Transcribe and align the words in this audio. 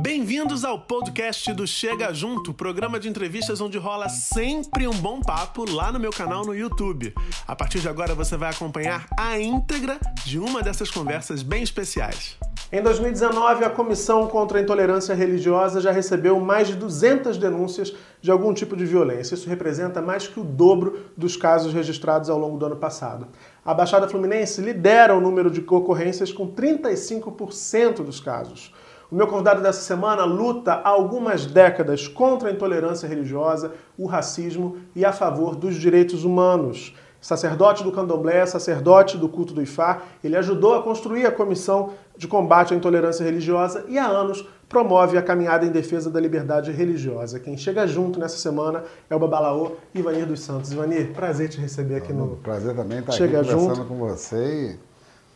Bem-vindos 0.00 0.64
ao 0.64 0.78
podcast 0.78 1.52
do 1.52 1.66
Chega 1.66 2.14
Junto, 2.14 2.54
programa 2.54 2.98
de 2.98 3.10
entrevistas 3.10 3.60
onde 3.60 3.76
rola 3.76 4.08
sempre 4.08 4.88
um 4.88 4.94
bom 4.94 5.20
papo 5.20 5.70
lá 5.70 5.92
no 5.92 6.00
meu 6.00 6.10
canal 6.10 6.46
no 6.46 6.54
YouTube. 6.54 7.12
A 7.46 7.54
partir 7.54 7.78
de 7.78 7.90
agora 7.90 8.14
você 8.14 8.34
vai 8.34 8.48
acompanhar 8.48 9.06
a 9.18 9.38
íntegra 9.38 10.00
de 10.24 10.38
uma 10.38 10.62
dessas 10.62 10.90
conversas 10.90 11.42
bem 11.42 11.62
especiais. 11.62 12.38
Em 12.72 12.82
2019, 12.82 13.66
a 13.66 13.70
Comissão 13.70 14.26
contra 14.28 14.58
a 14.58 14.62
Intolerância 14.62 15.14
Religiosa 15.14 15.78
já 15.78 15.92
recebeu 15.92 16.40
mais 16.40 16.68
de 16.68 16.74
200 16.74 17.36
denúncias 17.36 17.94
de 18.18 18.30
algum 18.30 18.54
tipo 18.54 18.74
de 18.74 18.86
violência. 18.86 19.34
Isso 19.34 19.46
representa 19.46 20.00
mais 20.00 20.26
que 20.26 20.40
o 20.40 20.44
dobro 20.44 21.10
dos 21.14 21.36
casos 21.36 21.74
registrados 21.74 22.30
ao 22.30 22.38
longo 22.38 22.56
do 22.56 22.64
ano 22.64 22.76
passado. 22.76 23.28
A 23.62 23.74
Baixada 23.74 24.08
Fluminense 24.08 24.62
lidera 24.62 25.14
o 25.14 25.20
número 25.20 25.50
de 25.50 25.60
ocorrências 25.60 26.32
com 26.32 26.50
35% 26.50 28.02
dos 28.02 28.20
casos. 28.20 28.72
O 29.12 29.14
meu 29.14 29.26
convidado 29.26 29.60
dessa 29.60 29.82
semana 29.82 30.24
luta 30.24 30.72
há 30.72 30.88
algumas 30.88 31.44
décadas 31.44 32.08
contra 32.08 32.48
a 32.48 32.50
intolerância 32.50 33.06
religiosa, 33.06 33.72
o 33.98 34.06
racismo 34.06 34.78
e 34.96 35.04
a 35.04 35.12
favor 35.12 35.54
dos 35.54 35.74
direitos 35.74 36.24
humanos. 36.24 36.96
Sacerdote 37.20 37.84
do 37.84 37.92
candomblé, 37.92 38.46
sacerdote 38.46 39.18
do 39.18 39.28
culto 39.28 39.52
do 39.52 39.60
Ifá, 39.60 40.00
ele 40.24 40.34
ajudou 40.34 40.76
a 40.76 40.82
construir 40.82 41.26
a 41.26 41.30
Comissão 41.30 41.90
de 42.16 42.26
Combate 42.26 42.72
à 42.72 42.76
Intolerância 42.78 43.22
Religiosa 43.22 43.84
e 43.86 43.98
há 43.98 44.06
anos 44.06 44.48
promove 44.66 45.18
a 45.18 45.22
caminhada 45.22 45.66
em 45.66 45.70
defesa 45.70 46.08
da 46.08 46.18
liberdade 46.18 46.72
religiosa. 46.72 47.38
Quem 47.38 47.54
chega 47.54 47.86
junto 47.86 48.18
nessa 48.18 48.38
semana 48.38 48.82
é 49.10 49.14
o 49.14 49.18
Babalaô 49.18 49.72
Ivanir 49.94 50.24
dos 50.24 50.40
Santos. 50.40 50.72
Ivanir, 50.72 51.12
prazer 51.12 51.50
te 51.50 51.60
receber 51.60 51.96
aqui 51.96 52.14
no 52.14 52.36
Prazer 52.36 52.74
também 52.74 53.00
estar 53.00 53.12
chega 53.12 53.42
aqui 53.42 53.50
conversando 53.50 53.76
junto. 53.76 53.88
com 53.88 53.98
você 53.98 54.78
e 54.78 54.91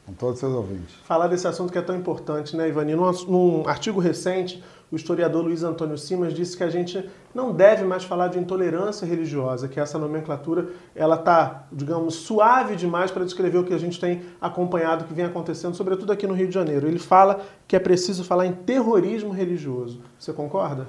com 0.07 0.13
todos 0.13 0.35
os 0.35 0.41
seus 0.41 0.55
ouvintes. 0.55 0.95
falar 1.05 1.27
desse 1.27 1.49
assunto 1.49 1.73
que 1.73 1.79
é 1.79 1.83
tão 1.83 1.97
importante, 1.97 2.57
né, 2.57 2.69
Ivani? 2.69 2.95
Num, 2.95 3.11
num 3.27 3.69
artigo 3.69 3.99
recente, 3.99 4.63
o 4.91 4.95
historiador 4.95 5.43
Luiz 5.43 5.65
Antônio 5.65 5.99
Simas 5.99 6.33
disse 6.33 6.57
que 6.57 6.63
a 6.63 6.71
gente 6.71 7.11
não 7.35 7.53
deve 7.53 7.85
mais 7.85 8.05
falar 8.05 8.29
de 8.29 8.39
intolerância 8.39 9.05
religiosa, 9.05 9.67
que 9.67 9.81
essa 9.81 9.99
nomenclatura 9.99 10.69
ela 10.95 11.17
tá, 11.17 11.67
digamos, 11.73 12.15
suave 12.15 12.77
demais 12.77 13.11
para 13.11 13.25
descrever 13.25 13.59
o 13.59 13.65
que 13.65 13.75
a 13.75 13.79
gente 13.79 13.99
tem 13.99 14.23
acompanhado, 14.41 15.05
que 15.05 15.13
vem 15.13 15.25
acontecendo, 15.25 15.75
sobretudo 15.75 16.13
aqui 16.13 16.25
no 16.25 16.35
Rio 16.35 16.47
de 16.47 16.55
Janeiro. 16.55 16.87
Ele 16.87 17.01
fala 17.01 17.41
que 17.67 17.75
é 17.75 17.81
preciso 17.81 18.23
falar 18.23 18.47
em 18.47 18.53
terrorismo 18.53 19.33
religioso. 19.33 20.01
Você 20.17 20.33
concorda? 20.33 20.87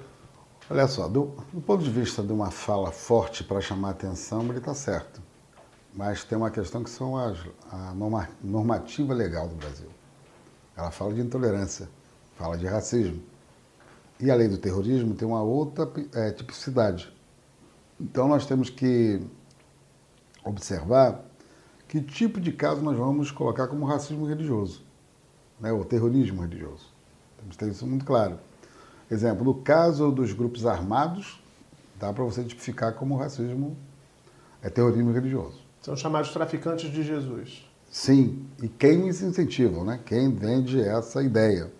Olha 0.70 0.86
só, 0.86 1.08
do, 1.08 1.34
do 1.52 1.62
ponto 1.62 1.84
de 1.84 1.90
vista 1.90 2.22
de 2.22 2.32
uma 2.32 2.52
fala 2.52 2.92
forte 2.92 3.44
para 3.44 3.60
chamar 3.62 3.92
atenção, 3.92 4.44
ele 4.44 4.60
está 4.60 4.76
certo. 4.76 5.27
Mas 5.98 6.24
tem 6.24 6.38
uma 6.38 6.52
questão 6.52 6.84
que 6.84 6.92
são 6.92 7.18
as, 7.18 7.40
a 7.72 7.92
norma- 7.96 8.30
normativa 8.44 9.16
legal 9.16 9.48
do 9.48 9.56
Brasil. 9.56 9.90
Ela 10.76 10.92
fala 10.92 11.12
de 11.12 11.22
intolerância, 11.22 11.90
fala 12.36 12.56
de 12.56 12.68
racismo. 12.68 13.20
E 14.20 14.30
a 14.30 14.36
lei 14.36 14.48
do 14.48 14.60
terrorismo 14.60 15.16
tem 15.16 15.28
uma 15.28 15.42
outra 15.42 15.92
eh, 16.14 16.32
tipicidade. 16.34 17.12
Então 18.00 18.28
nós 18.28 18.46
temos 18.46 18.70
que 18.70 19.20
observar 20.46 21.26
que 21.88 22.00
tipo 22.00 22.40
de 22.40 22.52
caso 22.52 22.80
nós 22.82 22.96
vamos 22.96 23.32
colocar 23.32 23.68
como 23.68 23.84
racismo 23.84 24.28
religioso, 24.28 24.84
né, 25.60 25.72
ou 25.72 25.84
terrorismo 25.84 26.44
religioso. 26.44 26.86
Temos 27.40 27.56
que 27.56 27.66
ter 27.66 27.72
isso 27.72 27.88
muito 27.88 28.06
claro. 28.06 28.38
Exemplo, 29.10 29.44
no 29.44 29.56
caso 29.56 30.12
dos 30.12 30.32
grupos 30.32 30.64
armados, 30.64 31.42
dá 31.96 32.14
para 32.14 32.24
você 32.24 32.44
tipificar 32.44 32.94
como 32.94 33.18
racismo, 33.18 33.76
é 34.62 34.70
terrorismo 34.70 35.12
religioso. 35.12 35.67
São 35.82 35.96
chamados 35.96 36.32
traficantes 36.32 36.92
de 36.92 37.04
Jesus. 37.04 37.68
Sim, 37.90 38.46
e 38.62 38.68
quem 38.68 39.10
os 39.10 39.22
incentivam, 39.22 39.84
né? 39.84 40.00
Quem 40.06 40.34
vende 40.34 40.82
essa 40.82 41.24
ideia. 41.24 41.72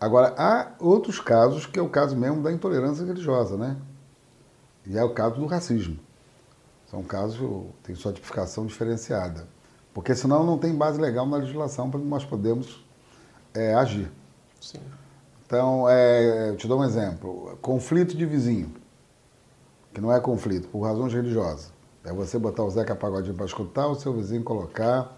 Agora, 0.00 0.34
há 0.38 0.72
outros 0.78 1.20
casos 1.20 1.66
que 1.66 1.78
é 1.78 1.82
o 1.82 1.88
caso 1.88 2.16
mesmo 2.16 2.42
da 2.42 2.52
intolerância 2.52 3.04
religiosa, 3.04 3.56
né? 3.56 3.76
E 4.86 4.96
é 4.96 5.04
o 5.04 5.12
caso 5.12 5.36
do 5.36 5.46
racismo. 5.46 5.98
São 6.86 7.02
casos 7.02 7.38
tem 7.82 7.94
sua 7.94 8.12
tipificação 8.12 8.64
diferenciada. 8.64 9.46
Porque 9.92 10.14
senão 10.14 10.44
não 10.44 10.56
tem 10.56 10.74
base 10.74 11.00
legal 11.00 11.26
na 11.26 11.36
legislação 11.36 11.90
para 11.90 12.00
nós 12.00 12.24
podermos 12.24 12.84
é, 13.52 13.74
agir. 13.74 14.10
Sim. 14.60 14.80
Então, 15.44 15.88
é, 15.88 16.50
eu 16.50 16.56
te 16.56 16.68
dou 16.68 16.80
um 16.80 16.84
exemplo. 16.84 17.58
Conflito 17.60 18.16
de 18.16 18.24
vizinho, 18.24 18.72
que 19.92 20.00
não 20.00 20.12
é 20.12 20.20
conflito, 20.20 20.68
por 20.68 20.80
razões 20.80 21.12
religiosas. 21.12 21.72
É 22.08 22.12
você 22.12 22.38
botar 22.38 22.64
o 22.64 22.70
Zeca 22.70 22.96
Pagodinho 22.96 23.34
para 23.34 23.44
escutar, 23.44 23.86
o 23.86 23.94
seu 23.94 24.14
vizinho 24.14 24.42
colocar 24.42 25.14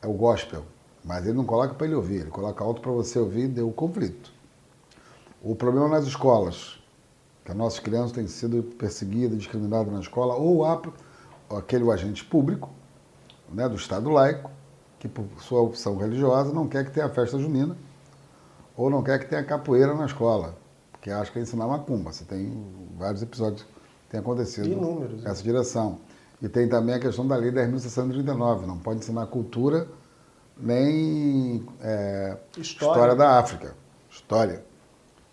é 0.00 0.06
o 0.06 0.12
gospel. 0.12 0.62
Mas 1.04 1.26
ele 1.26 1.36
não 1.36 1.44
coloca 1.44 1.74
para 1.74 1.88
ele 1.88 1.96
ouvir, 1.96 2.20
ele 2.20 2.30
coloca 2.30 2.62
alto 2.62 2.80
para 2.80 2.92
você 2.92 3.18
ouvir 3.18 3.46
e 3.46 3.48
deu 3.48 3.68
o 3.68 3.72
conflito. 3.72 4.30
O 5.42 5.56
problema 5.56 5.88
nas 5.88 6.04
escolas, 6.06 6.78
que 7.44 7.50
as 7.50 7.56
nossas 7.56 7.80
crianças 7.80 8.12
têm 8.12 8.28
sido 8.28 8.62
perseguidas, 8.62 9.38
discriminadas 9.38 9.92
na 9.92 9.98
escola, 9.98 10.36
ou 10.36 10.64
há 10.64 10.80
aquele 11.58 11.90
agente 11.90 12.24
público 12.24 12.70
né, 13.52 13.68
do 13.68 13.74
Estado 13.74 14.08
laico, 14.08 14.52
que 15.00 15.08
por 15.08 15.24
sua 15.40 15.60
opção 15.60 15.96
religiosa 15.96 16.52
não 16.52 16.68
quer 16.68 16.84
que 16.84 16.92
tenha 16.92 17.08
festa 17.08 17.40
junina, 17.40 17.76
ou 18.76 18.88
não 18.88 19.02
quer 19.02 19.18
que 19.18 19.26
tenha 19.26 19.42
capoeira 19.42 19.94
na 19.94 20.06
escola, 20.06 20.54
porque 20.92 21.10
acha 21.10 21.32
que 21.32 21.40
é 21.40 21.42
ensinar 21.42 21.66
macumba. 21.66 22.12
Você 22.12 22.24
tem 22.24 22.64
vários 22.96 23.20
episódios 23.20 23.62
que 23.62 24.10
têm 24.10 24.20
acontecido 24.20 24.68
Inúmeros, 24.68 25.22
né? 25.22 25.28
nessa 25.28 25.42
direção. 25.42 25.98
E 26.42 26.48
tem 26.48 26.68
também 26.68 26.94
a 26.94 26.98
questão 26.98 27.26
da 27.26 27.36
lei 27.36 27.50
10.639, 27.52 28.66
não 28.66 28.78
pode 28.78 29.00
ensinar 29.00 29.26
cultura 29.26 29.86
nem 30.56 31.66
é, 31.80 32.36
História. 32.56 32.92
história 32.94 33.14
da 33.16 33.38
África. 33.38 33.74
História. 34.10 34.64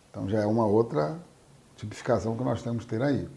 Então 0.09 0.28
já 0.29 0.40
é 0.41 0.45
uma 0.45 0.66
outra 0.66 1.18
tipificação 1.75 2.35
que 2.35 2.44
nós 2.44 2.62
temos 2.62 2.84
que 2.85 2.90
ter 2.90 3.01
aí. 3.01 3.28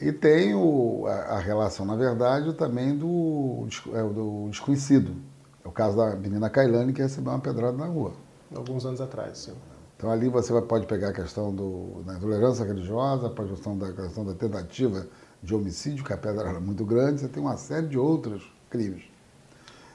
E 0.00 0.12
tem 0.12 0.54
o- 0.54 1.06
a, 1.06 1.12
a 1.36 1.38
relação, 1.38 1.86
na 1.86 1.96
verdade, 1.96 2.52
também 2.54 2.96
do, 2.96 3.66
é, 3.94 4.02
do 4.02 4.48
desconhecido. 4.50 5.16
É 5.64 5.68
o 5.68 5.72
caso 5.72 5.96
da 5.96 6.14
menina 6.16 6.48
Kailane 6.50 6.92
que 6.92 7.02
recebeu 7.02 7.32
uma 7.32 7.38
pedrada 7.40 7.76
na 7.76 7.86
rua. 7.86 8.12
Alguns 8.54 8.84
anos 8.86 9.00
atrás, 9.00 9.38
sim. 9.38 9.54
Então 9.96 10.10
ali 10.10 10.28
você 10.28 10.52
pode 10.62 10.86
pegar 10.86 11.08
a 11.08 11.12
questão 11.12 11.52
do, 11.54 12.02
da 12.04 12.14
intolerância 12.14 12.64
religiosa, 12.64 13.28
a 13.28 13.30
questão 13.30 13.76
da, 13.76 13.92
questão 13.92 14.24
da 14.24 14.34
tentativa 14.34 15.06
de 15.42 15.54
homicídio, 15.54 16.04
que 16.04 16.12
a 16.12 16.16
pedra 16.16 16.48
era 16.48 16.60
muito 16.60 16.84
grande, 16.84 17.20
você 17.20 17.28
tem 17.28 17.42
uma 17.42 17.56
série 17.56 17.86
de 17.86 17.98
outros 17.98 18.42
crimes. 18.70 19.04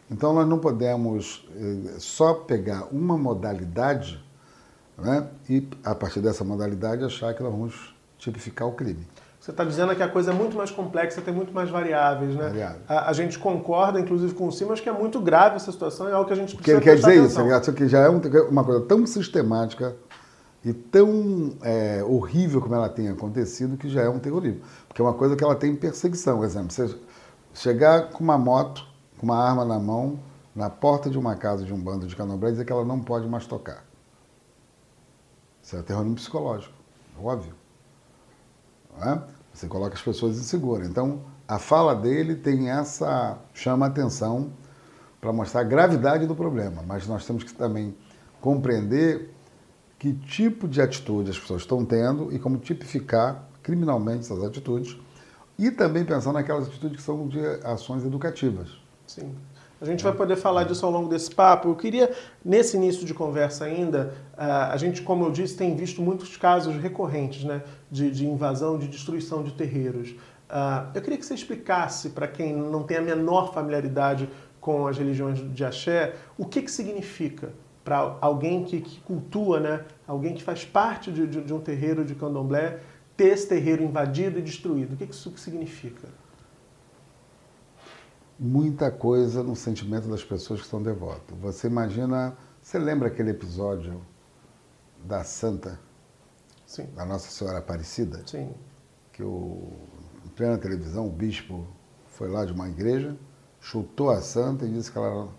Então 0.09 0.34
nós 0.34 0.47
não 0.47 0.59
podemos 0.59 1.47
eh, 1.56 1.96
só 2.00 2.34
pegar 2.34 2.88
uma 2.91 3.18
modalidade 3.18 4.24
né, 4.97 5.28
e, 5.50 5.68
a 5.84 5.96
partir 5.96 6.19
dessa 6.19 6.44
modalidade, 6.44 7.03
achar 7.03 7.34
que 7.34 7.41
nós 7.41 7.52
vamos 7.52 7.96
tipificar 8.18 8.68
o 8.68 8.74
crime. 8.74 9.07
Você 9.40 9.50
está 9.50 9.63
dizendo 9.63 9.96
que 9.96 10.03
a 10.03 10.07
coisa 10.07 10.29
é 10.29 10.34
muito 10.34 10.56
mais 10.56 10.69
complexa, 10.69 11.19
tem 11.19 11.34
muito 11.34 11.52
mais 11.52 11.68
variáveis, 11.69 12.35
né? 12.35 12.44
Variáveis. 12.44 12.81
A, 12.88 13.09
a 13.09 13.13
gente 13.13 13.40
concorda, 13.40 14.00
inclusive, 14.00 14.35
com 14.35 14.47
o 14.47 14.52
Simas, 14.52 14.79
que 14.79 14.88
é 14.88 14.91
muito 14.91 15.19
grave 15.19 15.56
essa 15.56 15.72
situação, 15.72 16.08
é 16.08 16.12
algo 16.13 16.28
que 16.28 16.34
a 16.34 16.35
gente 16.35 16.56
que 16.56 16.62
precisa 16.62 16.78
ele 16.78 16.84
quer 16.84 16.96
dizer 16.96 17.16
isso, 17.16 17.40
atenção. 17.40 17.59
isso 17.59 17.73
que 17.73 17.88
já 17.88 18.00
é 18.02 18.09
um- 18.09 18.22
uma 18.50 18.63
coisa 18.63 18.81
tão 18.81 19.03
sistemática 19.08 19.96
e 20.64 20.74
tão 20.74 21.58
é, 21.64 22.04
horrível 22.04 22.62
como 22.62 22.76
ela 22.76 22.88
tem 22.88 23.10
acontecido 23.10 23.78
que 23.78 23.90
já 23.90 24.02
é 24.02 24.10
um 24.10 24.20
terrorismo. 24.20 24.62
Porque 24.88 25.02
é 25.02 25.06
uma 25.06 25.14
coisa 25.14 25.36
que 25.36 25.44
ela 25.44 25.56
tem 25.56 25.76
perseguição. 25.76 26.38
Por 26.38 26.46
exemplo, 26.46 26.72
você 26.72 26.96
chegar 27.54 28.12
com 28.12 28.24
uma 28.24 28.38
moto, 28.38 28.86
com 29.18 29.26
uma 29.26 29.38
arma 29.38 29.66
na 29.66 29.80
mão, 29.80 30.20
na 30.56 30.70
porta 30.70 31.10
de 31.10 31.18
uma 31.18 31.36
casa 31.36 31.66
de 31.66 31.74
um 31.74 31.80
bando 31.80 32.06
de 32.06 32.16
candomblé 32.16 32.50
e 32.50 32.52
dizer 32.52 32.66
que 32.66 32.72
ela 32.72 32.86
não 32.86 33.00
pode 33.00 33.28
mais 33.28 33.48
tocar. 33.48 33.84
Isso 35.64 35.76
é 35.78 35.82
terrorismo 35.82 36.16
psicológico, 36.16 36.74
óbvio. 37.20 37.56
É? 39.02 39.20
Você 39.54 39.68
coloca 39.68 39.96
as 39.96 40.02
pessoas 40.02 40.38
inseguras. 40.38 40.88
Então, 40.88 41.22
a 41.48 41.58
fala 41.58 41.96
dele 41.96 42.36
tem 42.36 42.70
essa. 42.70 43.38
chama 43.54 43.86
atenção 43.86 44.52
para 45.20 45.32
mostrar 45.32 45.62
a 45.62 45.64
gravidade 45.64 46.26
do 46.26 46.36
problema. 46.36 46.84
Mas 46.86 47.08
nós 47.08 47.26
temos 47.26 47.44
que 47.44 47.54
também 47.54 47.96
compreender 48.40 49.34
que 50.02 50.14
tipo 50.14 50.68
de 50.68 50.82
atitude 50.82 51.30
as 51.30 51.38
pessoas 51.38 51.62
estão 51.62 51.86
tendo 51.86 52.34
e 52.34 52.40
como 52.40 52.58
tipificar 52.58 53.48
criminalmente 53.62 54.22
essas 54.22 54.44
atitudes. 54.44 54.98
E 55.59 55.70
também 55.70 56.03
pensar 56.03 56.34
naquelas 56.34 56.68
atitudes 56.68 56.98
que 56.98 57.03
são 57.03 57.28
de 57.28 57.40
ações 57.64 58.03
educativas. 58.03 58.70
Sim. 59.06 59.36
A 59.80 59.86
gente 59.86 60.03
vai 60.03 60.12
poder 60.12 60.38
falar 60.38 60.64
disso 60.64 60.84
ao 60.88 60.92
longo 60.92 61.08
desse 61.08 61.30
papo. 61.30 61.70
Eu 61.70 61.76
queria, 61.76 62.12
nesse 62.44 62.78
início 62.78 63.06
de 63.06 63.14
conversa 63.14 63.66
ainda, 63.66 64.16
ah, 64.36 64.74
a 64.74 64.78
gente, 64.78 65.03
como 65.03 65.24
eu 65.24 65.32
disse, 65.32 65.56
tem 65.56 65.76
visto 65.76 66.02
muitos 66.02 66.36
casos 66.36 66.76
recorrentes 66.78 67.44
né, 67.44 67.62
de, 67.92 68.09
de 68.09 68.26
invasão, 68.26 68.80
de 68.80 68.88
destruição 68.88 69.44
de 69.44 69.52
terreiros. 69.52 70.16
Ah, 70.50 70.90
eu 70.96 71.02
queria 71.04 71.20
que 71.20 71.26
você 71.28 71.36
explicasse, 71.36 72.09
para 72.09 72.28
quem 72.28 72.56
não 72.56 72.82
tem 72.82 72.97
a 72.97 73.02
menor 73.02 73.54
familiaridade 73.54 74.28
com 74.59 74.88
as 74.88 74.97
religiões 74.97 75.38
de 75.54 75.64
axé, 75.64 76.16
o 76.40 76.46
que, 76.46 76.64
que 76.64 76.72
significa 76.72 77.54
para 77.84 78.18
alguém 78.22 78.64
que, 78.64 78.80
que 78.82 79.00
cultua, 79.02 79.60
né, 79.60 79.86
alguém 80.08 80.34
que 80.36 80.44
faz 80.44 80.64
parte 80.66 81.12
de, 81.12 81.26
de- 81.28 81.42
de 81.44 81.54
um 81.54 81.60
terreiro 81.60 82.06
de 82.06 82.14
candomblé, 82.16 82.80
ter 83.18 83.30
esse 83.30 83.48
terreiro 83.48 83.84
invadido 83.84 84.40
e 84.40 84.42
destruído. 84.42 84.94
O 84.94 84.98
que, 84.98 85.08
que 85.08 85.14
isso 85.14 85.36
significa? 85.38 86.08
muita 88.40 88.90
coisa 88.92 89.44
no 89.44 89.56
sentimento 89.56 90.08
das 90.08 90.24
pessoas 90.24 90.60
que 90.62 90.66
estão 90.66 90.82
devotas. 90.82 91.38
Você 91.40 91.68
imagina, 91.68 92.36
você 92.62 92.80
lembra 92.80 93.08
aquele 93.08 93.30
episódio 93.30 94.02
da 95.04 95.24
Santa, 95.24 95.80
Sim. 96.66 96.88
da 96.96 97.06
Nossa 97.06 97.30
Senhora 97.30 97.60
Aparecida, 97.60 98.24
Sim. 98.26 98.52
que 99.14 99.22
o, 99.24 99.72
em 100.26 100.30
plena 100.30 100.58
televisão 100.58 101.06
o 101.06 101.12
bispo 101.12 101.68
foi 102.08 102.30
lá 102.30 102.44
de 102.46 102.52
uma 102.52 102.68
igreja, 102.68 103.16
chutou 103.60 104.10
a 104.10 104.22
Santa 104.22 104.66
e 104.66 104.72
disse 104.72 104.92
que 104.92 104.98
ela 104.98 105.30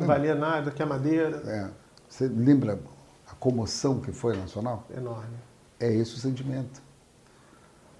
Não 0.00 0.06
valia 0.06 0.34
nada, 0.34 0.70
que 0.70 0.82
a 0.82 0.86
madeira. 0.86 1.42
É, 1.46 1.70
você 2.08 2.26
lembra 2.26 2.78
a 3.26 3.34
comoção 3.34 4.00
que 4.00 4.12
foi 4.12 4.36
nacional? 4.36 4.86
Enorme. 4.96 5.36
É 5.78 5.92
esse 5.92 6.14
o 6.14 6.18
sentimento 6.18 6.82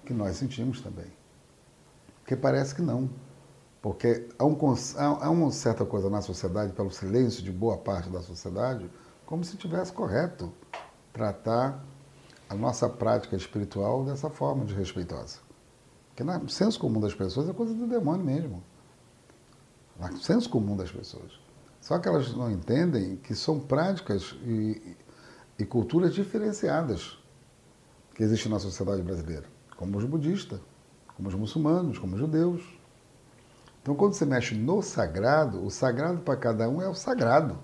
que 0.05 0.13
nós 0.13 0.37
sentimos 0.37 0.81
também. 0.81 1.11
Porque 2.21 2.35
parece 2.35 2.75
que 2.75 2.81
não. 2.81 3.09
Porque 3.81 4.27
há, 4.37 4.45
um, 4.45 4.57
há, 4.97 5.29
uma 5.29 5.51
certa 5.51 5.85
coisa 5.85 6.09
na 6.09 6.21
sociedade, 6.21 6.73
pelo 6.73 6.91
silêncio 6.91 7.41
de 7.41 7.51
boa 7.51 7.77
parte 7.77 8.09
da 8.09 8.21
sociedade, 8.21 8.89
como 9.25 9.43
se 9.43 9.55
tivesse 9.55 9.93
correto 9.93 10.51
tratar 11.13 11.83
a 12.49 12.55
nossa 12.55 12.89
prática 12.89 13.35
espiritual 13.35 14.03
dessa 14.03 14.29
forma 14.29 14.65
de 14.65 14.73
respeitosa. 14.73 15.39
Porque 16.09 16.23
no 16.23 16.49
senso 16.49 16.79
comum 16.79 16.99
das 16.99 17.13
pessoas 17.13 17.47
é 17.47 17.53
coisa 17.53 17.73
do 17.73 17.87
demônio 17.87 18.25
mesmo. 18.25 18.63
No 19.99 20.17
senso 20.17 20.49
comum 20.49 20.75
das 20.75 20.91
pessoas. 20.91 21.39
Só 21.81 21.97
que 21.97 22.07
elas 22.07 22.33
não 22.35 22.51
entendem 22.51 23.15
que 23.17 23.33
são 23.33 23.59
práticas 23.59 24.35
e, 24.43 24.95
e 25.57 25.65
culturas 25.65 26.13
diferenciadas 26.13 27.17
que 28.13 28.23
existem 28.23 28.51
na 28.51 28.59
sociedade 28.59 29.01
brasileira, 29.01 29.45
como 29.77 29.97
os 29.97 30.03
budistas, 30.03 30.59
como 31.15 31.29
os 31.29 31.35
muçulmanos, 31.35 31.97
como 31.97 32.15
os 32.15 32.19
judeus. 32.19 32.61
Então, 33.81 33.95
quando 33.95 34.13
você 34.13 34.25
mexe 34.25 34.55
no 34.55 34.81
sagrado, 34.81 35.65
o 35.65 35.71
sagrado 35.71 36.19
para 36.19 36.35
cada 36.35 36.69
um 36.69 36.81
é 36.81 36.89
o 36.89 36.93
sagrado. 36.93 37.57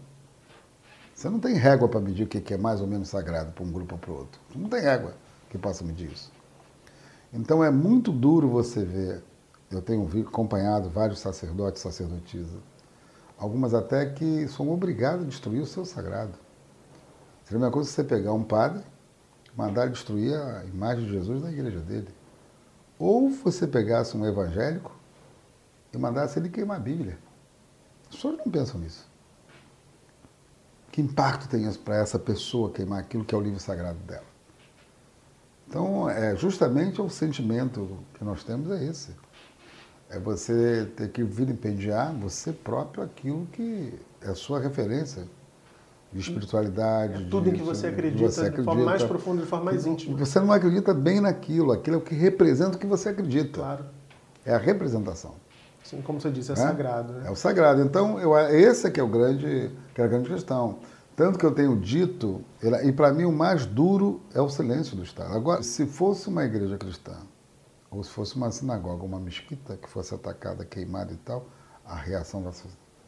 Você 1.14 1.30
não 1.30 1.40
tem 1.40 1.56
régua 1.56 1.88
para 1.88 2.00
medir 2.00 2.24
o 2.24 2.28
que 2.28 2.54
é 2.54 2.58
mais 2.58 2.82
ou 2.82 2.88
menos 2.88 3.10
sagrado 3.10 3.52
para 3.52 3.64
um 3.64 3.72
grupo 3.72 3.96
ou 3.96 4.00
para 4.00 4.12
o 4.12 4.18
outro. 4.18 4.40
Não 4.56 4.70
tem 4.70 4.82
régua 4.82 5.14
que 5.50 5.58
possa 5.58 5.84
medir 5.84 6.12
isso. 6.12 6.32
Então, 7.34 7.64
é 7.64 7.70
muito 7.70 8.12
duro 8.12 8.50
você 8.50 8.84
ver. 8.84 9.24
Eu 9.70 9.82
tenho 9.82 10.08
acompanhado 10.26 10.90
vários 10.90 11.20
sacerdotes 11.20 11.82
sacerdotisas 11.82 12.62
algumas 13.38 13.74
até 13.74 14.06
que 14.06 14.48
são 14.48 14.70
obrigadas 14.70 15.26
a 15.26 15.30
destruir 15.30 15.62
o 15.62 15.66
seu 15.66 15.86
sagrado. 15.86 16.34
Seria 17.44 17.58
a 17.58 17.60
mesma 17.60 17.72
coisa 17.72 17.90
você 17.90 18.04
pegar 18.04 18.34
um 18.34 18.44
padre, 18.44 18.84
mandar 19.56 19.90
destruir 19.90 20.34
a 20.36 20.66
imagem 20.66 21.06
de 21.06 21.12
Jesus 21.12 21.42
na 21.42 21.52
igreja 21.52 21.80
dele. 21.80 22.10
Ou 22.98 23.30
você 23.30 23.68
pegasse 23.68 24.16
um 24.16 24.26
evangélico 24.26 24.96
e 25.94 25.98
mandasse 25.98 26.40
ele 26.40 26.50
queimar 26.50 26.78
a 26.78 26.80
Bíblia. 26.80 27.18
As 28.10 28.16
pessoas 28.16 28.38
não 28.38 28.50
pensam 28.50 28.80
nisso. 28.80 29.08
Que 30.92 31.02
impacto 31.02 31.50
tem 31.50 31.68
isso 31.68 31.80
para 31.80 31.98
essa 31.98 32.18
pessoa 32.18 32.72
queimar 32.72 33.00
aquilo 33.00 33.26
que 33.26 33.36
é 33.36 33.38
o 33.38 33.42
livro 33.42 33.60
sagrado 33.60 34.00
dela? 34.00 34.24
Então, 35.68 36.10
é, 36.10 36.36
justamente 36.36 37.02
o 37.02 37.10
sentimento 37.10 38.00
que 38.14 38.24
nós 38.24 38.44
temos 38.44 38.72
é 38.72 38.84
esse. 38.86 39.12
É 40.10 40.20
você 40.20 40.88
ter 40.96 41.10
que 41.10 41.24
vilipendiar 41.24 42.14
você 42.14 42.52
próprio 42.52 43.04
aquilo 43.04 43.48
que 43.52 43.94
é 44.22 44.30
a 44.30 44.36
sua 44.36 44.60
referência 44.60 45.24
de 46.14 46.20
espiritualidade. 46.20 47.24
É 47.24 47.30
tudo 47.30 47.44
de, 47.44 47.50
em 47.50 47.54
que 47.54 47.64
você 47.64 47.88
acredita, 47.88 48.32
você 48.32 48.42
acredita 48.42 48.62
de 48.62 48.66
forma 48.66 48.86
mais 48.86 49.04
profunda, 49.04 49.42
de 49.42 49.48
forma 49.48 49.66
mais 49.66 49.86
íntima. 49.86 50.18
Você 50.18 50.40
não 50.40 50.52
acredita 50.52 50.94
bem 50.94 51.20
naquilo, 51.20 51.72
aquilo 51.72 51.98
é 51.98 52.00
o 52.00 52.02
que 52.02 52.16
representa 52.16 52.78
o 52.78 52.80
que 52.80 52.86
você 52.86 53.10
acredita. 53.10 53.60
Claro. 53.60 53.86
É 54.46 54.54
a 54.54 54.58
representação. 54.58 55.34
Sim, 55.84 56.02
como 56.02 56.20
você 56.20 56.32
disse, 56.32 56.52
é, 56.52 56.54
é? 56.54 56.58
sagrado. 56.58 57.14
Né? 57.14 57.28
É 57.28 57.32
o 57.32 57.36
sagrado. 57.36 57.82
Então, 57.82 58.20
eu, 58.20 58.36
esse 58.38 58.88
é 58.88 58.92
que 58.92 59.00
é, 59.00 59.04
o 59.04 59.08
grande, 59.08 59.72
que 59.94 60.02
é 60.02 60.04
a 60.04 60.08
grande 60.08 60.30
questão. 60.30 60.80
Tanto 61.16 61.40
que 61.40 61.46
eu 61.46 61.52
tenho 61.52 61.78
dito, 61.78 62.42
e 62.84 62.92
para 62.92 63.14
mim 63.14 63.24
o 63.24 63.32
mais 63.32 63.66
duro 63.66 64.22
é 64.34 64.42
o 64.42 64.50
silêncio 64.50 64.98
do 64.98 65.04
Estado. 65.04 65.34
Agora, 65.34 65.64
se 65.64 65.86
fosse 65.86 66.28
uma 66.28 66.44
igreja 66.44 66.78
cristã 66.78 67.14
ou 67.96 68.04
se 68.04 68.10
fosse 68.10 68.36
uma 68.36 68.52
sinagoga, 68.52 69.04
uma 69.04 69.20
mesquita 69.20 69.78
que 69.78 69.90
fosse 69.90 70.14
atacada, 70.14 70.66
queimada 70.66 71.14
e 71.14 71.18
tal, 71.18 71.48
a 71.86 71.96
reação 71.96 72.44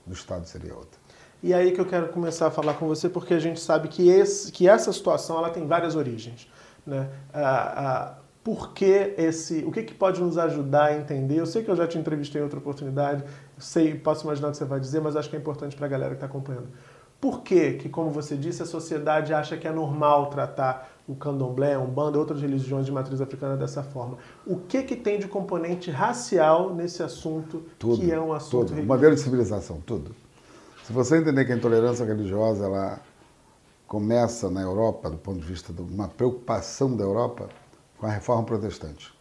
do 0.06 0.14
Estado 0.14 0.46
seria 0.46 0.74
outra. 0.74 1.00
E 1.44 1.54
aí 1.54 1.72
que 1.72 1.82
eu 1.82 1.86
quero 1.86 2.08
começar 2.10 2.48
a 2.48 2.52
falar 2.52 2.76
com 2.76 2.88
você, 2.88 3.10
porque 3.10 3.34
a 3.34 3.40
gente 3.40 3.60
sabe 3.60 3.90
que, 3.90 4.10
esse, 4.10 4.52
que 4.52 4.68
essa 4.68 4.92
situação 4.94 5.38
ela 5.38 5.50
tem 5.50 5.68
várias 5.68 5.96
origens. 5.96 6.50
Né? 6.86 7.10
Ah, 7.34 7.74
ah, 7.76 8.18
por 8.44 8.74
que 8.74 9.14
esse. 9.18 9.64
O 9.66 9.72
que, 9.72 9.84
que 9.84 9.94
pode 9.94 10.22
nos 10.22 10.38
ajudar 10.38 10.86
a 10.86 10.98
entender? 10.98 11.38
Eu 11.38 11.46
sei 11.46 11.64
que 11.64 11.70
eu 11.70 11.76
já 11.76 11.86
te 11.86 11.98
entrevistei 11.98 12.40
em 12.40 12.44
outra 12.44 12.58
oportunidade, 12.58 13.24
sei, 13.58 13.94
posso 13.94 14.24
imaginar 14.24 14.48
o 14.48 14.52
que 14.52 14.58
você 14.58 14.66
vai 14.66 14.80
dizer, 14.80 15.02
mas 15.02 15.18
acho 15.18 15.30
que 15.30 15.36
é 15.36 15.40
importante 15.40 15.76
para 15.76 15.86
a 15.86 15.90
galera 15.90 16.12
que 16.12 16.16
está 16.16 16.28
acompanhando. 16.28 16.70
Por 17.20 17.42
que, 17.42 17.74
que, 17.74 17.90
como 17.90 18.10
você 18.10 18.38
disse, 18.38 18.64
a 18.64 18.66
sociedade 18.66 19.34
acha 19.34 19.58
que 19.58 19.68
é 19.68 19.72
normal 19.72 20.30
tratar 20.30 20.97
o 21.08 21.16
candomblé, 21.16 21.74
a 21.74 21.80
umbanda 21.80 22.18
e 22.18 22.20
outras 22.20 22.42
religiões 22.42 22.86
de 22.86 22.92
matriz 22.92 23.22
africana 23.22 23.56
dessa 23.56 23.82
forma? 23.82 24.18
O 24.46 24.58
que, 24.58 24.84
que 24.84 24.96
tem 24.96 25.20
de 25.20 25.28
componente 25.28 25.90
racial 25.90 26.74
nesse 26.74 27.02
assunto, 27.02 27.64
tudo, 27.80 28.00
que 28.02 28.12
é 28.12 28.20
um 28.20 28.34
assunto 28.34 28.68
tudo. 28.68 28.82
Uma 28.82 28.98
grande 28.98 29.22
civilização, 29.22 29.80
tudo. 29.86 30.14
Se 30.84 30.92
você 30.92 31.18
entender 31.18 31.46
que 31.46 31.52
a 31.54 31.56
intolerância 31.56 32.06
religiosa 32.06 32.66
ela 32.66 33.02
começa 33.88 34.50
na 34.50 34.62
Europa, 34.62 35.10
do 35.10 35.18
ponto 35.18 35.40
de 35.40 35.46
vista 35.46 35.72
de 35.72 35.82
uma 35.82 36.10
preocupação 36.10 36.96
da 36.96 37.04
Europa, 37.04 37.48
com 37.98 38.06
a 38.06 38.12
reforma 38.12 38.44
protestante. 38.44 39.14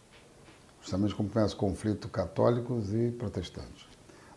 Justamente 0.81 1.15
como 1.15 1.29
começa 1.29 1.55
o 1.55 1.57
conflito 1.57 2.09
católicos 2.09 2.93
e 2.93 3.11
protestantes. 3.11 3.87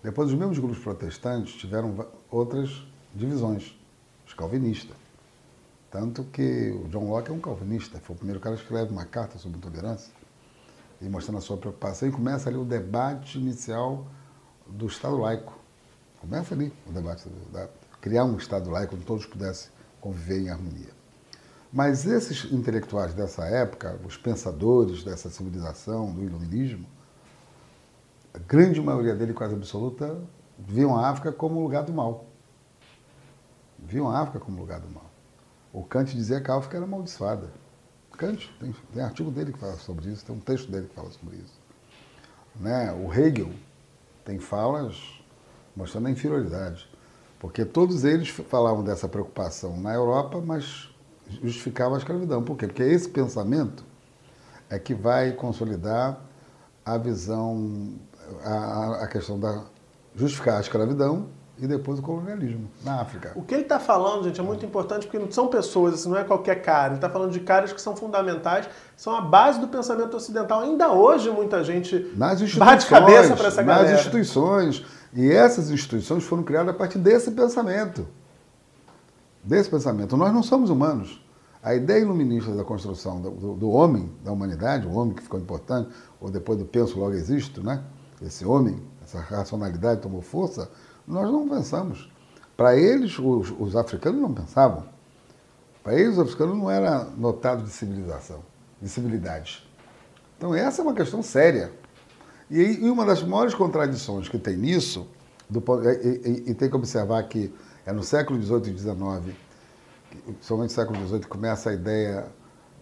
Depois, 0.03 0.31
os 0.31 0.35
mesmos 0.35 0.59
grupos 0.59 0.79
protestantes 0.79 1.55
tiveram 1.55 2.07
outras 2.31 2.85
divisões, 3.15 3.79
os 4.27 4.33
calvinistas. 4.33 4.97
Tanto 5.91 6.25
que 6.25 6.71
o 6.71 6.89
John 6.89 7.09
Locke 7.11 7.31
é 7.31 7.35
um 7.35 7.41
calvinista, 7.41 7.99
foi 7.99 8.15
o 8.15 8.19
primeiro 8.19 8.41
cara 8.41 8.55
que 8.55 8.63
escreve 8.63 8.93
uma 8.93 9.05
carta 9.05 9.39
sobre 9.39 9.59
intolerância 9.59 10.13
e 11.01 11.09
mostrando 11.09 11.39
a 11.39 11.41
sua 11.41 11.57
preocupação. 11.57 12.09
E 12.09 12.13
começa 12.13 12.49
ali 12.49 12.57
o 12.57 12.65
debate 12.65 13.39
inicial 13.39 14.07
do 14.67 14.87
Estado 14.87 15.17
laico. 15.17 15.59
Começa 16.21 16.55
ali 16.55 16.73
o 16.87 16.93
debate, 16.93 17.29
da, 17.53 17.69
criar 18.01 18.25
um 18.25 18.37
Estado 18.37 18.71
laico 18.71 18.95
onde 18.95 19.05
todos 19.05 19.27
pudessem 19.27 19.71
conviver 20.01 20.41
em 20.41 20.49
harmonia. 20.51 20.91
Mas 21.73 22.07
esses 22.07 22.53
intelectuais 22.53 23.15
dessa 23.15 23.45
época, 23.47 23.99
os 24.07 24.17
pensadores 24.17 25.03
dessa 25.03 25.29
civilização, 25.29 26.13
do 26.13 26.23
iluminismo, 26.23 26.87
a 28.33 28.39
grande 28.39 28.81
maioria 28.81 29.15
dele, 29.15 29.33
quase 29.33 29.55
absoluta, 29.55 30.21
viam 30.59 30.97
a 30.97 31.09
África 31.09 31.33
como 31.33 31.61
lugar 31.61 31.85
do 31.85 31.93
mal 31.93 32.31
viam 33.83 34.11
a 34.11 34.21
África 34.21 34.41
como 34.41 34.61
lugar 34.61 34.81
do 34.81 34.89
mal. 34.89 35.10
O 35.73 35.83
Kant 35.85 36.15
dizia 36.15 36.41
que 36.41 36.51
a 36.51 36.57
África 36.57 36.77
era 36.77 36.85
amaldiçoada. 36.85 37.51
Kant, 38.21 38.53
tem, 38.61 38.75
tem 38.93 39.03
artigo 39.03 39.31
dele 39.31 39.51
que 39.51 39.59
fala 39.59 39.77
sobre 39.77 40.11
isso, 40.11 40.25
tem 40.27 40.37
um 40.37 40.41
texto 40.41 40.71
dele 40.71 40.89
que 40.89 40.95
fala 40.95 41.11
sobre 41.11 41.37
isso. 41.37 41.59
Né? 42.57 42.93
O 42.93 43.11
Hegel 43.11 43.51
tem 44.27 44.39
falas 44.39 45.23
mostrando 45.75 46.09
a 46.09 46.11
inferioridade, 46.11 46.87
porque 47.39 47.65
todos 47.65 48.05
eles 48.05 48.29
falavam 48.29 48.85
dessa 48.85 49.09
preocupação 49.09 49.81
na 49.81 49.95
Europa, 49.95 50.39
mas 50.39 50.91
justificavam 51.43 51.95
a 51.95 51.99
escravidão. 51.99 52.43
Por 52.43 52.59
quê? 52.59 52.67
Porque 52.67 52.83
esse 52.83 53.09
pensamento 53.09 53.83
é 54.69 54.79
que 54.79 54.93
vai 54.93 55.33
consolidar 55.33 56.21
a 56.85 56.99
visão, 56.99 57.95
a, 58.45 59.05
a 59.05 59.07
questão 59.07 59.41
da 59.41 59.65
justificar 60.15 60.59
a 60.59 60.61
escravidão 60.61 61.29
e 61.61 61.67
depois 61.67 61.99
o 61.99 62.03
colonialismo 62.03 62.71
na 62.83 63.01
África. 63.01 63.33
O 63.35 63.43
que 63.43 63.55
ele 63.55 63.65
está 63.65 63.79
falando, 63.79 64.25
gente, 64.25 64.41
é 64.41 64.43
muito 64.43 64.65
importante 64.65 65.07
porque 65.07 65.19
não 65.19 65.31
são 65.31 65.49
pessoas, 65.49 65.95
assim, 65.95 66.09
não 66.09 66.17
é 66.17 66.25
qualquer 66.25 66.63
cara. 66.63 66.89
Ele 66.89 66.95
está 66.95 67.11
falando 67.11 67.33
de 67.33 67.41
caras 67.41 67.73
que 67.73 67.81
são 67.81 67.95
fundamentais, 67.95 68.69
são 68.97 69.15
a 69.15 69.21
base 69.21 69.61
do 69.61 69.69
pensamento 69.69 70.17
ocidental. 70.17 70.61
Ainda 70.61 70.91
hoje 70.91 71.31
muita 71.31 71.63
gente 71.63 72.11
nas 72.17 72.41
bate 72.55 72.87
cabeça 72.87 73.37
para 73.37 73.49
essa 73.49 73.63
galera. 73.63 73.91
Nas 73.91 74.01
instituições. 74.01 74.85
E 75.13 75.31
essas 75.31 75.71
instituições 75.71 76.25
foram 76.25 76.43
criadas 76.43 76.75
a 76.75 76.77
partir 76.77 76.99
desse 76.99 77.31
pensamento. 77.33 78.07
Desse 79.45 79.69
pensamento. 79.69 80.17
Nós 80.17 80.33
não 80.33 80.43
somos 80.43 80.71
humanos. 80.71 81.23
A 81.63 81.75
ideia 81.75 82.01
iluminista 82.01 82.53
da 82.53 82.65
construção 82.65 83.21
do, 83.21 83.55
do, 83.55 83.71
homem, 83.71 84.11
da 84.25 84.33
humanidade, 84.33 84.87
o 84.87 84.93
homem 84.93 85.15
que 85.15 85.23
ficou 85.23 85.39
importante, 85.39 85.91
ou 86.19 86.31
depois 86.31 86.59
do 86.59 86.65
penso 86.65 86.99
logo 86.99 87.13
existo, 87.13 87.63
né? 87.63 87.83
Esse 88.23 88.47
homem, 88.47 88.81
essa 89.03 89.21
racionalidade 89.21 90.01
tomou 90.01 90.23
força, 90.23 90.71
nós 91.11 91.31
não 91.31 91.49
pensamos. 91.49 92.11
Para 92.57 92.77
eles, 92.77 93.19
os, 93.19 93.53
os, 93.59 93.75
africanos 93.75 94.21
não 94.21 94.33
pensavam. 94.33 94.85
Para 95.83 95.95
eles, 95.95 96.15
os 96.15 96.21
africanos 96.21 96.57
não 96.57 96.71
era 96.71 97.05
notado 97.17 97.65
de 97.65 97.71
civilização, 97.71 98.41
de 98.81 98.89
civilidade. 98.89 99.67
Então, 100.37 100.55
essa 100.55 100.81
é 100.81 100.85
uma 100.85 100.95
questão 100.95 101.23
séria. 101.23 101.73
E, 102.51 102.61
e 102.85 102.91
uma 102.91 103.05
das 103.05 103.23
maiores 103.23 103.55
contradições 103.55 104.29
que 104.29 104.39
tem 104.39 104.57
nisso, 104.57 105.09
do, 105.49 105.63
e, 105.83 106.47
e, 106.47 106.51
e, 106.51 106.55
tem 106.55 106.69
que 106.69 106.77
observar 106.77 107.23
que 107.25 107.53
é 107.85 107.93
no 107.93 108.03
século 108.03 108.41
XVIII 108.41 108.75
e 108.75 108.79
XIX, 108.79 109.37
somente 110.41 110.71
no 110.71 110.75
século 110.75 111.07
XVIII, 111.07 111.27
começa 111.27 111.71
a 111.71 111.75
ideia 111.75 112.27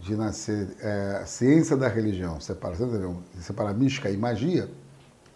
de 0.01 0.17
nascer 0.17 0.77
é, 0.81 1.23
ciência 1.27 1.77
da 1.77 1.89
religião, 1.89 2.41
separação, 2.41 3.23
separar 3.41 3.75
mística 3.75 4.11
e 4.11 4.17
magia. 4.17 4.69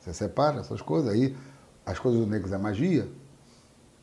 Você 0.00 0.12
separa 0.12 0.61
essas 0.61 0.82
coisas, 0.82 1.11
aí 1.12 1.37
as 1.84 1.98
coisas 1.98 2.20
do 2.20 2.26
negros 2.26 2.52
é 2.52 2.58
magia, 2.58 3.08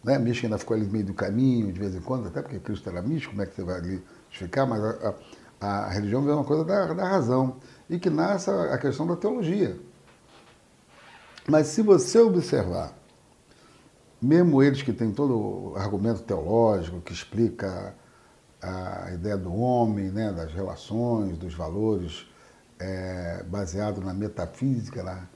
Né? 0.04 0.18
Mística 0.18 0.48
ainda 0.48 0.58
ficou 0.58 0.76
ali 0.76 0.86
no 0.86 0.92
meio 0.92 1.06
do 1.06 1.14
caminho, 1.14 1.72
de 1.72 1.80
vez 1.80 1.96
em 1.96 2.02
quando, 2.02 2.28
até 2.28 2.42
porque 2.42 2.60
Cristo 2.60 2.90
era 2.90 3.02
místico, 3.02 3.32
como 3.32 3.42
é 3.44 3.46
que 3.46 3.56
você 3.56 3.64
vai 3.64 3.76
ali 3.78 4.04
explicar? 4.32 4.66
Mas 4.66 4.84
a, 4.84 5.16
a, 5.60 5.68
a 5.86 5.90
religião 5.90 6.28
é 6.30 6.34
uma 6.34 6.44
coisa 6.44 6.64
da, 6.64 6.94
da 6.94 7.08
razão. 7.08 7.58
E 7.90 8.00
que 8.00 8.10
nasce 8.10 8.50
a 8.50 8.78
questão 8.78 9.08
da 9.08 9.16
teologia. 9.16 9.78
Mas 11.48 11.68
se 11.68 11.82
você 11.82 12.20
observar, 12.20 12.94
mesmo 14.22 14.62
eles 14.62 14.82
que 14.82 14.94
têm 14.94 15.12
todo 15.12 15.72
o 15.72 15.76
argumento 15.76 16.22
teológico 16.22 17.02
que 17.02 17.12
explica 17.14 17.96
a 18.62 19.12
ideia 19.14 19.38
do 19.38 19.54
homem, 19.54 20.12
né, 20.12 20.32
das 20.32 20.54
relações, 20.54 21.38
dos 21.38 21.54
valores, 21.54 22.28
é, 22.78 23.44
baseado 23.48 24.02
na 24.02 24.14
metafísica, 24.14 25.02
na, 25.02 25.28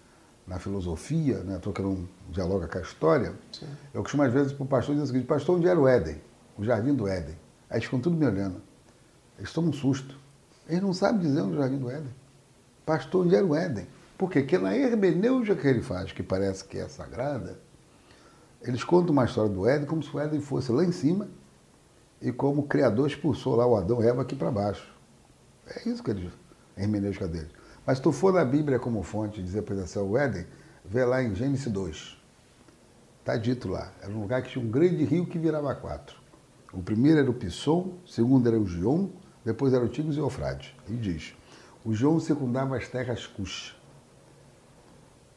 na 0.46 0.60
filosofia, 0.60 1.40
né, 1.40 1.56
estou 1.56 1.72
querendo 1.72 2.08
dialogar 2.30 2.68
com 2.68 2.78
a 2.78 2.82
história, 2.82 3.34
Sim. 3.52 3.68
eu 3.94 4.02
costumo 4.02 4.24
às 4.24 4.34
vezes 4.34 4.52
para 4.52 4.64
o 4.64 4.68
pastor 4.68 4.96
dizer 4.96 5.04
o 5.04 5.08
seguinte, 5.08 5.26
pastor, 5.26 5.58
onde 5.58 5.68
era 5.68 5.80
o 5.80 5.88
Éden? 5.88 6.22
O 6.58 6.64
jardim 6.64 6.94
do 6.94 7.08
Éden. 7.08 7.36
Aí 7.70 7.78
eles 7.78 7.86
ficam 7.86 8.00
tudo 8.00 8.16
me 8.16 8.26
olhando. 8.26 8.62
Eles 9.38 9.52
tomam 9.52 9.72
um 9.72 9.74
susto. 9.74 10.18
Eles 10.68 10.82
não 10.82 10.94
sabem 10.94 11.22
dizer 11.22 11.42
onde 11.42 11.54
é 11.54 11.58
o 11.58 11.62
jardim 11.62 11.78
do 11.78 11.90
Éden. 11.90 12.14
Pastor, 12.86 13.26
onde 13.26 13.36
era 13.36 13.46
o 13.46 13.56
Éden? 13.56 13.88
Por 14.18 14.30
quê? 14.30 14.42
Porque 14.42 14.58
na 14.58 14.76
hermenêutica 14.76 15.56
que 15.56 15.68
ele 15.68 15.82
faz, 15.82 16.12
que 16.12 16.22
parece 16.22 16.64
que 16.66 16.78
é 16.78 16.88
sagrada, 16.88 17.58
eles 18.62 18.84
contam 18.84 19.12
uma 19.12 19.26
história 19.26 19.50
do 19.50 19.68
Éden 19.68 19.88
como 19.88 20.04
se 20.04 20.16
o 20.16 20.20
Éden 20.20 20.42
fosse 20.42 20.72
lá 20.72 20.84
em 20.84 20.92
cima 20.92 21.28
e 22.22 22.32
como 22.32 22.62
o 22.62 22.68
Criador 22.68 23.08
expulsou 23.08 23.56
lá 23.56 23.66
o 23.66 23.76
Adão 23.76 24.02
e 24.04 24.08
Eva 24.08 24.22
aqui 24.22 24.36
para 24.36 24.52
baixo. 24.52 24.94
É 25.68 25.90
isso 25.90 26.04
que 26.04 26.12
eles, 26.12 26.32
a 26.78 26.82
hermenêutica 26.82 27.28
deles. 27.28 27.52
Mas 27.86 27.98
se 27.98 28.04
tu 28.04 28.12
for 28.12 28.34
na 28.34 28.46
Bíblia 28.46 28.80
como 28.80 29.04
fonte 29.04 29.42
dizer 29.44 29.64
para 29.64 29.76
é 29.76 30.00
o 30.00 30.18
Éden, 30.18 30.46
vê 30.86 31.04
lá 31.04 31.22
em 31.22 31.36
Gênesis 31.36 31.72
2. 31.72 32.18
Está 33.20 33.38
dito 33.38 33.68
lá. 33.70 33.92
Era 34.02 34.12
um 34.12 34.22
lugar 34.22 34.42
que 34.42 34.50
tinha 34.50 34.64
um 34.64 34.70
grande 34.70 35.04
rio 35.04 35.26
que 35.26 35.38
virava 35.38 35.74
quatro. 35.76 36.22
O 36.74 36.82
primeiro 36.82 37.20
era 37.20 37.30
o 37.30 37.34
Pisson, 37.34 37.98
o 38.04 38.08
segundo 38.08 38.48
era 38.48 38.60
o 38.60 38.66
Gion, 38.66 39.10
depois 39.46 39.74
era 39.74 39.84
o 39.84 39.90
Tigres 39.90 40.16
e 40.16 40.20
o 40.20 40.26
Eufrate. 40.26 40.76
E 40.88 40.96
diz, 40.96 41.36
o 41.86 41.94
Gion 41.94 42.20
secundava 42.20 42.78
as 42.78 42.88
terras 42.88 43.28
Cush 43.28 43.78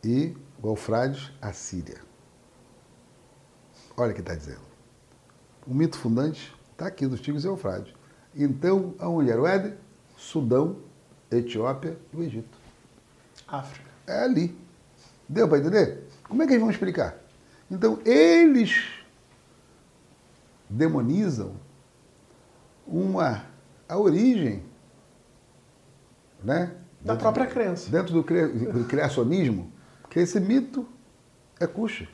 e 0.02 0.36
o 0.62 0.68
Eufrades 0.68 1.32
a 1.42 1.52
Síria. 1.52 2.00
Olha 3.96 4.12
o 4.12 4.14
que 4.14 4.20
está 4.20 4.34
dizendo. 4.34 4.66
O 5.66 5.74
mito 5.74 5.98
fundante 5.98 6.54
está 6.72 6.86
aqui 6.86 7.06
dos 7.06 7.20
Tigres 7.20 7.44
e 7.44 7.48
Eufrades. 7.48 7.92
Então, 8.34 8.94
aonde 8.98 9.30
era 9.30 9.42
o 9.42 9.46
Éden? 9.46 9.74
Sudão, 10.16 10.78
Etiópia 11.30 11.96
e 12.12 12.16
o 12.16 12.22
Egito. 12.22 12.58
África. 13.48 13.90
É 14.06 14.24
ali. 14.24 14.56
Deu 15.28 15.48
para 15.48 15.58
entender? 15.58 16.04
Como 16.24 16.42
é 16.42 16.46
que 16.46 16.52
eles 16.52 16.62
vão 16.62 16.70
explicar? 16.70 17.16
Então, 17.70 18.00
eles 18.04 18.86
demonizam 20.68 21.54
uma, 22.86 23.44
a 23.88 23.98
origem 23.98 24.62
né? 26.42 26.76
da 27.00 27.14
dentro, 27.14 27.18
própria 27.18 27.46
crença. 27.46 27.90
Dentro 27.90 28.12
do, 28.12 28.22
do 28.22 28.84
criacionismo, 28.84 29.72
que 30.08 30.20
esse 30.20 30.38
mito 30.38 30.86
é 31.58 31.66
Cuxa. 31.66 32.08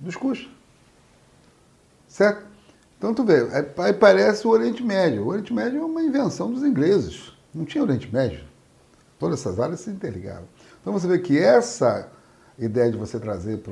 Dos 0.00 0.16
Cuxa. 0.16 0.48
Certo? 2.06 2.47
Então 2.98 3.14
tu 3.14 3.24
vê, 3.24 3.48
aí 3.78 3.92
parece 3.92 4.44
o 4.44 4.50
Oriente 4.50 4.82
Médio. 4.82 5.22
O 5.22 5.28
Oriente 5.28 5.52
Médio 5.52 5.80
é 5.80 5.84
uma 5.84 6.02
invenção 6.02 6.52
dos 6.52 6.64
ingleses. 6.64 7.32
Não 7.54 7.64
tinha 7.64 7.82
Oriente 7.82 8.12
Médio. 8.12 8.44
Todas 9.18 9.40
essas 9.40 9.60
áreas 9.60 9.80
se 9.80 9.90
interligavam. 9.90 10.48
Então 10.80 10.92
você 10.92 11.06
vê 11.06 11.18
que 11.20 11.38
essa 11.38 12.10
ideia 12.58 12.90
de 12.90 12.98
você 12.98 13.20
trazer 13.20 13.62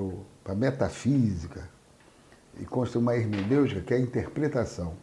para 0.44 0.52
a 0.52 0.56
metafísica 0.56 1.68
e 2.58 2.64
construir 2.64 3.02
uma 3.02 3.16
hermenêutica, 3.16 3.80
que 3.80 3.92
é 3.92 3.96
a 3.96 4.00
interpretação, 4.00 4.94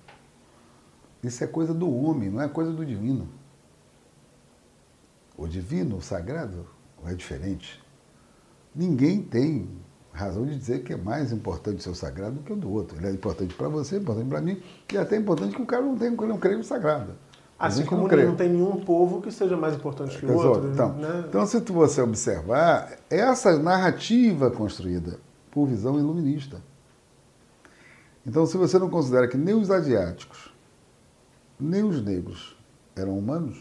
isso 1.21 1.43
é 1.43 1.47
coisa 1.47 1.73
do 1.73 1.93
homem, 1.93 2.29
não 2.29 2.41
é 2.41 2.47
coisa 2.47 2.71
do 2.71 2.85
divino. 2.85 3.27
O 5.37 5.47
divino, 5.47 5.97
o 5.97 6.01
sagrado, 6.01 6.65
é 7.05 7.13
diferente. 7.13 7.83
Ninguém 8.73 9.21
tem 9.21 9.69
razão 10.13 10.45
de 10.45 10.55
dizer 10.55 10.83
que 10.83 10.93
é 10.93 10.97
mais 10.97 11.31
importante 11.31 11.79
o 11.79 11.81
seu 11.81 11.95
sagrado 11.95 12.35
do 12.35 12.41
que 12.41 12.53
o 12.53 12.55
do 12.55 12.71
outro. 12.71 12.97
Ele 12.97 13.07
é 13.07 13.11
importante 13.11 13.53
para 13.53 13.67
você, 13.67 13.95
é 13.95 13.99
importante 13.99 14.29
para 14.29 14.41
mim, 14.41 14.61
e 14.91 14.97
é 14.97 14.99
até 14.99 15.17
importante 15.17 15.55
que 15.55 15.61
o 15.61 15.65
cara 15.65 15.81
não 15.81 15.97
tenha, 15.97 16.11
não 16.11 16.37
creia 16.37 16.57
no 16.57 16.63
sagrado. 16.63 17.13
Assim 17.57 17.85
como 17.85 18.07
não, 18.07 18.17
não, 18.17 18.35
tem 18.35 18.49
nenhum 18.49 18.83
povo 18.83 19.21
que 19.21 19.31
seja 19.31 19.55
mais 19.55 19.75
importante 19.75 20.17
que 20.17 20.25
o 20.25 20.35
outro. 20.35 20.69
Então, 20.69 20.93
né? 20.93 21.25
então, 21.27 21.45
se 21.45 21.59
você 21.59 22.01
observar, 22.01 22.97
essa 23.09 23.57
narrativa 23.57 24.51
construída 24.51 25.19
por 25.49 25.67
visão 25.67 25.97
iluminista. 25.97 26.61
Então, 28.25 28.45
se 28.45 28.57
você 28.57 28.77
não 28.77 28.89
considera 28.89 29.27
que 29.27 29.37
nem 29.37 29.53
os 29.53 29.71
asiáticos, 29.71 30.53
nem 31.59 31.83
os 31.83 32.03
negros 32.03 32.57
eram 32.95 33.17
humanos, 33.17 33.57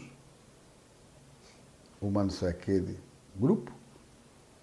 humanos 2.01 2.35
só 2.35 2.47
é 2.47 2.49
aquele 2.49 2.99
grupo, 3.35 3.71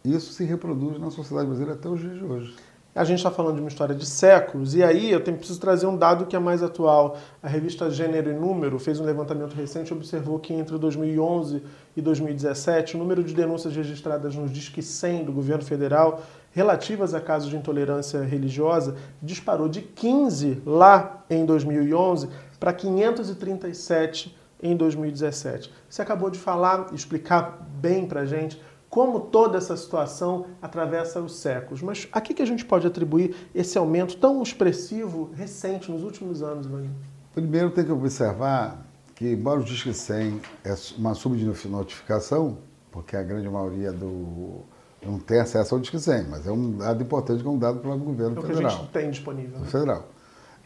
isso 0.05 0.33
se 0.33 0.45
reproduz 0.45 0.99
na 0.99 1.11
sociedade 1.11 1.47
brasileira 1.47 1.79
até 1.79 1.89
os 1.89 2.01
dias 2.01 2.19
de 2.19 2.25
hoje. 2.25 2.55
A 2.93 3.05
gente 3.05 3.19
está 3.19 3.31
falando 3.31 3.55
de 3.55 3.61
uma 3.61 3.69
história 3.69 3.95
de 3.95 4.05
séculos, 4.05 4.75
e 4.75 4.83
aí 4.83 5.13
eu 5.13 5.23
tenho, 5.23 5.37
preciso 5.37 5.61
trazer 5.61 5.87
um 5.87 5.97
dado 5.97 6.27
que 6.27 6.35
é 6.35 6.39
mais 6.41 6.61
atual. 6.61 7.17
A 7.41 7.47
revista 7.47 7.89
Gênero 7.89 8.31
e 8.31 8.35
Número 8.35 8.81
fez 8.81 8.99
um 8.99 9.05
levantamento 9.05 9.55
recente 9.55 9.93
e 9.93 9.95
observou 9.95 10.41
que 10.41 10.53
entre 10.53 10.77
2011 10.77 11.63
e 11.97 12.03
2017, 12.03 12.97
o 12.97 12.99
número 12.99 13.23
de 13.23 13.33
denúncias 13.33 13.77
registradas 13.77 14.35
nos 14.35 14.51
Disque 14.51 14.83
100 14.83 15.27
do 15.27 15.33
governo 15.33 15.65
federal 15.65 16.21
relativas 16.51 17.15
a 17.15 17.21
casos 17.21 17.49
de 17.49 17.57
intolerância 17.57 18.23
religiosa 18.23 18.97
disparou 19.23 19.69
de 19.69 19.83
15 19.83 20.61
lá 20.67 21.25
em 21.31 21.47
2011 21.47 22.29
para 22.59 22.73
537 22.73 24.37
em 24.61 24.77
2017. 24.77 25.73
Você 25.89 26.03
acabou 26.03 26.29
de 26.29 26.39
falar, 26.39 26.89
explicar 26.93 27.67
bem 27.81 28.07
para 28.07 28.23
a 28.23 28.27
gente 28.27 28.61
como 28.91 29.21
toda 29.21 29.57
essa 29.57 29.77
situação 29.77 30.47
atravessa 30.61 31.21
os 31.21 31.37
séculos. 31.37 31.81
Mas 31.81 32.09
a 32.11 32.21
que, 32.21 32.35
que 32.35 32.43
a 32.43 32.47
gente 32.47 32.65
pode 32.65 32.87
atribuir 32.87 33.37
esse 33.55 33.79
aumento 33.79 34.17
tão 34.17 34.43
expressivo, 34.43 35.31
recente, 35.33 35.91
nos 35.91 36.03
últimos 36.03 36.43
anos, 36.43 36.67
Ivanildo? 36.67 36.97
Primeiro 37.33 37.71
tem 37.71 37.85
que 37.85 37.93
observar 37.93 38.85
que, 39.15 39.33
embora 39.33 39.61
o 39.61 39.65
Disque 39.65 39.95
100 39.95 40.41
é 40.65 40.75
uma 40.99 41.15
subnotificação, 41.15 42.59
porque 42.91 43.17
a 43.17 43.23
grande 43.23 43.49
maioria 43.49 43.93
do 43.93 44.63
não 45.07 45.19
tem 45.19 45.39
acesso 45.39 45.75
ao 45.75 45.81
Disque 45.81 45.99
100, 45.99 46.25
mas 46.25 46.47
é 46.47 46.51
um 46.51 46.77
dado 46.77 47.03
importante 47.03 47.41
que 47.41 47.49
é 47.49 47.51
um 47.51 47.59
dado 47.59 47.79
pelo 47.79 47.97
governo 47.97 48.37
é 48.37 48.39
o 48.39 48.43
federal. 48.43 48.71
que 48.71 48.77
a 48.77 48.81
gente 48.81 48.91
tem 48.91 49.11
disponível. 49.11 49.61
Né? 49.61 49.67
Federal. 49.67 50.09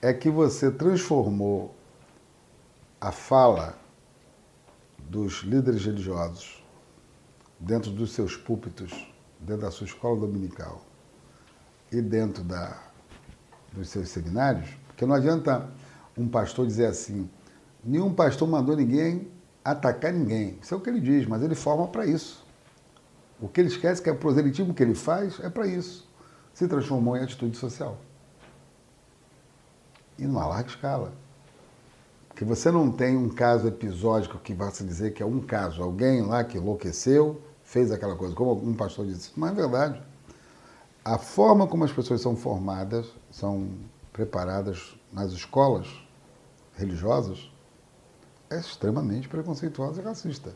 É 0.01 0.13
que 0.13 0.29
você 0.29 0.73
transformou 0.73 1.73
a 3.01 3.13
fala 3.13 3.75
dos 4.99 5.43
líderes 5.43 5.85
religiosos 5.85 6.64
dentro 7.65 7.91
dos 7.91 8.13
seus 8.13 8.37
púlpitos, 8.37 8.93
dentro 9.41 9.63
da 9.63 9.71
sua 9.71 9.87
escola 9.87 10.21
dominical 10.21 10.85
e 11.91 12.01
dentro 12.01 12.45
da, 12.45 12.79
dos 13.73 13.89
seus 13.89 14.11
seminários, 14.11 14.69
porque 14.87 15.07
não 15.07 15.15
adianta 15.15 15.69
um 16.17 16.29
pastor 16.29 16.67
dizer 16.67 16.87
assim, 16.87 17.29
nenhum 17.83 18.13
pastor 18.13 18.47
mandou 18.47 18.77
ninguém 18.77 19.29
atacar 19.65 20.13
ninguém. 20.13 20.59
Isso 20.61 20.75
é 20.75 20.77
o 20.77 20.81
que 20.81 20.91
ele 20.91 21.01
diz, 21.01 21.27
mas 21.27 21.43
ele 21.43 21.55
forma 21.55 21.89
para 21.89 22.05
isso. 22.05 22.45
O 23.41 23.49
que 23.49 23.61
ele 23.61 23.69
esquece 23.69 24.03
que 24.03 24.11
é 24.11 24.13
o 24.13 24.17
proselitismo 24.17 24.75
que 24.75 24.83
ele 24.83 24.95
faz 24.95 25.41
é 25.41 25.49
para 25.49 25.67
isso. 25.67 26.07
Se 26.53 26.69
transformou 26.69 27.17
em 27.17 27.23
atitude 27.23 27.57
social. 27.57 27.99
E 30.19 30.27
numa 30.27 30.47
larga 30.47 30.69
escala. 30.69 31.13
Porque 32.29 32.45
você 32.45 32.71
não 32.71 32.93
tem 32.93 33.17
um 33.17 33.29
caso 33.29 33.67
episódico 33.67 34.39
que 34.39 34.53
vá 34.53 34.71
se 34.71 34.85
dizer 34.85 35.15
que 35.15 35.23
é 35.23 35.27
um 35.27 35.41
caso, 35.41 35.83
alguém 35.83 36.23
lá 36.23 36.45
que 36.45 36.59
enlouqueceu, 36.59 37.41
fez 37.65 37.91
aquela 37.91 38.15
coisa, 38.15 38.35
como 38.35 38.53
um 38.53 38.75
pastor 38.75 39.07
disse, 39.07 39.33
não 39.37 39.49
é 39.49 39.53
verdade. 39.53 40.01
A 41.05 41.19
forma 41.19 41.67
como 41.67 41.85
as 41.85 41.93
pessoas 41.93 42.21
são 42.21 42.37
formadas, 42.37 43.07
são 43.31 43.69
preparadas 44.13 44.95
nas 45.13 45.33
escolas 45.33 45.89
religiosas, 46.77 47.51
é 48.51 48.59
extremamente 48.59 49.29
preconceituosa 49.29 50.01
e 50.01 50.05
racista. 50.05 50.53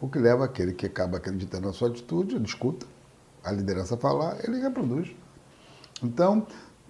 O 0.00 0.08
que 0.08 0.18
leva 0.18 0.44
aquele 0.44 0.72
que 0.72 0.86
acaba 0.86 1.18
acreditando 1.18 1.66
na 1.66 1.72
sua 1.72 1.88
atitude, 1.88 2.38
discuta, 2.38 2.86
a 3.44 3.52
liderança 3.52 3.96
falar, 3.96 4.38
ele 4.42 4.58
reproduz. 4.60 5.14
Então, 6.02 6.46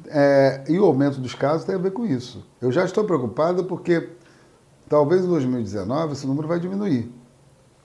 é, 0.06 0.64
e 0.68 0.78
o 0.78 0.84
aumento 0.84 1.20
dos 1.20 1.34
casos 1.34 1.64
tem 1.64 1.74
a 1.74 1.78
ver 1.78 1.92
com 1.92 2.06
isso. 2.06 2.46
Eu 2.60 2.70
já 2.70 2.84
estou 2.84 3.04
preocupado 3.04 3.64
porque 3.64 4.10
talvez 4.88 5.24
em 5.24 5.28
2019 5.28 6.12
esse 6.12 6.26
número 6.26 6.46
vai 6.46 6.60
diminuir. 6.60 7.12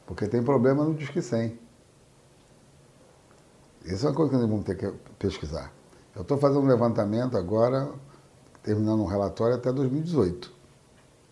Porque 0.05 0.27
tem 0.27 0.43
problema 0.43 0.83
no 0.83 0.93
Disque 0.93 1.21
100. 1.21 1.59
Isso 3.85 4.05
é 4.05 4.09
uma 4.09 4.15
coisa 4.15 4.31
que 4.31 4.37
nós 4.37 4.49
vamos 4.49 4.65
ter 4.65 4.75
que 4.75 4.91
pesquisar. 5.19 5.71
Eu 6.15 6.21
estou 6.21 6.37
fazendo 6.37 6.61
um 6.61 6.67
levantamento 6.67 7.37
agora, 7.37 7.89
terminando 8.63 9.01
um 9.01 9.05
relatório 9.05 9.55
até 9.55 9.71
2018, 9.71 10.51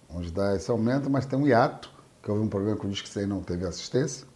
onde 0.10 0.32
dá 0.32 0.56
esse 0.56 0.70
aumento, 0.70 1.10
mas 1.10 1.26
tem 1.26 1.40
um 1.40 1.48
hiato, 1.48 1.92
que 2.22 2.30
houve 2.30 2.44
um 2.44 2.50
problema 2.50 2.78
com 2.78 2.88
o 2.88 2.90
Disque 2.90 3.10
100 3.10 3.26
não 3.26 3.42
teve 3.42 3.66
assistência, 3.66 4.28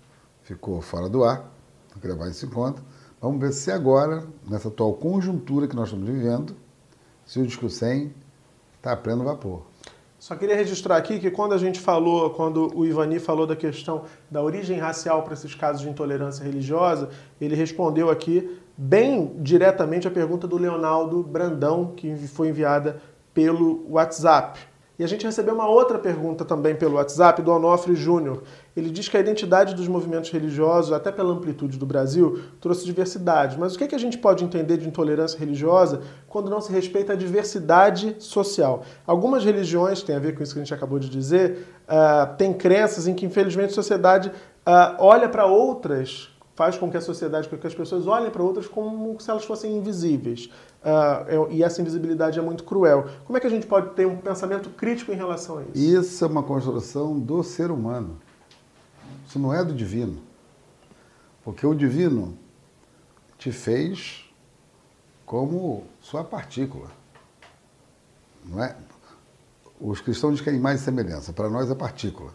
ficou 0.41 0.81
fora 0.81 1.07
do 1.07 1.23
ar, 1.23 1.51
tem 1.91 2.01
que 2.01 2.07
levar 2.07 2.29
isso 2.29 2.45
em 2.45 2.49
conta. 2.49 2.81
Vamos 3.19 3.41
ver 3.41 3.51
se 3.51 3.71
agora, 3.71 4.27
nessa 4.47 4.67
atual 4.67 4.93
conjuntura 4.93 5.67
que 5.67 5.75
nós 5.75 5.89
estamos 5.89 6.07
vivendo, 6.07 6.55
se 7.25 7.39
o 7.39 7.45
disco 7.45 7.69
100 7.69 8.13
está 8.75 8.93
a 8.93 8.97
pleno 8.97 9.23
vapor. 9.23 9.63
Só 10.19 10.35
queria 10.35 10.55
registrar 10.55 10.97
aqui 10.97 11.19
que 11.19 11.29
quando 11.29 11.53
a 11.53 11.59
gente 11.59 11.79
falou, 11.79 12.31
quando 12.31 12.75
o 12.75 12.83
Ivani 12.83 13.19
falou 13.19 13.45
da 13.45 13.55
questão 13.55 14.05
da 14.31 14.41
origem 14.41 14.79
racial 14.79 15.21
para 15.21 15.35
esses 15.35 15.53
casos 15.53 15.83
de 15.83 15.89
intolerância 15.89 16.43
religiosa, 16.43 17.09
ele 17.39 17.55
respondeu 17.55 18.09
aqui 18.09 18.59
bem 18.75 19.35
diretamente 19.37 20.07
a 20.07 20.11
pergunta 20.11 20.47
do 20.47 20.57
Leonardo 20.57 21.21
Brandão, 21.21 21.93
que 21.95 22.15
foi 22.27 22.49
enviada 22.49 22.99
pelo 23.31 23.85
WhatsApp. 23.87 24.59
E 24.97 25.03
a 25.03 25.07
gente 25.07 25.23
recebeu 25.23 25.53
uma 25.53 25.67
outra 25.67 25.99
pergunta 25.99 26.43
também 26.43 26.75
pelo 26.75 26.95
WhatsApp 26.95 27.43
do 27.43 27.51
Onofre 27.51 27.95
Júnior. 27.95 28.41
Ele 28.77 28.91
diz 28.91 29.09
que 29.09 29.17
a 29.17 29.19
identidade 29.19 29.73
dos 29.73 29.87
movimentos 29.87 30.29
religiosos, 30.29 30.93
até 30.93 31.11
pela 31.11 31.33
amplitude 31.33 31.79
do 31.79 31.85
Brasil, 31.85 32.43
trouxe 32.61 32.85
diversidade. 32.85 33.57
Mas 33.57 33.73
o 33.73 33.77
que, 33.79 33.85
é 33.85 33.87
que 33.87 33.95
a 33.95 33.99
gente 33.99 34.19
pode 34.19 34.43
entender 34.43 34.77
de 34.77 34.87
intolerância 34.87 35.39
religiosa 35.39 36.01
quando 36.27 36.47
não 36.47 36.61
se 36.61 36.71
respeita 36.71 37.13
a 37.13 37.15
diversidade 37.15 38.15
social? 38.19 38.83
Algumas 39.07 39.43
religiões, 39.43 40.03
tem 40.03 40.15
a 40.15 40.19
ver 40.19 40.35
com 40.35 40.43
isso 40.43 40.53
que 40.53 40.59
a 40.59 40.63
gente 40.63 40.73
acabou 40.75 40.99
de 40.99 41.09
dizer, 41.09 41.65
uh, 41.89 42.37
têm 42.37 42.53
crenças 42.53 43.07
em 43.07 43.15
que, 43.15 43.25
infelizmente, 43.25 43.71
a 43.71 43.73
sociedade 43.73 44.29
uh, 44.29 44.95
olha 44.99 45.27
para 45.27 45.47
outras 45.47 46.29
faz 46.55 46.77
com 46.77 46.89
que 46.89 46.97
a 46.97 47.01
sociedade, 47.01 47.49
com 47.49 47.57
que 47.57 47.67
as 47.67 47.73
pessoas 47.73 48.05
olhem 48.07 48.29
para 48.31 48.41
outras 48.43 48.67
como 48.67 49.19
se 49.19 49.29
elas 49.29 49.45
fossem 49.45 49.75
invisíveis. 49.75 50.51
Uh, 50.83 51.51
e 51.51 51.63
essa 51.63 51.81
invisibilidade 51.81 52.37
é 52.37 52.41
muito 52.41 52.63
cruel. 52.63 53.05
Como 53.25 53.37
é 53.37 53.39
que 53.39 53.47
a 53.47 53.49
gente 53.49 53.65
pode 53.65 53.89
ter 53.95 54.05
um 54.05 54.17
pensamento 54.17 54.69
crítico 54.69 55.11
em 55.11 55.15
relação 55.15 55.57
a 55.57 55.61
isso? 55.63 55.71
Isso 55.99 56.23
é 56.23 56.27
uma 56.27 56.43
construção 56.43 57.19
do 57.19 57.43
ser 57.43 57.71
humano. 57.71 58.17
Isso 59.27 59.37
não 59.37 59.53
é 59.53 59.63
do 59.63 59.73
divino. 59.73 60.21
Porque 61.43 61.65
o 61.65 61.75
divino 61.75 62.37
te 63.37 63.51
fez 63.51 64.25
como 65.25 65.85
sua 66.01 66.23
partícula. 66.23 66.89
Não 68.45 68.63
é? 68.63 68.75
Os 69.79 70.01
cristãos 70.01 70.37
dizem 70.37 70.59
que 70.59 70.67
é 70.67 70.73
e 70.73 70.77
semelhança. 70.77 71.33
Para 71.33 71.49
nós 71.49 71.69
é 71.69 71.75
partícula. 71.75 72.33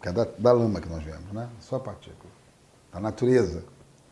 Que 0.00 0.08
é 0.08 0.12
da, 0.12 0.24
da 0.24 0.52
lama 0.52 0.80
que 0.80 0.88
nós 0.88 1.02
vemos, 1.02 1.32
né? 1.32 1.48
Só 1.60 1.78
partícula 1.78 2.42
da 2.92 3.00
natureza. 3.00 3.64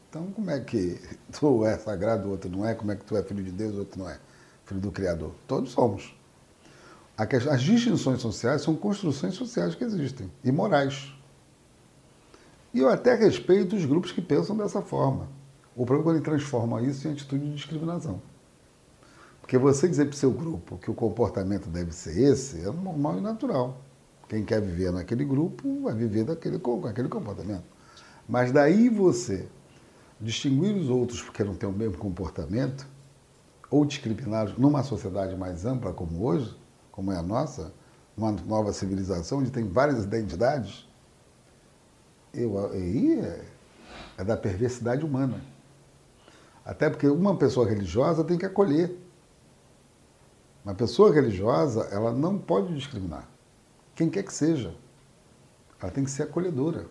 Então, 0.09 0.33
como 0.33 0.51
é 0.51 0.59
que 0.61 1.01
tu 1.39 1.65
é 1.65 1.77
sagrado, 1.79 2.29
o 2.29 2.31
outro 2.33 2.51
não 2.51 2.67
é? 2.67 2.75
Como 2.75 2.91
é 2.91 2.97
que 2.97 3.05
tu 3.05 3.17
é 3.17 3.23
filho 3.23 3.45
de 3.45 3.53
Deus, 3.53 3.75
o 3.75 3.81
outro 3.81 3.99
não 3.99 4.09
é? 4.09 4.19
Filho 4.65 4.81
do 4.81 4.91
Criador. 4.91 5.33
Todos 5.47 5.71
somos. 5.71 6.15
As 7.17 7.63
distinções 7.63 8.23
sociais 8.23 8.63
são 8.63 8.75
construções 8.75 9.35
sociais 9.35 9.75
que 9.75 9.85
existem 9.85 10.33
e 10.43 10.51
morais. 10.51 11.13
E 12.73 12.79
eu 12.79 12.89
até 12.89 13.15
respeito 13.15 13.75
os 13.75 13.85
grupos 13.85 14.13
que 14.13 14.23
pensam 14.23 14.57
dessa 14.57 14.81
forma. 14.81 15.29
O 15.75 15.85
problema 15.85 16.01
é 16.01 16.05
quando 16.05 16.17
ele 16.17 16.25
transforma 16.25 16.83
isso 16.83 17.09
em 17.09 17.13
atitude 17.13 17.45
de 17.45 17.55
discriminação. 17.55 18.21
Porque 19.41 19.59
você 19.59 19.89
dizer 19.89 20.05
para 20.05 20.15
o 20.15 20.17
seu 20.17 20.31
grupo 20.31 20.79
que 20.79 20.91
o 20.91 20.95
comportamento 20.95 21.69
deve 21.69 21.93
ser 21.93 22.21
esse 22.21 22.61
é 22.61 22.71
normal 22.71 23.19
e 23.19 23.21
natural. 23.21 23.81
Quem 24.29 24.45
quer 24.45 24.61
viver 24.61 24.93
naquele 24.93 25.25
grupo 25.25 25.83
vai 25.83 25.95
viver 25.95 26.25
daquele, 26.25 26.59
com 26.59 26.87
aquele 26.87 27.09
comportamento. 27.09 27.65
Mas 28.29 28.53
daí 28.53 28.89
você 28.89 29.49
distinguir 30.21 30.77
os 30.77 30.89
outros 30.89 31.21
porque 31.23 31.43
não 31.43 31.55
têm 31.55 31.69
o 31.69 31.73
mesmo 31.73 31.97
comportamento, 31.97 32.87
ou 33.71 33.85
discriminá-los 33.85 34.59
numa 34.59 34.83
sociedade 34.83 35.37
mais 35.37 35.65
ampla 35.65 35.93
como 35.93 36.25
hoje, 36.25 36.57
como 36.91 37.11
é 37.11 37.17
a 37.17 37.23
nossa, 37.23 37.73
uma 38.17 38.33
nova 38.33 38.73
civilização 38.73 39.39
onde 39.39 39.51
tem 39.51 39.67
várias 39.67 40.05
identidades, 40.05 40.89
eu, 42.33 42.73
aí 42.73 43.21
é, 43.21 43.45
é 44.19 44.25
da 44.25 44.37
perversidade 44.37 45.05
humana. 45.05 45.41
Até 46.65 46.89
porque 46.89 47.09
uma 47.09 47.37
pessoa 47.37 47.69
religiosa 47.69 48.23
tem 48.23 48.39
que 48.39 48.47
acolher. 48.47 48.97
Uma 50.65 50.75
pessoa 50.75 51.13
religiosa, 51.13 51.89
ela 51.91 52.13
não 52.13 52.39
pode 52.39 52.75
discriminar. 52.75 53.27
Quem 53.95 54.09
quer 54.09 54.23
que 54.23 54.33
seja. 54.33 54.75
Ela 55.81 55.91
tem 55.91 56.05
que 56.05 56.11
ser 56.11 56.25
acolhedora. 56.25 56.87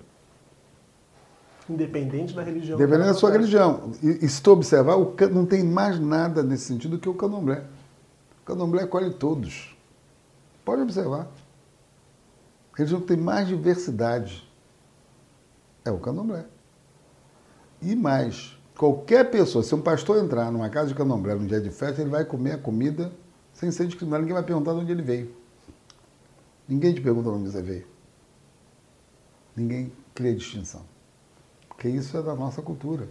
Independente 1.69 2.33
da 2.33 2.41
religião. 2.41 2.75
Independente 2.77 3.07
da 3.07 3.13
sua 3.13 3.31
religião. 3.31 3.91
E, 4.01 4.25
e 4.25 4.29
se 4.29 4.41
tu 4.41 4.51
observar, 4.51 4.95
o, 4.97 5.15
não 5.31 5.45
tem 5.45 5.63
mais 5.63 5.99
nada 5.99 6.41
nesse 6.41 6.65
sentido 6.65 6.97
que 6.97 7.07
o 7.07 7.13
candomblé. 7.13 7.63
O 8.41 8.45
candomblé 8.45 8.83
acolhe 8.83 9.13
todos. 9.13 9.77
Pode 10.65 10.81
observar. 10.81 11.27
A 12.73 12.77
religião 12.77 12.99
tem 12.99 13.17
mais 13.17 13.47
diversidade. 13.47 14.48
É 15.85 15.91
o 15.91 15.99
candomblé. 15.99 16.45
E 17.81 17.95
mais, 17.95 18.57
qualquer 18.77 19.29
pessoa, 19.31 19.63
se 19.63 19.73
um 19.73 19.81
pastor 19.81 20.23
entrar 20.23 20.51
numa 20.51 20.69
casa 20.69 20.89
de 20.89 20.95
candomblé 20.95 21.35
num 21.35 21.45
dia 21.45 21.61
de 21.61 21.69
festa, 21.69 22.01
ele 22.01 22.09
vai 22.09 22.25
comer 22.25 22.53
a 22.53 22.57
comida 22.57 23.11
sem 23.53 23.71
ser 23.71 23.87
discriminado. 23.87 24.21
Ninguém 24.21 24.35
vai 24.35 24.43
perguntar 24.43 24.73
de 24.73 24.79
onde 24.79 24.91
ele 24.91 25.01
veio. 25.01 25.33
Ninguém 26.67 26.93
te 26.93 27.01
pergunta 27.01 27.29
de 27.29 27.35
onde 27.35 27.51
você 27.51 27.61
veio. 27.61 27.87
Ninguém 29.55 29.91
cria 30.13 30.35
distinção. 30.35 30.81
Porque 31.67 31.89
isso 31.89 32.15
é 32.17 32.21
da 32.21 32.35
nossa 32.35 32.61
cultura, 32.61 33.07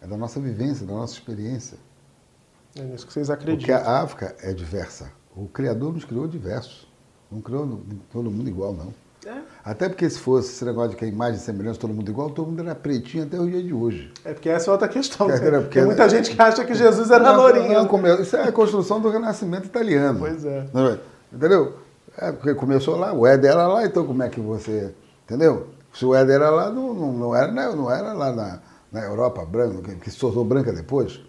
é 0.00 0.06
da 0.06 0.16
nossa 0.16 0.38
vivência, 0.38 0.86
da 0.86 0.92
nossa 0.92 1.14
experiência. 1.14 1.78
É 2.76 2.82
nisso 2.82 3.06
que 3.06 3.12
vocês 3.12 3.30
acreditam. 3.30 3.58
Porque 3.58 3.72
a 3.72 4.02
África 4.02 4.36
é 4.40 4.52
diversa. 4.52 5.10
O 5.34 5.48
Criador 5.48 5.92
nos 5.92 6.04
criou 6.04 6.28
diversos. 6.28 6.86
Não 7.30 7.40
criou 7.40 7.82
todo 8.12 8.30
mundo 8.30 8.48
igual, 8.48 8.72
não. 8.72 8.92
Até 9.64 9.88
porque 9.88 10.08
se 10.10 10.18
fosse 10.18 10.50
esse 10.50 10.64
negócio 10.64 10.90
de 10.90 10.96
que 10.96 11.06
a 11.06 11.08
imagem 11.08 11.36
e 11.36 11.42
semelhança 11.42 11.80
todo 11.80 11.94
mundo 11.94 12.10
igual, 12.10 12.28
todo 12.28 12.48
mundo 12.48 12.60
era 12.60 12.74
pretinho 12.74 13.24
até 13.24 13.40
o 13.40 13.48
dia 13.48 13.62
de 13.62 13.72
hoje. 13.72 14.12
É 14.22 14.34
porque 14.34 14.50
essa 14.50 14.70
é 14.70 14.72
outra 14.72 14.88
questão. 14.88 15.30
É, 15.30 15.40
né? 15.40 15.60
Tem 15.70 15.86
muita 15.86 16.06
gente 16.06 16.34
que 16.34 16.42
acha 16.42 16.62
que 16.64 16.74
Jesus 16.74 17.10
era 17.10 17.32
não, 17.32 17.36
lourinho. 17.36 17.72
Não, 17.72 18.20
isso 18.20 18.36
é 18.36 18.42
a 18.42 18.52
construção 18.52 19.00
do 19.00 19.08
renascimento 19.08 19.64
italiano. 19.64 20.18
Pois 20.18 20.44
é. 20.44 20.66
é 20.74 20.98
entendeu? 21.32 21.78
É, 22.18 22.30
porque 22.30 22.54
começou 22.54 22.96
lá, 22.96 23.14
o 23.14 23.26
Éder 23.26 23.52
era 23.52 23.66
lá, 23.66 23.86
então 23.86 24.06
como 24.06 24.22
é 24.22 24.28
que 24.28 24.38
você. 24.38 24.94
Entendeu? 25.24 25.68
Se 25.94 26.04
o 26.04 26.14
Éder 26.14 26.36
era 26.36 26.50
lá, 26.50 26.70
não, 26.70 26.92
não, 26.92 27.12
não, 27.12 27.34
era, 27.34 27.50
não 27.50 27.90
era 27.90 28.12
lá 28.12 28.32
na, 28.32 28.60
na 28.92 29.00
Europa, 29.02 29.46
branco, 29.46 29.80
que, 29.80 30.10
se 30.10 30.18
tornou 30.18 30.44
branca 30.44 30.72
depois. 30.72 31.20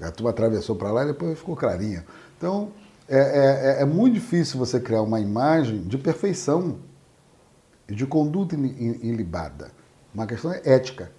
A 0.00 0.10
turma 0.10 0.30
atravessou 0.30 0.74
para 0.74 0.90
lá 0.90 1.04
e 1.04 1.06
depois 1.06 1.38
ficou 1.38 1.54
clarinha. 1.54 2.04
Então, 2.36 2.70
é, 3.08 3.18
é, 3.18 3.78
é, 3.78 3.82
é, 3.82 3.84
muito 3.84 4.14
difícil 4.14 4.58
você 4.58 4.80
criar 4.80 5.02
uma 5.02 5.20
imagem 5.20 5.82
de 5.82 5.96
perfeição 5.96 6.76
de 7.88 8.06
conduta 8.06 8.56
ilibada. 8.56 9.70
Uma 10.12 10.26
questão 10.26 10.52
é 10.52 10.60
ética. 10.64 11.12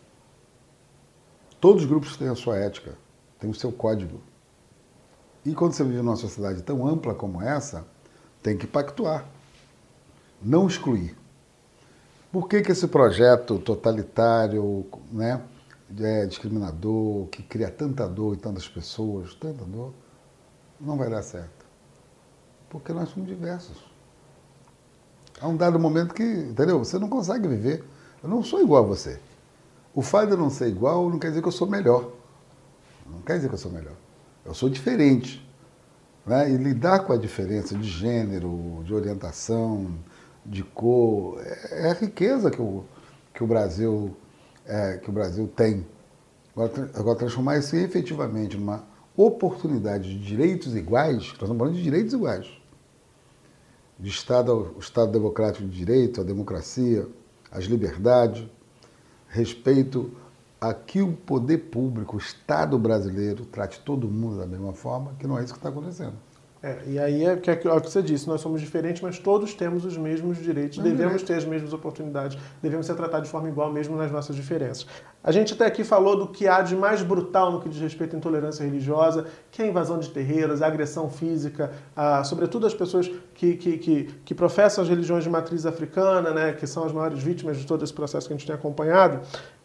Todos 1.60 1.84
os 1.84 1.88
grupos 1.90 2.18
têm 2.18 2.28
a 2.28 2.36
sua 2.36 2.58
ética, 2.58 2.98
têm 3.40 3.50
o 3.50 3.54
seu 3.54 3.72
código. 3.72 4.20
E 5.46 5.54
quando 5.54 5.74
você 5.74 5.84
vive 5.84 5.98
numa 5.98 6.16
sociedade 6.16 6.62
tão 6.62 6.86
ampla 6.86 7.16
como 7.16 7.42
essa, 7.42 7.86
tem 8.44 8.58
que 8.58 8.68
pactuar, 8.68 9.26
não 10.42 10.68
excluir. 10.68 11.16
Por 12.32 12.48
que, 12.48 12.62
que 12.62 12.72
esse 12.72 12.88
projeto 12.88 13.58
totalitário, 13.58 14.86
né, 15.12 15.42
é, 16.00 16.26
discriminador, 16.26 17.28
que 17.28 17.42
cria 17.42 17.72
tanta 17.72 18.08
dor 18.08 18.36
em 18.36 18.38
tantas 18.38 18.68
pessoas, 18.68 19.34
tanta 19.36 19.64
dor, 19.64 19.94
não 20.80 20.98
vai 20.98 21.10
dar 21.10 21.24
certo? 21.24 21.66
Porque 22.70 22.92
nós 22.92 23.10
somos 23.10 23.30
diversos. 23.30 23.87
Há 25.40 25.48
um 25.48 25.56
dado 25.56 25.80
momento 25.80 26.14
que, 26.14 26.24
entendeu? 26.24 26.80
Você 26.80 26.98
não 26.98 27.10
consegue 27.10 27.48
viver. 27.48 27.84
Eu 28.24 28.30
não 28.30 28.44
sou 28.44 28.62
igual 28.62 28.84
a 28.84 28.88
você. 28.88 29.20
O 29.94 30.02
fato 30.02 30.28
de 30.28 30.32
eu 30.34 30.38
não 30.38 30.50
ser 30.50 30.68
igual 30.68 31.10
não 31.10 31.20
quer 31.20 31.30
dizer 31.30 31.42
que 31.42 31.48
eu 31.48 31.52
sou 31.52 31.68
melhor. 31.68 32.12
Não 33.06 33.22
quer 33.22 33.36
dizer 33.36 33.48
que 33.48 33.56
eu 33.56 33.60
sou 33.60 33.72
melhor. 33.72 33.96
Eu 34.46 34.54
sou 34.54 34.70
diferente. 34.70 35.48
Né? 36.26 36.52
E 36.52 36.58
lidar 36.58 37.00
com 37.00 37.14
a 37.14 37.18
diferença 37.18 37.76
de 37.76 37.88
gênero, 37.88 38.82
de 38.84 38.94
orientação, 38.94 39.94
de 40.46 40.64
cor, 40.64 41.40
é, 41.42 41.88
é 41.88 41.92
a 41.92 41.94
riqueza 41.94 42.50
que 42.50 42.62
o, 42.62 42.84
que 43.34 43.44
o 43.44 43.48
Brasil 43.48 44.16
é, 44.68 44.98
que 44.98 45.10
o 45.10 45.14
Brasil 45.14 45.48
tem. 45.48 45.86
Agora, 46.56 46.92
agora 46.94 47.18
transformar 47.18 47.58
isso 47.58 47.76
efetivamente 47.76 48.58
numa 48.58 48.84
oportunidade 49.16 50.10
de 50.10 50.24
direitos 50.24 50.76
iguais, 50.76 51.18
nós 51.18 51.32
estamos 51.34 51.58
falando 51.58 51.76
de 51.76 51.84
direitos 51.84 52.14
iguais, 52.14 52.48
de 54.00 54.10
Estado, 54.10 54.74
o 54.76 54.80
Estado 54.80 55.12
democrático 55.12 55.68
de 55.68 55.76
direito, 55.76 56.22
a 56.22 56.24
democracia, 56.24 57.08
as 57.52 57.66
liberdades, 57.66 58.48
respeito 59.28 60.12
a 60.60 60.74
que 60.74 61.02
o 61.02 61.14
poder 61.14 61.58
público, 61.70 62.16
o 62.16 62.20
Estado 62.20 62.78
brasileiro, 62.78 63.46
trate 63.46 63.80
todo 63.82 64.08
mundo 64.08 64.40
da 64.40 64.46
mesma 64.46 64.74
forma, 64.74 65.14
que 65.20 65.28
não 65.28 65.38
é 65.38 65.44
isso 65.44 65.54
que 65.54 65.60
está 65.60 65.70
acontecendo. 65.70 66.16
É, 66.68 66.80
e 66.86 67.00
aí 67.00 67.26
é, 67.26 67.38
que 67.38 67.50
é, 67.50 67.54
é 67.64 67.72
o 67.72 67.80
que 67.80 67.90
você 67.90 68.02
disse, 68.02 68.28
nós 68.28 68.42
somos 68.42 68.60
diferentes, 68.60 69.02
mas 69.02 69.18
todos 69.18 69.54
temos 69.54 69.86
os 69.86 69.96
mesmos 69.96 70.38
direitos, 70.38 70.78
devemos 70.80 71.24
ter 71.24 71.36
as 71.36 71.46
mesmas 71.46 71.72
oportunidades, 71.72 72.38
devemos 72.62 72.86
ser 72.86 72.96
tratados 72.96 73.28
de 73.28 73.32
forma 73.32 73.48
igual 73.48 73.72
mesmo 73.72 73.96
nas 73.96 74.12
nossas 74.12 74.36
diferenças. 74.36 74.86
A 75.24 75.32
gente 75.32 75.54
até 75.54 75.66
aqui 75.66 75.86
falou 75.86 76.18
do 76.18 76.28
que 76.28 76.46
há 76.46 76.62
de 76.62 76.76
mais 76.76 77.02
brutal 77.02 77.54
no 77.54 77.62
que 77.62 77.70
diz 77.70 77.80
respeito 77.80 78.16
à 78.16 78.20
intolerância 78.20 78.66
religiosa, 78.66 79.28
que 79.50 79.62
é 79.62 79.66
a 79.66 79.68
invasão 79.70 79.98
de 79.98 80.10
terreiros, 80.10 80.62
a 80.62 80.68
agressão 80.68 81.10
física, 81.10 81.72
a, 81.96 82.26
sobretudo 82.26 82.68
as 82.68 82.74
pessoas 82.74 83.10
que, 83.34 83.56
que, 83.56 83.78
que, 83.78 84.04
que, 84.26 84.36
professam 84.36 84.84
as 84.84 84.90
religiões 84.90 85.24
de 85.24 85.30
matriz 85.30 85.66
africana, 85.66 86.32
né, 86.32 86.52
que 86.52 86.68
são 86.68 86.84
as 86.84 86.92
maiores 86.92 87.24
vítimas 87.24 87.58
de 87.58 87.66
todo 87.66 87.82
esse 87.86 87.94
processo 87.94 88.28
que 88.28 88.34
a 88.34 88.38
gente 88.38 88.46
tem 88.46 88.56
acompanhado. 88.56 89.22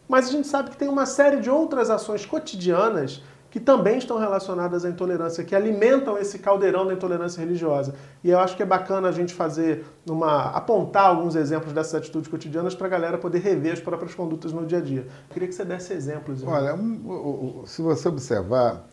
Mas 0.07 0.27
a 0.27 0.31
gente 0.31 0.47
sabe 0.47 0.69
que 0.69 0.77
tem 0.77 0.87
uma 0.87 1.05
série 1.05 1.41
de 1.41 1.49
outras 1.49 1.89
ações 1.89 2.25
cotidianas 2.25 3.21
que 3.53 3.59
também 3.59 3.99
estão 3.99 4.17
relacionadas 4.17 4.83
à 4.83 4.89
intolerância, 4.89 5.43
que 5.43 5.55
alimentam 5.55 6.17
esse 6.17 6.39
caldeirão 6.39 6.87
da 6.87 6.93
intolerância 6.95 7.39
religiosa. 7.39 7.93
E 8.23 8.31
eu 8.31 8.39
acho 8.39 8.57
que 8.57 8.63
é 8.63 8.65
bacana 8.65 9.09
a 9.09 9.11
gente 9.11 9.31
fazer 9.31 9.85
uma 10.09 10.45
apontar 10.45 11.05
alguns 11.05 11.35
exemplos 11.35 11.71
dessas 11.71 11.93
atitudes 11.93 12.27
cotidianas 12.27 12.73
para 12.73 12.87
a 12.87 12.89
galera 12.89 13.15
poder 13.15 13.37
rever 13.37 13.73
as 13.73 13.79
próprias 13.79 14.15
condutas 14.15 14.51
no 14.51 14.65
dia 14.65 14.79
a 14.79 14.81
dia. 14.81 15.01
Eu 15.01 15.33
queria 15.33 15.47
que 15.47 15.53
você 15.53 15.63
desse 15.63 15.93
exemplos. 15.93 16.41
Olha, 16.41 16.73
um, 16.73 17.61
se 17.67 17.83
você 17.83 18.07
observar, 18.07 18.87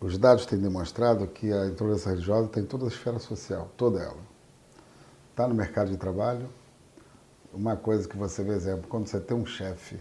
os 0.00 0.16
dados 0.16 0.46
têm 0.46 0.58
demonstrado 0.58 1.26
que 1.26 1.52
a 1.52 1.66
intolerância 1.66 2.08
religiosa 2.08 2.48
tem 2.48 2.64
toda 2.64 2.86
a 2.86 2.88
esfera 2.88 3.18
social, 3.18 3.70
toda 3.76 4.00
ela. 4.00 4.22
Está 5.32 5.46
no 5.46 5.54
mercado 5.54 5.90
de 5.90 5.98
trabalho. 5.98 6.48
Uma 7.52 7.76
coisa 7.76 8.08
que 8.08 8.16
você 8.16 8.42
vê, 8.42 8.54
exemplo, 8.54 8.88
quando 8.88 9.06
você 9.06 9.20
tem 9.20 9.36
um 9.36 9.44
chefe 9.44 10.00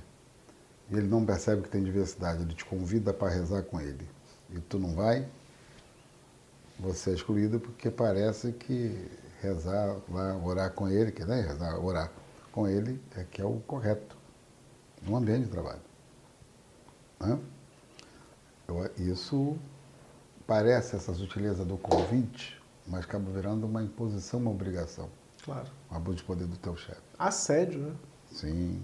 e 0.90 0.96
ele 0.96 1.08
não 1.08 1.26
percebe 1.26 1.62
que 1.62 1.70
tem 1.70 1.84
diversidade, 1.84 2.42
ele 2.42 2.54
te 2.54 2.66
convida 2.66 3.14
para 3.14 3.30
rezar 3.30 3.64
com 3.64 3.80
ele 3.80 4.08
e 4.52 4.60
tu 4.60 4.80
não 4.80 4.96
vai, 4.96 5.28
você 6.80 7.12
é 7.12 7.14
excluído 7.14 7.60
porque 7.60 7.92
parece 7.92 8.52
que 8.54 9.10
rezar 9.42 9.98
lá, 10.10 10.38
orar 10.38 10.72
com 10.72 10.88
ele, 10.88 11.12
que 11.12 11.24
né, 11.24 11.42
rezar, 11.42 11.78
orar 11.80 12.12
com 12.52 12.68
ele 12.68 13.02
é 13.16 13.24
que 13.24 13.42
é 13.42 13.46
o 13.46 13.60
correto 13.62 14.18
no 15.04 15.16
ambiente 15.16 15.46
de 15.46 15.52
trabalho. 15.52 15.82
Né? 17.20 17.40
Isso 18.98 19.58
parece 20.46 20.96
essa 20.96 21.14
sutileza 21.14 21.66
do 21.66 21.78
convite, 21.78 22.62
mas 22.88 23.04
acaba 23.04 23.30
virando 23.32 23.66
uma 23.66 23.84
imposição, 23.84 24.40
uma 24.40 24.52
obrigação. 24.52 25.10
Claro. 25.44 25.70
Um 25.92 25.96
abuso 25.96 26.18
de 26.18 26.24
poder 26.24 26.46
do 26.46 26.58
teu 26.58 26.76
chefe. 26.76 27.02
Assédio, 27.18 27.80
né? 27.80 27.96
Sim. 28.32 28.82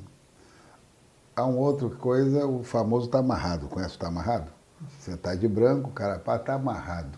Há 1.36 1.43
uma 1.43 1.60
outra 1.60 1.89
coisa, 1.89 2.48
o 2.48 2.63
famoso 2.63 3.08
está 3.08 3.19
amarrado. 3.19 3.67
Conhece 3.67 3.91
o 3.91 3.95
está 3.95 4.08
amarrado? 4.08 4.52
Você 5.00 5.12
está 5.12 5.36
de 5.36 5.48
branco, 5.48 5.89
o 5.89 5.93
cara 5.93 6.15
está 6.15 6.54
amarrado. 6.54 7.17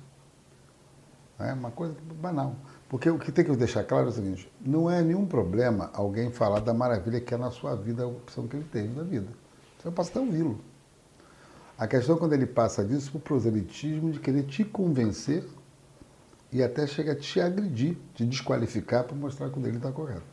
É 1.39 1.53
uma 1.53 1.69
coisa 1.69 1.95
banal. 2.19 2.55
Porque 2.89 3.09
o 3.09 3.19
que 3.19 3.31
tem 3.31 3.45
que 3.45 3.55
deixar 3.55 3.83
claro 3.83 4.07
é 4.07 4.09
o 4.09 4.11
seguinte: 4.11 4.51
não 4.59 4.89
é 4.89 5.01
nenhum 5.03 5.25
problema 5.25 5.91
alguém 5.93 6.31
falar 6.31 6.61
da 6.61 6.73
maravilha 6.73 7.21
que 7.21 7.33
é 7.33 7.37
na 7.37 7.51
sua 7.51 7.75
vida 7.75 8.03
a 8.03 8.07
opção 8.07 8.47
que 8.47 8.55
ele 8.55 8.65
teve 8.71 8.87
na 8.87 9.03
vida. 9.03 9.27
Você 9.77 9.91
pode 9.91 10.09
até 10.09 10.19
ouvi-lo. 10.19 10.59
A 11.77 11.87
questão 11.87 12.15
é 12.15 12.19
quando 12.19 12.33
ele 12.33 12.47
passa 12.47 12.83
disso 12.83 13.11
para 13.11 13.17
o 13.19 13.21
proselitismo 13.21 14.11
de 14.11 14.19
querer 14.19 14.43
te 14.43 14.63
convencer 14.63 15.47
e 16.51 16.63
até 16.63 16.87
chega 16.87 17.11
a 17.11 17.15
te 17.15 17.39
agredir, 17.39 17.97
te 18.15 18.25
desqualificar 18.25 19.03
para 19.03 19.15
mostrar 19.15 19.49
que 19.51 19.59
o 19.59 19.61
dele 19.61 19.77
está 19.77 19.91
correto. 19.91 20.25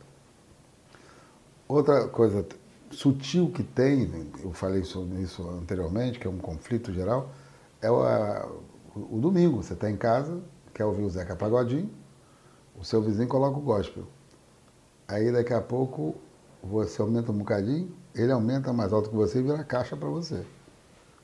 Outra 1.67 2.07
coisa 2.07 2.43
sutil 2.91 3.49
que 3.51 3.63
tem, 3.63 4.31
eu 4.43 4.53
falei 4.53 4.83
sobre 4.83 5.21
isso 5.21 5.47
anteriormente, 5.49 6.19
que 6.19 6.27
é 6.27 6.29
um 6.29 6.37
conflito 6.37 6.93
geral, 6.93 7.31
é 7.81 7.89
o, 7.89 8.01
a, 8.03 8.49
o 8.95 9.19
domingo. 9.19 9.61
Você 9.61 9.73
está 9.73 9.89
em 9.89 9.97
casa, 9.97 10.41
quer 10.73 10.85
ouvir 10.85 11.03
o 11.03 11.09
Zeca 11.09 11.35
Pagodinho, 11.35 11.89
o 12.79 12.83
seu 12.83 13.01
vizinho 13.01 13.27
coloca 13.27 13.57
o 13.57 13.61
gospel. 13.61 14.05
Aí 15.07 15.31
daqui 15.31 15.53
a 15.53 15.61
pouco 15.61 16.15
você 16.63 17.01
aumenta 17.01 17.31
um 17.31 17.37
bocadinho, 17.37 17.95
ele 18.13 18.31
aumenta 18.31 18.73
mais 18.73 18.91
alto 18.91 19.09
que 19.09 19.15
você 19.15 19.39
e 19.39 19.43
vira 19.43 19.63
caixa 19.63 19.95
para 19.95 20.09
você. 20.09 20.45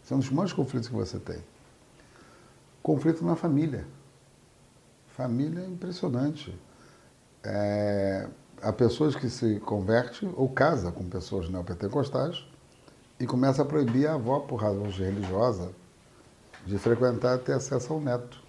São 0.04 0.16
é 0.16 0.18
um 0.18 0.20
dos 0.20 0.30
maiores 0.30 0.54
conflitos 0.54 0.90
que 0.90 0.96
você 0.96 1.20
tem. 1.20 1.44
Conflito 2.82 3.24
na 3.24 3.36
família. 3.36 3.86
Família 5.08 5.62
é 5.62 5.68
impressionante. 5.68 6.58
É, 7.44 8.28
há 8.62 8.72
pessoas 8.72 9.16
que 9.16 9.30
se 9.30 9.60
convertem 9.60 10.32
ou 10.36 10.48
casam 10.50 10.92
com 10.92 11.04
pessoas 11.06 11.50
neopentecostais 11.50 12.46
e 13.20 13.26
começa 13.26 13.62
a 13.62 13.66
proibir 13.66 14.08
a 14.08 14.14
avó, 14.14 14.40
por 14.40 14.58
razão 14.58 14.90
religiosa, 14.90 15.72
de 16.66 16.78
frequentar 16.78 17.40
ter 17.40 17.54
acesso 17.54 17.94
ao 17.94 18.00
neto 18.00 18.42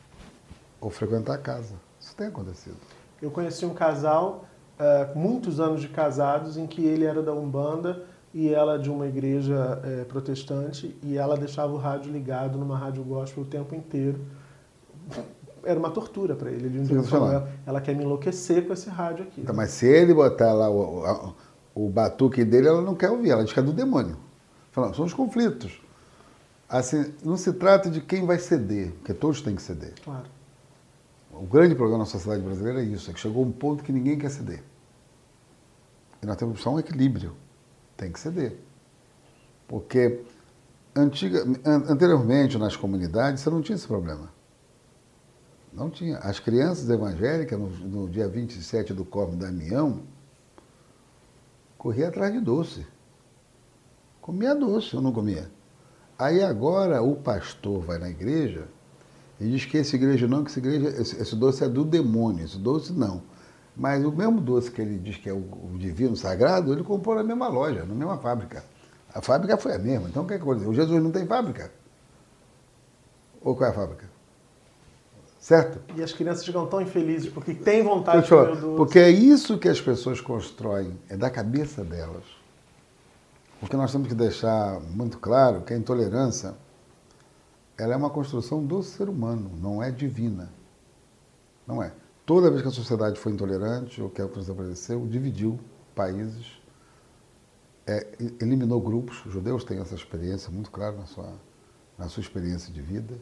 ou 0.80 0.90
frequentar 0.90 1.34
a 1.34 1.38
casa. 1.38 1.74
Isso 2.00 2.14
tem 2.16 2.26
acontecido. 2.26 2.76
Eu 3.20 3.30
conheci 3.30 3.64
um 3.64 3.74
casal, 3.74 4.44
uh, 4.78 5.18
muitos 5.18 5.60
anos 5.60 5.80
de 5.80 5.88
casados, 5.88 6.56
em 6.56 6.66
que 6.66 6.84
ele 6.84 7.04
era 7.04 7.22
da 7.22 7.32
Umbanda 7.32 8.04
e 8.34 8.52
ela 8.52 8.78
de 8.78 8.90
uma 8.90 9.06
igreja 9.06 9.78
uh, 9.78 10.04
protestante 10.06 10.96
e 11.02 11.16
ela 11.16 11.36
deixava 11.36 11.72
o 11.72 11.76
rádio 11.76 12.12
ligado 12.12 12.58
numa 12.58 12.76
rádio 12.76 13.02
gospel 13.04 13.44
o 13.44 13.46
tempo 13.46 13.74
inteiro 13.74 14.20
era 15.64 15.78
uma 15.78 15.90
tortura 15.90 16.34
para 16.34 16.50
ele. 16.50 16.66
Ele 16.66 16.86
Sim, 16.86 17.02
falou, 17.02 17.30
ela, 17.30 17.52
ela 17.66 17.80
quer 17.80 17.94
me 17.94 18.04
enlouquecer 18.04 18.66
com 18.66 18.72
esse 18.72 18.88
rádio 18.88 19.24
aqui. 19.24 19.40
Então, 19.40 19.54
mas 19.54 19.70
se 19.70 19.86
ele 19.86 20.14
botar 20.14 20.52
lá 20.52 20.70
o, 20.70 21.34
o, 21.74 21.86
o 21.86 21.88
batuque 21.88 22.44
dele, 22.44 22.68
ela 22.68 22.82
não 22.82 22.94
quer 22.94 23.10
ouvir, 23.10 23.30
ela 23.30 23.44
diz 23.44 23.52
que 23.52 23.60
é 23.60 23.62
do 23.62 23.72
demônio. 23.72 24.16
Falando, 24.70 24.96
são 24.96 25.04
os 25.04 25.14
conflitos. 25.14 25.80
Assim, 26.68 27.12
não 27.22 27.36
se 27.36 27.52
trata 27.52 27.90
de 27.90 28.00
quem 28.00 28.24
vai 28.24 28.38
ceder, 28.38 28.92
porque 28.92 29.12
todos 29.12 29.42
têm 29.42 29.54
que 29.54 29.62
ceder. 29.62 29.92
Claro. 30.02 30.24
O 31.30 31.46
grande 31.46 31.74
problema 31.74 32.00
na 32.00 32.06
sociedade 32.06 32.42
brasileira 32.42 32.80
é 32.80 32.84
isso, 32.84 33.10
é 33.10 33.14
que 33.14 33.20
chegou 33.20 33.44
um 33.44 33.52
ponto 33.52 33.82
que 33.82 33.92
ninguém 33.92 34.18
quer 34.18 34.30
ceder. 34.30 34.62
E 36.22 36.26
nós 36.26 36.36
temos 36.36 36.60
só 36.60 36.70
um 36.70 36.78
equilíbrio. 36.78 37.32
Tem 37.96 38.10
que 38.12 38.20
ceder. 38.20 38.56
Porque 39.66 40.20
antiga, 40.94 41.44
anteriormente 41.64 42.58
nas 42.58 42.76
comunidades 42.76 43.42
você 43.42 43.50
não 43.50 43.60
tinha 43.60 43.76
esse 43.76 43.86
problema. 43.86 44.30
Não 45.72 45.88
tinha. 45.88 46.18
As 46.18 46.38
crianças 46.38 46.88
evangélicas, 46.90 47.58
no, 47.58 47.68
no 47.68 48.08
dia 48.08 48.28
27 48.28 48.92
do 48.92 49.04
Corme 49.04 49.36
Damião, 49.36 50.02
corria 51.78 52.08
atrás 52.08 52.32
de 52.32 52.40
doce. 52.40 52.86
Comia 54.20 54.54
doce, 54.54 54.94
eu 54.94 55.00
não 55.00 55.12
comia. 55.12 55.50
Aí 56.18 56.42
agora 56.42 57.02
o 57.02 57.16
pastor 57.16 57.80
vai 57.80 57.98
na 57.98 58.08
igreja 58.08 58.68
e 59.40 59.50
diz 59.50 59.64
que 59.64 59.78
essa 59.78 59.96
igreja 59.96 60.28
não, 60.28 60.44
que 60.44 60.50
essa 60.50 60.60
igreja, 60.60 60.88
esse, 60.90 61.20
esse 61.20 61.34
doce 61.34 61.64
é 61.64 61.68
do 61.68 61.84
demônio, 61.84 62.44
esse 62.44 62.58
doce 62.58 62.92
não. 62.92 63.22
Mas 63.74 64.04
o 64.04 64.12
mesmo 64.12 64.40
doce 64.40 64.70
que 64.70 64.80
ele 64.80 64.98
diz 64.98 65.16
que 65.16 65.28
é 65.28 65.32
o, 65.32 65.38
o 65.38 65.76
divino 65.78 66.14
sagrado, 66.14 66.72
ele 66.72 66.84
comprou 66.84 67.16
na 67.16 67.24
mesma 67.24 67.48
loja, 67.48 67.84
na 67.84 67.94
mesma 67.94 68.18
fábrica. 68.18 68.62
A 69.12 69.20
fábrica 69.20 69.56
foi 69.56 69.74
a 69.74 69.78
mesma. 69.78 70.08
Então 70.08 70.22
o 70.22 70.26
que 70.26 70.34
é 70.34 70.38
que 70.38 70.44
O 70.44 70.74
Jesus 70.74 71.02
não 71.02 71.10
tem 71.10 71.26
fábrica? 71.26 71.72
Ou 73.40 73.56
qual 73.56 73.68
é 73.68 73.72
a 73.72 73.74
fábrica? 73.74 74.11
Certo? 75.42 75.80
E 75.96 76.02
as 76.04 76.12
crianças 76.12 76.46
ficam 76.46 76.64
tão 76.68 76.80
infelizes 76.80 77.28
porque 77.28 77.52
têm 77.52 77.82
vontade 77.82 78.22
de 78.22 78.28
comer 78.28 78.54
doce. 78.60 78.76
Porque 78.76 78.98
é 79.00 79.10
isso 79.10 79.58
que 79.58 79.68
as 79.68 79.80
pessoas 79.80 80.20
constroem, 80.20 80.96
é 81.08 81.16
da 81.16 81.28
cabeça 81.28 81.82
delas. 81.82 82.22
Porque 83.58 83.76
nós 83.76 83.90
temos 83.90 84.06
que 84.06 84.14
deixar 84.14 84.78
muito 84.82 85.18
claro 85.18 85.62
que 85.62 85.74
a 85.74 85.76
intolerância 85.76 86.54
ela 87.76 87.92
é 87.92 87.96
uma 87.96 88.08
construção 88.08 88.64
do 88.64 88.84
ser 88.84 89.08
humano, 89.08 89.50
não 89.60 89.82
é 89.82 89.90
divina. 89.90 90.48
Não 91.66 91.82
é. 91.82 91.92
Toda 92.24 92.48
vez 92.48 92.62
que 92.62 92.68
a 92.68 92.70
sociedade 92.70 93.18
foi 93.18 93.32
intolerante 93.32 94.00
ou 94.00 94.08
que 94.08 94.22
a 94.22 94.28
coisa 94.28 94.52
apareceu, 94.52 95.04
dividiu 95.08 95.58
países, 95.92 96.52
é, 97.84 98.06
eliminou 98.40 98.80
grupos. 98.80 99.26
Os 99.26 99.32
judeus 99.32 99.64
têm 99.64 99.80
essa 99.80 99.96
experiência 99.96 100.52
muito 100.52 100.70
clara 100.70 100.96
na 100.96 101.06
sua, 101.06 101.32
na 101.98 102.08
sua 102.08 102.20
experiência 102.20 102.72
de 102.72 102.80
vida. 102.80 103.18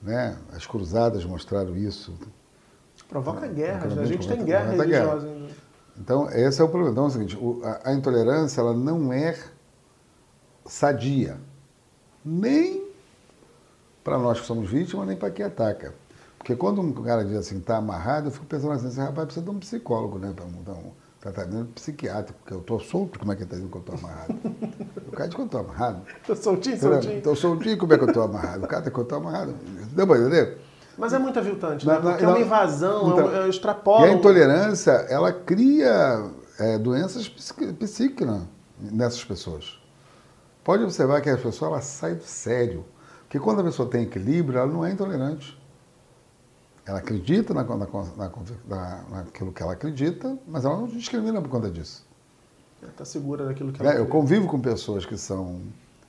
Né? 0.00 0.36
As 0.52 0.66
cruzadas 0.66 1.24
mostraram 1.24 1.76
isso. 1.76 2.14
Provoca 3.08 3.46
né? 3.46 3.54
guerras, 3.54 3.96
a 3.98 4.04
gente 4.04 4.28
tem 4.28 4.44
guerra 4.44 4.70
religiosa. 4.72 5.26
Guerra. 5.26 5.48
Então, 5.98 6.30
esse 6.30 6.60
é 6.60 6.64
o 6.64 6.68
problema. 6.68 6.92
Então, 6.92 7.04
é 7.04 7.06
o 7.08 7.10
seguinte, 7.10 7.38
a, 7.64 7.90
a 7.90 7.94
intolerância 7.94 8.60
ela 8.60 8.74
não 8.74 9.12
é 9.12 9.36
sadia. 10.66 11.38
Nem 12.24 12.86
para 14.04 14.18
nós 14.18 14.40
que 14.40 14.46
somos 14.46 14.70
vítimas, 14.70 15.06
nem 15.06 15.16
para 15.16 15.30
quem 15.30 15.44
ataca. 15.44 15.94
Porque 16.38 16.54
quando 16.54 16.80
um 16.80 16.92
cara 16.92 17.24
diz 17.24 17.36
assim, 17.36 17.58
está 17.58 17.76
amarrado, 17.76 18.28
eu 18.28 18.30
fico 18.30 18.46
pensando 18.46 18.72
assim, 18.72 18.88
esse 18.88 19.00
rapaz 19.00 19.26
precisa 19.26 19.44
de 19.44 19.50
um 19.50 19.58
psicólogo, 19.58 20.18
né? 20.18 20.32
Para 20.34 20.46
mudar 20.46 20.72
um 20.72 20.92
tratamento 21.20 21.72
psiquiátrico, 21.74 22.38
porque 22.38 22.54
eu 22.54 22.60
estou 22.60 22.78
solto, 22.78 23.18
como 23.18 23.32
é 23.32 23.36
que 23.36 23.42
está 23.42 23.56
dizendo 23.56 23.70
que 23.70 23.76
eu 23.76 23.80
estou 23.80 23.94
amarrado? 23.96 24.34
O 25.06 25.10
cara 25.12 25.28
diz 25.28 25.34
que 25.34 25.40
eu 25.40 25.46
estou 25.46 25.60
amarrado. 25.60 26.02
Estou 26.20 26.36
soltinho, 26.36 26.78
soltinho. 26.78 27.18
Estou 27.18 27.36
soltinho, 27.36 27.78
como 27.78 27.92
é 27.92 27.98
que 27.98 28.04
eu 28.04 28.08
estou 28.08 28.22
amarrado? 28.22 28.64
O 28.64 28.68
cara 28.68 28.82
diz 28.82 28.92
que 28.92 28.98
eu 28.98 29.02
estou 29.02 29.18
amarrado. 29.18 29.54
Deu 29.92 30.06
para 30.06 30.18
entender? 30.18 30.58
Mas 30.96 31.12
é 31.12 31.18
muito 31.18 31.38
aviltante, 31.38 31.86
né? 31.86 31.98
Porque 32.00 32.24
é 32.24 32.28
uma 32.28 32.40
invasão, 32.40 33.12
então, 33.12 33.34
é 33.34 33.40
um, 33.40 33.44
é 33.44 33.48
extrapola. 33.48 34.06
E 34.06 34.10
a 34.10 34.12
intolerância, 34.12 34.90
ela 35.08 35.32
cria 35.32 36.30
é, 36.58 36.78
doenças 36.78 37.28
psíquicas 37.28 38.42
nessas 38.80 39.24
pessoas. 39.24 39.80
Pode 40.62 40.82
observar 40.82 41.20
que 41.20 41.30
a 41.30 41.36
pessoa 41.36 41.70
ela 41.70 41.80
sai 41.80 42.14
do 42.14 42.24
sério. 42.24 42.84
Porque 43.22 43.38
quando 43.38 43.60
a 43.60 43.64
pessoa 43.64 43.88
tem 43.88 44.02
equilíbrio, 44.02 44.58
ela 44.58 44.70
não 44.70 44.84
é 44.84 44.92
intolerante. 44.92 45.57
Ela 46.88 47.00
acredita 47.00 47.52
na, 47.52 47.62
na, 47.62 47.86
na, 48.66 49.04
naquilo 49.10 49.52
que 49.52 49.62
ela 49.62 49.74
acredita, 49.74 50.38
mas 50.48 50.64
ela 50.64 50.74
não 50.74 50.86
discrimina 50.86 51.38
por 51.42 51.50
conta 51.50 51.70
disso. 51.70 52.02
Está 52.82 53.04
segura 53.04 53.44
daquilo 53.44 53.70
que 53.72 53.82
ela 53.82 53.92
é, 53.92 53.98
Eu 53.98 54.06
convivo 54.06 54.46
com 54.46 54.58
pessoas 54.58 55.04
que 55.04 55.18
são 55.18 55.60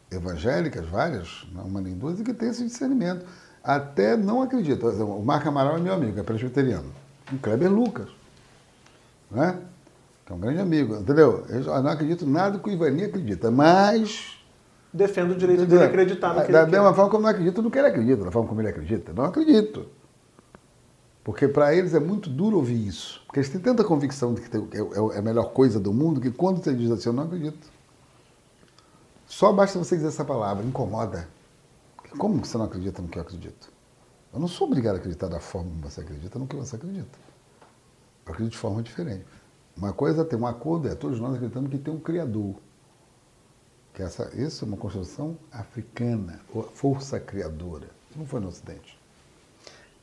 evangélicas, 0.09 0.87
várias, 0.87 1.45
não 1.51 1.65
uma 1.65 1.81
nem 1.81 1.95
duas, 1.95 2.17
e 2.21 2.23
que 2.23 2.33
têm 2.33 2.47
esse 2.47 2.65
discernimento. 2.65 3.25
Até 3.61 4.15
não 4.15 4.41
acreditam. 4.41 4.89
O 4.89 5.21
Marco 5.21 5.49
Amaral 5.49 5.75
é 5.75 5.81
meu 5.81 5.93
amigo, 5.93 6.17
é 6.17 6.23
presbiteriano. 6.23 6.93
O 7.29 7.37
Kleber 7.37 7.69
Lucas. 7.69 8.07
Né? 9.29 9.59
que 10.25 10.31
é 10.31 10.35
um 10.35 10.39
grande 10.39 10.59
amigo, 10.59 10.95
entendeu? 10.95 11.43
Eu 11.49 11.83
não 11.83 11.89
acredito 11.89 12.25
nada 12.25 12.57
que 12.57 12.69
o 12.69 12.71
Ivani 12.71 13.03
acredita, 13.03 13.49
mas. 13.51 14.37
Defendo 14.93 15.31
o 15.31 15.35
direito 15.35 15.65
dele 15.65 15.83
acreditar 15.83 16.35
no 16.35 16.45
que 16.45 16.51
Da 16.51 16.61
ele 16.61 16.71
mesma 16.71 16.89
quer. 16.89 16.95
forma 16.95 17.11
como 17.11 17.21
eu 17.21 17.23
não 17.23 17.29
acredito 17.29 17.61
no 17.61 17.69
que 17.69 17.77
ele 17.77 17.87
acredita, 17.87 18.23
da 18.23 18.31
forma 18.31 18.47
como 18.47 18.61
ele 18.61 18.69
acredita. 18.69 19.11
Não 19.11 19.25
acredito. 19.25 19.98
Porque 21.29 21.47
para 21.47 21.75
eles 21.75 21.93
é 21.93 21.99
muito 21.99 22.27
duro 22.27 22.57
ouvir 22.57 22.87
isso. 22.87 23.21
Porque 23.27 23.39
eles 23.39 23.49
têm 23.51 23.61
tanta 23.61 23.83
convicção 23.83 24.33
de 24.33 24.41
que 24.41 24.49
tem- 24.49 24.67
é 24.73 25.15
é 25.15 25.19
a 25.19 25.21
melhor 25.21 25.51
coisa 25.53 25.79
do 25.79 25.93
mundo 25.93 26.19
que 26.19 26.31
quando 26.31 26.57
você 26.63 26.73
diz 26.73 26.89
assim, 26.89 27.09
eu 27.09 27.13
não 27.13 27.25
acredito. 27.25 27.69
Só 29.27 29.53
basta 29.53 29.77
você 29.77 29.95
dizer 29.95 30.07
essa 30.07 30.25
palavra, 30.25 30.65
incomoda. 30.65 31.29
Como 32.17 32.43
você 32.43 32.57
não 32.57 32.65
acredita 32.65 32.99
no 32.99 33.07
que 33.07 33.19
eu 33.19 33.21
acredito? 33.21 33.71
Eu 34.33 34.39
não 34.39 34.47
sou 34.47 34.65
obrigado 34.65 34.95
a 34.95 34.97
acreditar 34.97 35.27
da 35.27 35.39
forma 35.39 35.69
como 35.69 35.87
você 35.87 36.01
acredita 36.01 36.39
no 36.39 36.47
que 36.47 36.55
você 36.55 36.77
acredita. 36.77 37.19
Eu 38.25 38.31
acredito 38.33 38.53
de 38.53 38.57
forma 38.57 38.81
diferente. 38.81 39.23
Uma 39.77 39.93
coisa 39.93 40.23
é 40.23 40.25
ter 40.25 40.35
um 40.35 40.47
acordo, 40.47 40.87
é 40.87 40.95
todos 40.95 41.19
nós 41.19 41.35
acreditamos 41.35 41.69
que 41.69 41.77
tem 41.77 41.93
um 41.93 41.99
Criador. 41.99 42.55
Que 43.93 44.01
essa, 44.01 44.31
isso 44.35 44.65
é 44.65 44.67
uma 44.67 44.77
construção 44.77 45.37
africana, 45.51 46.41
força 46.73 47.19
criadora. 47.19 47.87
Isso 48.09 48.17
não 48.17 48.25
foi 48.25 48.39
no 48.39 48.47
Ocidente. 48.47 48.98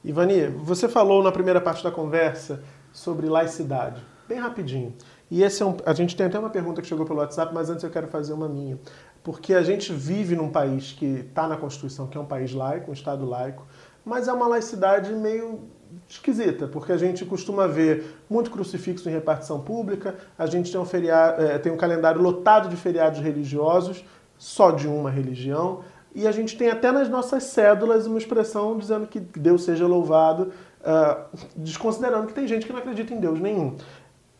Ivani, 0.06 0.46
você 0.46 0.88
falou 0.88 1.20
na 1.20 1.32
primeira 1.32 1.60
parte 1.60 1.82
da 1.82 1.90
conversa 1.90 2.62
sobre 2.92 3.28
laicidade, 3.28 4.00
bem 4.28 4.38
rapidinho. 4.38 4.94
E 5.28 5.42
esse 5.42 5.64
é 5.64 5.66
um, 5.66 5.76
a 5.84 5.92
gente 5.92 6.14
tem 6.14 6.26
até 6.26 6.38
uma 6.38 6.48
pergunta 6.48 6.80
que 6.80 6.86
chegou 6.86 7.04
pelo 7.04 7.18
WhatsApp, 7.18 7.52
mas 7.52 7.68
antes 7.68 7.82
eu 7.82 7.90
quero 7.90 8.06
fazer 8.06 8.32
uma 8.32 8.48
minha. 8.48 8.78
Porque 9.24 9.52
a 9.52 9.62
gente 9.62 9.92
vive 9.92 10.36
num 10.36 10.48
país 10.48 10.92
que 10.92 11.26
está 11.28 11.48
na 11.48 11.56
Constituição, 11.56 12.06
que 12.06 12.16
é 12.16 12.20
um 12.20 12.24
país 12.24 12.52
laico, 12.52 12.92
um 12.92 12.94
Estado 12.94 13.26
laico, 13.26 13.66
mas 14.04 14.28
é 14.28 14.32
uma 14.32 14.46
laicidade 14.46 15.12
meio 15.12 15.64
esquisita, 16.08 16.68
porque 16.68 16.92
a 16.92 16.96
gente 16.96 17.24
costuma 17.24 17.66
ver 17.66 18.16
muito 18.30 18.48
crucifixo 18.48 19.08
em 19.08 19.12
repartição 19.12 19.60
pública, 19.60 20.14
a 20.38 20.46
gente 20.46 20.70
tem 20.70 20.80
um, 20.80 20.84
feriado, 20.84 21.42
eh, 21.42 21.58
tem 21.58 21.72
um 21.72 21.76
calendário 21.76 22.22
lotado 22.22 22.68
de 22.68 22.76
feriados 22.76 23.18
religiosos, 23.18 24.04
só 24.38 24.70
de 24.70 24.86
uma 24.86 25.10
religião, 25.10 25.82
e 26.16 26.26
a 26.26 26.32
gente 26.32 26.56
tem 26.56 26.70
até 26.70 26.90
nas 26.90 27.10
nossas 27.10 27.44
cédulas 27.44 28.06
uma 28.06 28.16
expressão 28.16 28.78
dizendo 28.78 29.06
que 29.06 29.20
Deus 29.20 29.64
seja 29.64 29.86
louvado, 29.86 30.50
ah, 30.82 31.26
desconsiderando 31.54 32.26
que 32.26 32.32
tem 32.32 32.48
gente 32.48 32.64
que 32.64 32.72
não 32.72 32.80
acredita 32.80 33.12
em 33.12 33.20
Deus 33.20 33.38
nenhum. 33.38 33.76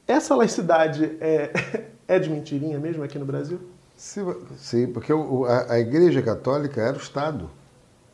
Essa 0.07 0.35
laicidade 0.35 1.19
é, 1.21 1.53
é 2.09 2.19
de 2.19 2.31
mentirinha 2.31 2.79
mesmo 2.79 3.05
aqui 3.05 3.19
no 3.19 3.27
Brasil? 3.27 3.61
Sim, 3.95 4.25
sim, 4.57 4.87
porque 4.87 5.12
a, 5.12 5.75
a 5.75 5.79
Igreja 5.79 6.23
Católica 6.23 6.81
era 6.81 6.97
o 6.97 7.01
Estado. 7.01 7.51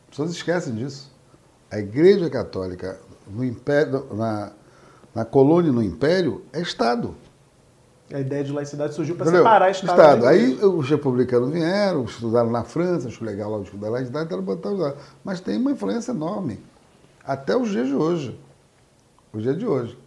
As 0.03 0.09
pessoas 0.09 0.31
esquecem 0.31 0.75
disso. 0.75 1.09
A 1.71 1.79
Igreja 1.79 2.29
Católica 2.29 2.99
no 3.25 3.45
império, 3.45 4.05
na, 4.13 4.51
na 5.15 5.23
colônia 5.23 5.71
no 5.71 5.81
Império 5.81 6.43
é 6.51 6.59
Estado. 6.59 7.15
A 8.11 8.19
ideia 8.19 8.43
de 8.43 8.51
laicidade 8.51 8.93
surgiu 8.93 9.15
para 9.15 9.31
separar 9.31 9.71
Estado. 9.71 9.91
Estado. 9.91 10.27
Aí 10.27 10.55
os 10.55 10.89
republicanos 10.89 11.51
vieram, 11.51 12.03
estudaram 12.03 12.51
na 12.51 12.63
França, 12.63 13.07
acho 13.07 13.23
legal 13.23 13.51
lá 13.51 13.61
estudar 13.61 13.89
lá, 13.89 14.01
então 14.01 14.41
botaram 14.41 14.77
lá. 14.77 14.93
Mas 15.23 15.39
tem 15.39 15.57
uma 15.57 15.71
influência 15.71 16.11
enorme. 16.11 16.63
Até 17.25 17.55
os 17.55 17.69
dias 17.69 17.87
de 17.87 17.95
hoje. 17.95 18.39
Os 19.31 19.41
dias 19.41 19.57
de 19.57 19.65
hoje. 19.65 19.97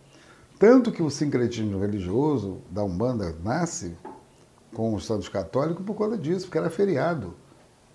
Tanto 0.58 0.92
que 0.92 1.02
o 1.02 1.10
sincretismo 1.10 1.80
religioso 1.80 2.58
da 2.70 2.82
Umbanda 2.82 3.34
nasce 3.42 3.96
com 4.74 4.94
os 4.94 5.06
santos 5.06 5.28
católicos 5.28 5.84
por 5.84 5.94
conta 5.94 6.16
disso, 6.16 6.46
porque 6.46 6.58
era 6.58 6.70
feriado. 6.70 7.34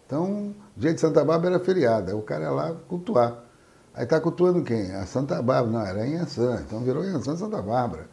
Então, 0.06 0.54
dia 0.76 0.94
de 0.94 1.00
Santa 1.00 1.24
Bárbara 1.24 1.56
era 1.56 1.64
feriado, 1.64 2.10
aí 2.12 2.18
o 2.18 2.22
cara 2.22 2.44
ia 2.44 2.52
lá 2.52 2.76
cultuar. 2.88 3.44
Aí 3.94 4.04
está 4.04 4.20
cultuando 4.20 4.64
quem? 4.64 4.92
A 4.94 5.06
Santa 5.06 5.42
Bárbara, 5.42 5.72
não, 5.72 5.86
era 5.86 6.08
Inhansã, 6.08 6.62
então 6.66 6.82
virou 6.82 7.04
Inhansã 7.04 7.36
Santa 7.36 7.62
Bárbara. 7.62 8.10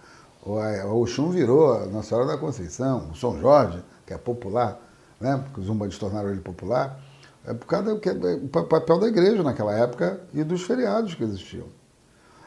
O, 0.48 0.52
o 0.54 1.02
Oxum 1.02 1.30
virou 1.30 1.86
Nossa 1.90 2.08
Senhora 2.08 2.26
da 2.26 2.38
Conceição, 2.38 3.10
o 3.10 3.14
São 3.14 3.38
Jorge, 3.38 3.82
que 4.06 4.14
é 4.14 4.18
popular, 4.18 4.80
né? 5.20 5.36
porque 5.44 5.60
os 5.60 5.68
umbandes 5.68 5.98
tornaram 5.98 6.30
ele 6.30 6.40
popular, 6.40 6.98
é 7.44 7.52
por 7.52 7.66
causa 7.66 7.94
do 7.94 8.00
que- 8.00 8.12
do 8.14 8.48
pa- 8.48 8.64
papel 8.64 8.98
da 8.98 9.08
igreja 9.08 9.42
naquela 9.42 9.74
época 9.74 10.20
e 10.32 10.42
dos 10.42 10.62
feriados 10.62 11.14
que 11.14 11.22
existiam. 11.22 11.66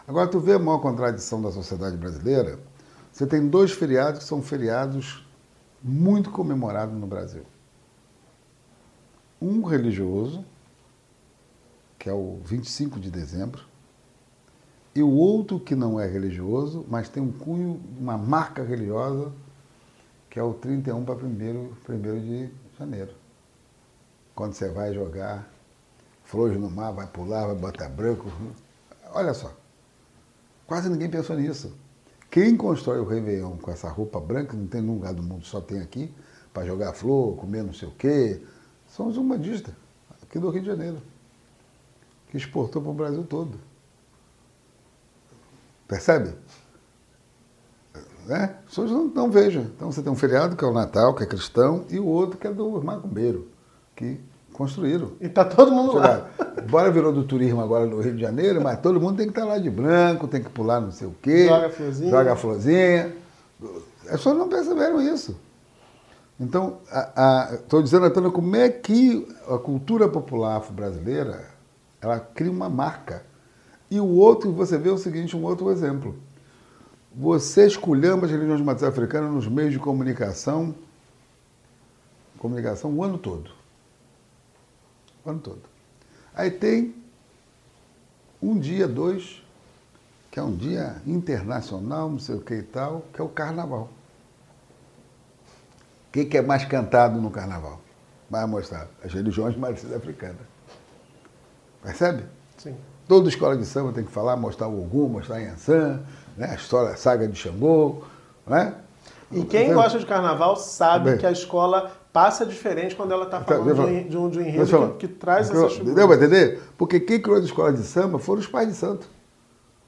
Agora, 0.08 0.28
tu 0.28 0.40
vê 0.40 0.54
a 0.54 0.60
maior 0.60 0.80
contradição 0.80 1.42
da 1.42 1.52
sociedade 1.52 1.96
brasileira? 1.96 2.60
Você 3.12 3.28
tem 3.28 3.48
dois 3.48 3.72
feriados 3.72 4.20
que 4.20 4.26
são 4.26 4.42
feriados 4.42 5.24
muito 5.84 6.32
comemorados 6.32 6.96
no 6.96 7.06
Brasil. 7.06 7.44
Um 9.42 9.64
religioso, 9.64 10.44
que 12.00 12.10
é 12.10 12.14
o 12.14 12.40
25 12.44 13.00
de 13.00 13.12
dezembro, 13.12 13.64
e 14.94 15.02
o 15.02 15.10
outro 15.10 15.60
que 15.60 15.74
não 15.74 16.00
é 16.00 16.06
religioso, 16.06 16.86
mas 16.90 17.08
tem 17.08 17.24
um 17.24 17.32
cunho, 17.32 17.80
uma 17.98 18.18
marca 18.18 18.62
religiosa, 18.64 19.32
que 20.30 20.38
é 20.38 20.44
o 20.44 20.54
31 20.54 21.06
para 21.06 21.16
1 21.16 21.36
de 22.20 22.50
janeiro. 22.78 23.14
Quando 24.36 24.54
você 24.54 24.70
vai 24.70 24.94
jogar 24.94 25.50
flores 26.24 26.60
no 26.60 26.70
mar, 26.70 26.92
vai 26.92 27.08
pular, 27.08 27.48
vai 27.48 27.56
botar 27.56 27.88
branco. 27.88 28.30
Olha 29.14 29.34
só, 29.34 29.54
quase 30.68 30.90
ninguém 30.90 31.10
pensou 31.10 31.38
nisso. 31.38 31.74
Quem 32.30 32.56
constrói 32.56 33.00
o 33.00 33.06
Réveillon 33.06 33.58
com 33.58 33.72
essa 33.72 33.90
roupa 33.90 34.20
branca, 34.20 34.56
não 34.56 34.68
tem 34.68 34.82
nenhum 34.82 34.96
lugar 34.96 35.14
do 35.14 35.24
mundo, 35.24 35.46
só 35.46 35.60
tem 35.62 35.80
aqui, 35.80 36.14
para 36.54 36.66
jogar 36.66 36.94
flor, 36.94 37.36
comer 37.36 37.64
não 37.64 37.74
sei 37.74 37.88
o 37.88 37.92
quê, 37.92 38.42
são 38.88 39.08
os 39.08 39.18
umbandistas, 39.18 39.74
aqui 40.22 40.38
do 40.40 40.50
Rio 40.50 40.62
de 40.62 40.68
Janeiro, 40.68 41.02
que 42.30 42.38
exportou 42.38 42.82
para 42.82 42.92
o 42.92 42.94
Brasil 42.94 43.24
todo. 43.24 43.71
Percebe? 45.92 46.34
Né? 48.26 48.56
As 48.60 48.70
pessoas 48.70 48.92
não, 48.92 49.08
não 49.08 49.30
vejam. 49.30 49.64
Então 49.64 49.92
você 49.92 50.02
tem 50.02 50.10
um 50.10 50.16
feriado 50.16 50.56
que 50.56 50.64
é 50.64 50.68
o 50.68 50.72
Natal, 50.72 51.14
que 51.14 51.22
é 51.22 51.26
cristão, 51.26 51.84
e 51.90 52.00
o 52.00 52.06
outro 52.06 52.38
que 52.38 52.48
é 52.48 52.54
do 52.54 52.82
macumbeiro, 52.82 53.50
que 53.94 54.18
construíram. 54.54 55.12
E 55.20 55.28
tá 55.28 55.44
todo 55.44 55.70
mundo 55.70 55.98
lá. 55.98 56.30
Bora 56.70 56.90
virou 56.90 57.12
do 57.12 57.26
turismo 57.26 57.60
agora 57.60 57.86
no 57.86 58.00
Rio 58.00 58.16
de 58.16 58.22
Janeiro, 58.22 58.62
mas 58.62 58.80
todo 58.80 59.02
mundo 59.02 59.18
tem 59.18 59.26
que 59.26 59.34
estar 59.34 59.44
lá 59.44 59.58
de 59.58 59.70
branco, 59.70 60.30
tem 60.30 60.42
que 60.42 60.50
pular 60.50 60.80
não 60.80 60.94
sei 60.94 61.10
o 61.10 61.16
quê. 61.22 61.48
Joga 61.50 61.70
florzinha. 61.70 62.10
Joga 62.10 62.36
florzinha. 62.38 63.16
As 64.06 64.12
pessoas 64.12 64.38
não 64.38 64.48
perceberam 64.48 65.02
isso. 65.02 65.38
Então, 66.40 66.78
estou 67.52 67.84
dizendo, 67.84 68.06
Antônio, 68.06 68.32
como 68.32 68.56
é 68.56 68.70
que 68.70 69.28
a 69.46 69.58
cultura 69.58 70.08
popular 70.08 70.56
afro-brasileira 70.56 71.50
ela 72.00 72.18
cria 72.18 72.50
uma 72.50 72.70
marca. 72.70 73.30
E 73.92 74.00
o 74.00 74.08
outro, 74.08 74.54
você 74.54 74.78
vê 74.78 74.90
o 74.90 74.98
seguinte, 74.98 75.36
um 75.36 75.44
outro 75.44 75.70
exemplo. 75.70 76.18
Você 77.14 77.68
esculhamba 77.68 78.26
as 78.26 78.32
religiões 78.32 78.62
matriz 78.62 78.88
africana 78.88 79.28
nos 79.28 79.50
meios 79.50 79.74
de 79.74 79.80
comunicação, 79.80 80.74
comunicação 82.38 82.90
o 82.96 83.04
ano 83.04 83.18
todo. 83.18 83.52
O 85.26 85.30
ano 85.30 85.40
todo. 85.40 85.62
Aí 86.34 86.50
tem 86.50 86.96
um 88.42 88.58
dia, 88.58 88.88
dois, 88.88 89.44
que 90.32 90.40
é 90.40 90.44
um 90.44 90.56
dia 90.56 91.02
internacional, 91.06 92.10
não 92.10 92.18
sei 92.18 92.36
o 92.36 92.42
que 92.42 92.54
e 92.54 92.64
tal, 92.64 93.04
que 93.14 93.20
é 93.20 93.24
o 93.24 93.28
carnaval. 93.28 93.90
O 96.08 96.12
que, 96.14 96.24
que 96.24 96.38
é 96.38 96.42
mais 96.42 96.64
cantado 96.64 97.20
no 97.20 97.30
carnaval? 97.30 97.82
Vai 98.30 98.46
mostrar 98.46 98.88
as 99.04 99.14
religiões 99.14 99.58
matriz 99.58 99.92
africana. 99.92 100.40
Percebe? 101.84 102.24
Sim. 102.58 102.78
Toda 103.12 103.28
escola 103.28 103.58
de 103.58 103.66
samba 103.66 103.92
tem 103.92 104.06
que 104.06 104.12
falar, 104.12 104.38
mostrar 104.38 104.70
o 104.70 104.82
Ogum, 104.84 105.10
mostrar 105.10 105.36
a 105.36 105.40
Yansan, 105.40 106.00
né? 106.38 106.48
a 106.50 106.56
história, 106.56 106.92
a 106.94 106.96
saga 106.96 107.28
de 107.28 107.38
Xangô, 107.38 108.04
né? 108.48 108.74
E 109.30 109.44
quem 109.44 109.64
Então, 109.66 109.82
gosta 109.84 110.00
de 110.00 110.06
carnaval 110.06 110.56
sabe 110.56 111.10
Bem. 111.10 111.18
que 111.20 111.26
a 111.26 111.32
escola 111.34 111.92
passa 112.14 112.46
diferente 112.46 112.96
quando 112.96 113.12
ela 113.12 113.26
está 113.26 113.40
Tá, 113.42 113.56
falando 113.56 113.68
eu 113.68 113.76
de, 113.76 113.82
um- 113.82 114.08
de 114.08 114.18
um, 114.18 114.30
de 114.30 114.40
um 114.40 114.42
enredo 114.42 114.72
eu 114.78 114.92
que, 114.94 115.08
que 115.10 115.14
traz 115.14 115.50
Deu- 115.50 115.66
essas 115.66 115.78
Deu 115.80 115.94
para 115.94 116.02
figuras. 116.04 116.22
entender? 116.22 116.64
Porque 116.78 117.02
quem 117.02 117.22
criou 117.22 117.38
a 117.38 117.42
escola 117.42 117.74
de 117.74 117.84
samba 117.84 118.18
foram 118.18 118.40
os 118.40 118.48
pais 118.48 118.70
de 118.70 118.76
santo. 118.76 119.06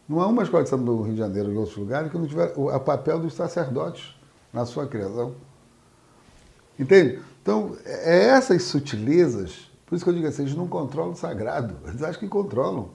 Não 0.10 0.20
há 0.20 0.28
uma 0.28 0.44
escola 0.44 0.64
de 0.64 0.68
samba 0.70 0.84
do 0.84 1.02
Rio 1.04 1.14
de 1.14 1.20
Janeiro 1.20 1.50
e 1.50 1.56
outros 1.56 1.78
lugares 1.78 2.12
que 2.12 2.18
não 2.18 2.28
tiver 2.28 2.52
o 2.58 2.78
papel 2.82 3.20
dos 3.20 3.34
sacerdotes 3.36 4.14
na 4.52 4.66
sua 4.66 4.86
criação. 4.86 5.32
Entende? 6.78 7.22
Então, 7.42 7.72
é 7.86 8.26
essas 8.26 8.64
sutilezas, 8.64 9.72
por 9.86 9.96
isso 9.96 10.04
que 10.04 10.10
eu 10.10 10.14
digo 10.14 10.28
assim, 10.28 10.42
eles 10.42 10.56
não 10.56 10.68
controlam 10.68 11.14
o 11.14 11.16
sagrado. 11.16 11.76
Eles 11.88 12.04
acham 12.04 12.20
que 12.20 12.28
controlam. 12.28 12.90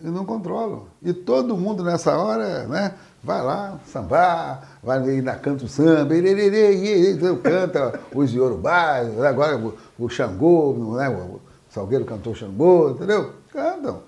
E 0.00 0.06
não 0.08 0.24
controlam. 0.26 0.84
E 1.02 1.12
todo 1.12 1.56
mundo 1.56 1.82
nessa 1.82 2.16
hora, 2.18 2.66
né? 2.66 2.94
Vai 3.24 3.42
lá, 3.42 3.80
sambar, 3.86 4.78
vai 4.82 5.20
na 5.20 5.34
canto 5.36 5.66
samba, 5.66 6.14
irerê, 6.14 7.16
canta 7.42 7.98
os 8.14 8.32
iorubás, 8.32 9.18
agora 9.24 9.56
o, 9.58 9.74
o 9.98 10.08
Xangô, 10.08 10.94
né? 10.96 11.08
o 11.08 11.40
Salgueiro 11.70 12.04
cantou 12.04 12.34
Xangô, 12.34 12.90
entendeu? 12.90 13.32
Cantam. 13.50 14.02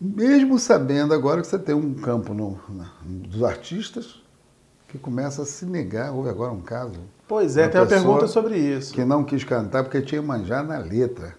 Mesmo 0.00 0.58
sabendo 0.58 1.12
agora 1.14 1.40
que 1.40 1.46
você 1.46 1.58
tem 1.58 1.74
um 1.74 1.94
campo 1.94 2.32
no- 2.34 2.58
dos 3.04 3.42
artistas 3.44 4.20
que 4.88 4.98
começa 4.98 5.42
a 5.42 5.46
se 5.46 5.64
negar. 5.66 6.12
Houve 6.12 6.30
agora 6.30 6.50
um 6.52 6.60
caso. 6.60 6.94
Pois 7.28 7.56
é, 7.56 7.64
Uma 7.64 7.70
tem 7.70 7.80
uma 7.80 7.86
pergunta 7.86 8.26
sobre 8.26 8.58
isso. 8.58 8.92
Que 8.92 9.04
não 9.04 9.22
quis 9.22 9.44
cantar 9.44 9.84
porque 9.84 10.00
tinha 10.00 10.20
manjar 10.22 10.64
na 10.64 10.78
letra. 10.78 11.34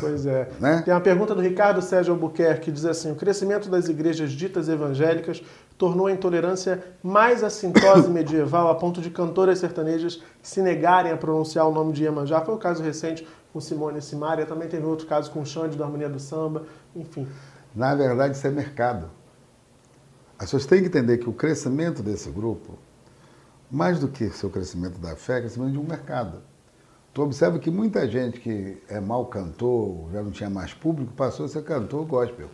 Pois 0.00 0.26
é. 0.26 0.48
né? 0.58 0.82
Tem 0.84 0.92
uma 0.92 1.00
pergunta 1.00 1.34
do 1.34 1.40
Ricardo 1.40 1.80
Sérgio 1.80 2.12
Albuquerque 2.14 2.62
que 2.62 2.72
diz 2.72 2.84
assim: 2.84 3.12
o 3.12 3.14
crescimento 3.14 3.70
das 3.70 3.88
igrejas 3.88 4.32
ditas 4.32 4.68
evangélicas 4.68 5.40
tornou 5.78 6.08
a 6.08 6.12
intolerância 6.12 6.82
mais 7.02 7.44
assintosa 7.44 8.08
e 8.08 8.10
medieval 8.12 8.68
a 8.68 8.74
ponto 8.74 9.00
de 9.00 9.08
cantoras 9.08 9.60
sertanejas 9.60 10.20
se 10.42 10.60
negarem 10.60 11.12
a 11.12 11.16
pronunciar 11.16 11.68
o 11.68 11.72
nome 11.72 11.92
de 11.92 12.02
Iemanjá. 12.02 12.40
Foi 12.40 12.54
o 12.54 12.58
caso 12.58 12.82
recente 12.82 13.26
com 13.52 13.60
Simone 13.60 14.00
e 14.00 14.02
Simaria, 14.02 14.44
também 14.44 14.68
teve 14.68 14.84
outro 14.84 15.06
caso 15.06 15.30
com 15.30 15.44
Xande 15.44 15.78
da 15.78 15.84
Harmonia 15.84 16.08
do 16.08 16.18
Samba, 16.18 16.64
enfim. 16.96 17.28
Na 17.72 17.94
verdade, 17.94 18.36
isso 18.36 18.46
é 18.46 18.50
mercado. 18.50 19.08
As 20.36 20.46
pessoas 20.46 20.66
têm 20.66 20.80
que 20.80 20.88
entender 20.88 21.18
que 21.18 21.28
o 21.28 21.32
crescimento 21.32 22.02
desse 22.02 22.28
grupo, 22.30 22.76
mais 23.70 24.00
do 24.00 24.08
que 24.08 24.28
seu 24.30 24.50
crescimento 24.50 24.98
da 24.98 25.14
fé, 25.14 25.38
é 25.38 25.40
crescimento 25.42 25.70
de 25.70 25.78
um 25.78 25.84
mercado. 25.84 26.42
Tu 27.14 27.22
observa 27.22 27.60
que 27.60 27.70
muita 27.70 28.10
gente 28.10 28.40
que 28.40 28.82
é 28.88 28.98
mal 28.98 29.26
cantor, 29.26 30.10
já 30.12 30.20
não 30.20 30.32
tinha 30.32 30.50
mais 30.50 30.74
público, 30.74 31.12
passou 31.12 31.46
a 31.46 31.48
ser 31.48 31.62
cantor 31.62 32.04
gospel. 32.04 32.50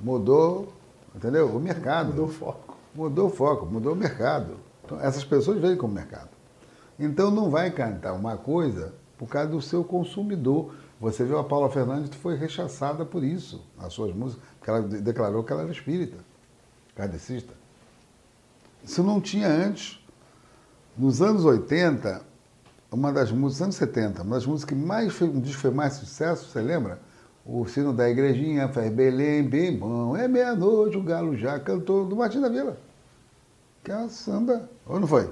Mudou, 0.00 0.72
entendeu? 1.14 1.46
O 1.46 1.60
mercado. 1.60 2.08
Mudou 2.08 2.26
o 2.26 2.28
foco. 2.28 2.76
Mudou 2.92 3.26
o 3.28 3.30
foco, 3.30 3.66
mudou 3.66 3.92
o 3.92 3.96
mercado. 3.96 4.56
Então, 4.84 4.98
essas 5.00 5.24
pessoas 5.24 5.60
vêm 5.60 5.76
com 5.76 5.86
o 5.86 5.90
mercado. 5.90 6.30
Então 6.98 7.30
não 7.30 7.48
vai 7.48 7.70
cantar 7.70 8.12
uma 8.12 8.36
coisa 8.36 8.92
por 9.16 9.28
causa 9.28 9.50
do 9.50 9.62
seu 9.62 9.84
consumidor. 9.84 10.74
Você 11.00 11.24
viu 11.24 11.38
a 11.38 11.44
Paula 11.44 11.70
Fernandes 11.70 12.12
foi 12.16 12.36
rechaçada 12.36 13.04
por 13.04 13.22
isso, 13.22 13.64
nas 13.80 13.92
suas 13.92 14.12
músicas, 14.12 14.44
porque 14.58 14.70
ela 14.70 14.82
declarou 14.82 15.44
que 15.44 15.52
ela 15.52 15.62
era 15.62 15.70
espírita, 15.70 16.16
kardecista. 16.96 17.54
Isso 18.82 19.02
não 19.04 19.20
tinha 19.20 19.46
antes. 19.48 20.04
Nos 20.96 21.22
anos 21.22 21.44
80, 21.44 22.31
uma 22.92 23.12
das 23.12 23.32
músicas, 23.32 23.62
anos 23.62 23.76
70, 23.76 24.22
uma 24.22 24.34
das 24.34 24.46
músicas 24.46 24.76
que 24.76 24.84
mais 24.84 25.12
fez, 25.14 25.34
um 25.34 25.40
disco 25.40 25.62
fez 25.62 25.74
mais 25.74 25.94
sucesso, 25.94 26.50
você 26.50 26.60
lembra? 26.60 27.00
O 27.44 27.66
sino 27.66 27.92
da 27.92 28.08
igrejinha 28.08 28.68
faz 28.68 28.92
Belém 28.92 29.42
bem 29.42 29.76
bom, 29.76 30.16
é 30.16 30.28
meia-noite, 30.28 30.96
o 30.96 31.02
galo 31.02 31.36
já 31.36 31.58
cantou 31.58 32.04
do 32.04 32.14
Martim 32.14 32.40
da 32.40 32.48
Vila. 32.48 32.76
Que 33.82 33.90
é 33.90 33.96
uma 33.96 34.08
samba, 34.08 34.68
ou 34.86 35.00
não 35.00 35.08
foi? 35.08 35.28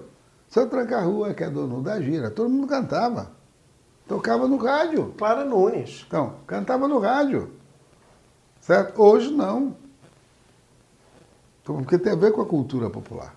Seu 0.48 0.68
Tranca-Rua, 0.68 1.34
que 1.34 1.44
é 1.44 1.50
dono 1.50 1.82
da 1.82 2.00
gira, 2.00 2.30
todo 2.30 2.50
mundo 2.50 2.66
cantava. 2.66 3.30
Tocava 4.08 4.48
no 4.48 4.56
rádio. 4.56 5.14
Clara 5.16 5.44
Nunes. 5.44 6.04
Então, 6.08 6.34
cantava 6.44 6.88
no 6.88 6.98
rádio. 6.98 7.52
Certo? 8.60 9.00
Hoje 9.00 9.30
não. 9.30 9.76
Porque 11.62 11.96
tem 11.96 12.12
a 12.12 12.16
ver 12.16 12.32
com 12.32 12.40
a 12.40 12.46
cultura 12.46 12.90
popular. 12.90 13.36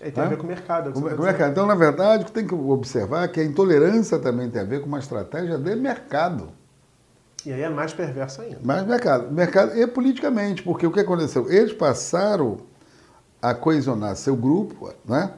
E 0.00 0.10
tem 0.10 0.24
a 0.24 0.28
ver 0.28 0.36
com 0.38 0.44
o 0.44 0.46
mercado. 0.46 0.90
É 0.90 0.92
com, 0.92 1.00
o 1.00 1.22
mercado. 1.22 1.50
Então, 1.50 1.66
na 1.66 1.74
verdade, 1.74 2.22
o 2.22 2.26
que 2.26 2.32
tem 2.32 2.46
que 2.46 2.54
observar 2.54 3.24
é 3.24 3.28
que 3.28 3.40
a 3.40 3.44
intolerância 3.44 4.18
também 4.18 4.48
tem 4.48 4.62
a 4.62 4.64
ver 4.64 4.80
com 4.80 4.86
uma 4.86 4.98
estratégia 4.98 5.58
de 5.58 5.76
mercado. 5.76 6.48
E 7.44 7.52
aí 7.52 7.62
é 7.62 7.68
mais 7.68 7.92
perversa 7.92 8.42
ainda. 8.42 8.58
Mais 8.62 8.86
mercado. 8.86 9.30
Mercado 9.30 9.76
e 9.78 9.86
politicamente, 9.86 10.62
porque 10.62 10.86
o 10.86 10.90
que 10.90 11.00
aconteceu? 11.00 11.50
Eles 11.50 11.72
passaram 11.72 12.58
a 13.40 13.54
coesionar 13.54 14.16
seu 14.16 14.36
grupo, 14.36 14.92
né? 15.04 15.32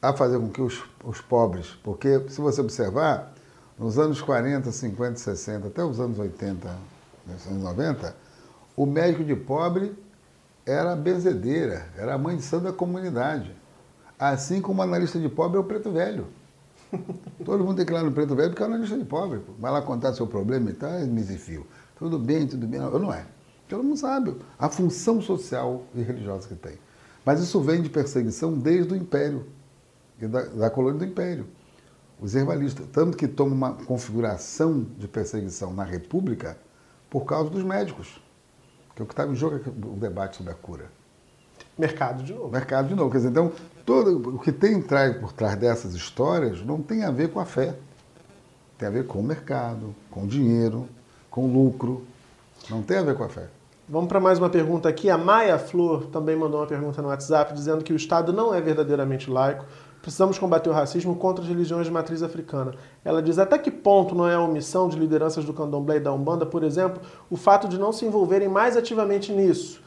a 0.00 0.12
fazer 0.12 0.38
com 0.38 0.48
que 0.48 0.62
os, 0.62 0.82
os 1.04 1.20
pobres, 1.20 1.78
porque 1.82 2.24
se 2.28 2.40
você 2.40 2.60
observar, 2.60 3.34
nos 3.78 3.98
anos 3.98 4.20
40, 4.22 4.70
50, 4.70 5.16
60, 5.16 5.68
até 5.68 5.84
os 5.84 6.00
anos 6.00 6.18
80, 6.18 6.68
anos 7.28 7.62
90, 7.62 8.16
o 8.76 8.86
médico 8.86 9.22
de 9.22 9.36
pobre 9.36 9.94
era 10.64 10.92
a 10.92 10.96
benzedeira, 10.96 11.86
era 11.96 12.14
a 12.14 12.18
mãe 12.18 12.36
de 12.36 12.42
santo 12.42 12.64
da 12.64 12.72
comunidade. 12.72 13.54
Assim 14.20 14.60
como 14.60 14.80
o 14.80 14.84
analista 14.84 15.18
de 15.18 15.28
pobre 15.28 15.56
é 15.56 15.60
o 15.60 15.64
preto 15.64 15.90
velho. 15.90 16.26
Todo 17.44 17.64
mundo 17.64 17.76
tem 17.76 17.86
que 17.86 17.92
ir 17.92 17.94
lá 17.94 18.02
no 18.02 18.12
preto 18.12 18.34
velho 18.36 18.50
porque 18.50 18.62
é 18.62 18.66
o 18.66 18.68
analista 18.68 18.98
de 18.98 19.04
pobre. 19.04 19.40
Vai 19.58 19.72
lá 19.72 19.80
contar 19.80 20.12
seu 20.12 20.26
problema 20.26 20.70
e 20.70 20.74
tal, 20.74 20.92
misifio. 21.06 21.66
Tudo 21.98 22.18
bem, 22.18 22.46
tudo 22.46 22.66
bem. 22.66 22.78
Não, 22.78 22.98
não 22.98 23.12
é. 23.12 23.24
Todo 23.68 23.82
mundo 23.82 23.96
sabe 23.96 24.36
a 24.58 24.68
função 24.68 25.22
social 25.22 25.84
e 25.94 26.02
religiosa 26.02 26.46
que 26.46 26.54
tem. 26.54 26.74
Mas 27.24 27.40
isso 27.40 27.60
vem 27.60 27.80
de 27.80 27.88
perseguição 27.88 28.52
desde 28.52 28.92
o 28.92 28.96
Império, 28.96 29.46
da, 30.20 30.42
da 30.42 30.70
colônia 30.70 30.98
do 30.98 31.04
Império 31.04 31.46
os 32.20 32.34
herbalistas, 32.34 32.86
tanto 32.92 33.16
que 33.16 33.26
toma 33.26 33.54
uma 33.54 33.72
configuração 33.72 34.86
de 34.98 35.08
perseguição 35.08 35.72
na 35.72 35.84
República 35.84 36.58
por 37.08 37.24
causa 37.24 37.48
dos 37.48 37.64
médicos. 37.64 38.20
Que 38.94 39.00
é 39.00 39.04
o 39.04 39.06
que 39.06 39.14
estava 39.14 39.32
em 39.32 39.34
jogo 39.34 39.58
o 39.86 39.96
debate 39.96 40.36
sobre 40.36 40.52
a 40.52 40.54
cura. 40.54 40.90
Mercado 41.80 42.22
de 42.22 42.34
novo. 42.34 42.48
Mercado 42.50 42.88
de 42.88 42.94
novo. 42.94 43.10
Quer 43.10 43.16
dizer, 43.16 43.30
então, 43.30 43.52
todo, 43.84 44.36
o 44.36 44.38
que 44.38 44.52
tem 44.52 44.80
por 45.20 45.32
trás 45.32 45.56
dessas 45.56 45.94
histórias 45.94 46.64
não 46.64 46.80
tem 46.80 47.04
a 47.04 47.10
ver 47.10 47.30
com 47.30 47.40
a 47.40 47.44
fé. 47.44 47.74
Tem 48.78 48.86
a 48.86 48.90
ver 48.90 49.06
com 49.06 49.18
o 49.18 49.22
mercado, 49.22 49.94
com 50.10 50.24
o 50.24 50.26
dinheiro, 50.26 50.86
com 51.30 51.46
o 51.46 51.52
lucro. 51.52 52.04
Não 52.68 52.82
tem 52.82 52.98
a 52.98 53.02
ver 53.02 53.14
com 53.14 53.24
a 53.24 53.28
fé. 53.28 53.48
Vamos 53.88 54.08
para 54.08 54.20
mais 54.20 54.38
uma 54.38 54.48
pergunta 54.48 54.88
aqui. 54.88 55.10
A 55.10 55.18
Maia 55.18 55.58
Flor 55.58 56.06
também 56.06 56.36
mandou 56.36 56.60
uma 56.60 56.66
pergunta 56.66 57.02
no 57.02 57.08
WhatsApp 57.08 57.52
dizendo 57.54 57.82
que 57.82 57.92
o 57.92 57.96
Estado 57.96 58.32
não 58.32 58.54
é 58.54 58.60
verdadeiramente 58.60 59.28
laico, 59.28 59.64
Precisamos 60.02 60.38
combater 60.38 60.70
o 60.70 60.72
racismo 60.72 61.14
contra 61.14 61.44
as 61.44 61.48
religiões 61.48 61.86
de 61.86 61.92
matriz 61.92 62.22
africana. 62.22 62.72
Ela 63.04 63.22
diz 63.22 63.38
até 63.38 63.58
que 63.58 63.70
ponto 63.70 64.14
não 64.14 64.26
é 64.26 64.34
a 64.34 64.40
omissão 64.40 64.88
de 64.88 64.98
lideranças 64.98 65.44
do 65.44 65.52
candomblé 65.52 65.96
e 65.96 66.00
da 66.00 66.10
umbanda, 66.10 66.46
por 66.46 66.62
exemplo, 66.62 67.02
o 67.28 67.36
fato 67.36 67.68
de 67.68 67.78
não 67.78 67.92
se 67.92 68.06
envolverem 68.06 68.48
mais 68.48 68.78
ativamente 68.78 69.30
nisso. 69.30 69.82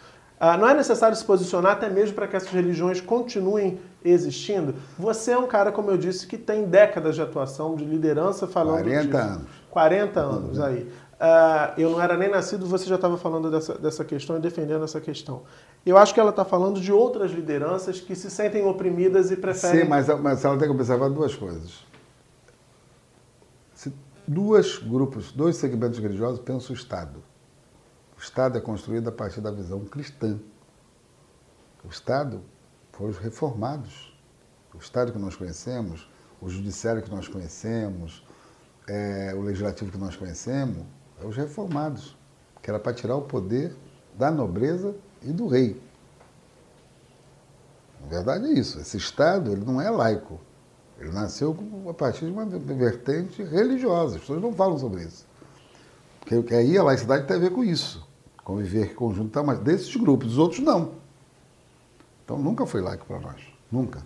Ah, 0.46 0.58
não 0.58 0.68
é 0.68 0.74
necessário 0.74 1.16
se 1.16 1.24
posicionar 1.24 1.72
até 1.72 1.90
mesmo 1.90 2.16
para 2.16 2.28
que 2.28 2.36
essas 2.36 2.50
religiões 2.50 3.00
continuem 3.00 3.80
existindo? 4.04 4.76
Você 5.00 5.32
é 5.32 5.38
um 5.38 5.48
cara, 5.48 5.72
como 5.72 5.90
eu 5.90 5.98
disse, 5.98 6.28
que 6.28 6.38
tem 6.38 6.66
décadas 6.66 7.16
de 7.16 7.22
atuação, 7.22 7.78
de 7.78 7.86
liderança 7.86 8.46
falando 8.46 8.84
40 8.84 9.06
disso. 9.06 9.18
anos. 9.18 9.48
40 9.70 10.20
anos 10.20 10.60
aí. 10.60 10.82
Uh, 10.82 11.80
eu 11.80 11.92
não 11.92 12.02
era 12.02 12.18
nem 12.18 12.30
nascido, 12.30 12.66
você 12.66 12.86
já 12.86 12.96
estava 12.96 13.18
falando 13.18 13.50
dessa, 13.50 13.76
dessa 13.76 14.04
questão 14.04 14.36
e 14.36 14.42
defendendo 14.42 14.84
essa 14.84 15.00
questão. 15.00 15.44
Eu 15.86 15.98
acho 15.98 16.14
que 16.14 16.20
ela 16.20 16.32
está 16.32 16.44
falando 16.44 16.82
de 16.82 16.92
outras 16.92 17.32
lideranças 17.32 18.02
que 18.02 18.14
se 18.14 18.30
sentem 18.30 18.66
oprimidas 18.66 19.32
e 19.32 19.38
preferem. 19.38 19.84
Sim, 19.84 19.88
mas, 19.88 20.10
mas 20.20 20.44
ela 20.44 20.58
tem 20.58 20.68
que 20.68 20.74
observar 20.74 21.10
duas 21.10 21.34
coisas. 21.34 21.86
Se 23.74 23.94
dois 24.28 24.78
grupos, 24.78 25.32
dois 25.32 25.56
segmentos 25.56 26.00
religiosos 26.00 26.42
pensam 26.42 26.72
o 26.72 26.78
Estado. 26.78 27.24
Estado 28.24 28.58
é 28.58 28.62
construído 28.62 29.10
a 29.10 29.12
partir 29.12 29.42
da 29.42 29.52
visão 29.52 29.82
cristã. 29.82 30.40
O 31.84 31.90
Estado 31.90 32.42
foram 32.94 33.12
os 33.12 33.18
reformados. 33.18 34.18
O 34.74 34.78
Estado 34.78 35.12
que 35.12 35.20
nós 35.20 35.36
conhecemos, 35.36 36.10
o 36.42 36.48
judiciário 36.48 37.04
que 37.04 37.12
nós 37.12 37.28
conhecemos, 37.28 38.26
é, 38.88 39.34
o 39.36 39.42
legislativo 39.42 39.92
que 39.92 39.98
nós 39.98 40.16
conhecemos, 40.16 40.86
é 41.22 41.26
os 41.26 41.36
reformados, 41.36 42.18
que 42.62 42.70
era 42.70 42.80
para 42.80 42.94
tirar 42.94 43.18
o 43.18 43.24
poder 43.24 43.76
da 44.16 44.32
nobreza 44.32 44.96
e 45.22 45.34
do 45.34 45.48
rei. 45.48 45.80
Na 48.00 48.08
verdade 48.08 48.46
é 48.46 48.54
isso. 48.54 48.80
Esse 48.80 48.96
Estado 48.96 49.52
ele 49.52 49.66
não 49.66 49.82
é 49.82 49.90
laico. 49.90 50.40
Ele 50.98 51.12
nasceu 51.12 51.58
a 51.90 51.94
partir 51.94 52.26
de 52.26 52.32
uma 52.32 52.46
vertente 52.46 53.44
religiosa. 53.44 54.16
As 54.16 54.22
pessoas 54.22 54.42
não 54.42 54.54
falam 54.54 54.78
sobre 54.78 55.04
isso. 55.04 55.28
Porque 56.22 56.56
aí 56.56 56.78
a 56.78 56.84
laicidade 56.84 57.28
tem 57.28 57.36
a 57.36 57.40
ver 57.40 57.52
com 57.52 57.66
isso. 57.66 58.13
Conviver 58.44 58.94
conjunto, 58.96 59.44
mas 59.44 59.60
desses 59.60 59.96
grupos, 59.96 60.34
os 60.34 60.38
outros 60.38 60.60
não. 60.60 60.92
Então 62.24 62.38
nunca 62.38 62.66
foi 62.66 62.82
laico 62.82 63.06
para 63.06 63.20
nós. 63.20 63.42
Nunca. 63.72 64.02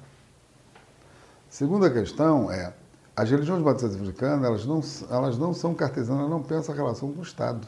Segunda 1.49 1.89
questão 1.89 2.51
é, 2.51 2.73
as 3.15 3.29
religiões 3.31 3.63
batistas 3.63 3.95
africanas, 3.95 4.45
elas 4.45 4.65
não, 4.65 4.81
elas 5.09 5.37
não 5.37 5.53
são 5.53 5.73
cartesianas, 5.73 6.29
não 6.29 6.43
pensam 6.43 6.73
a 6.73 6.77
relação 6.77 7.11
com 7.11 7.19
o 7.19 7.23
Estado. 7.23 7.67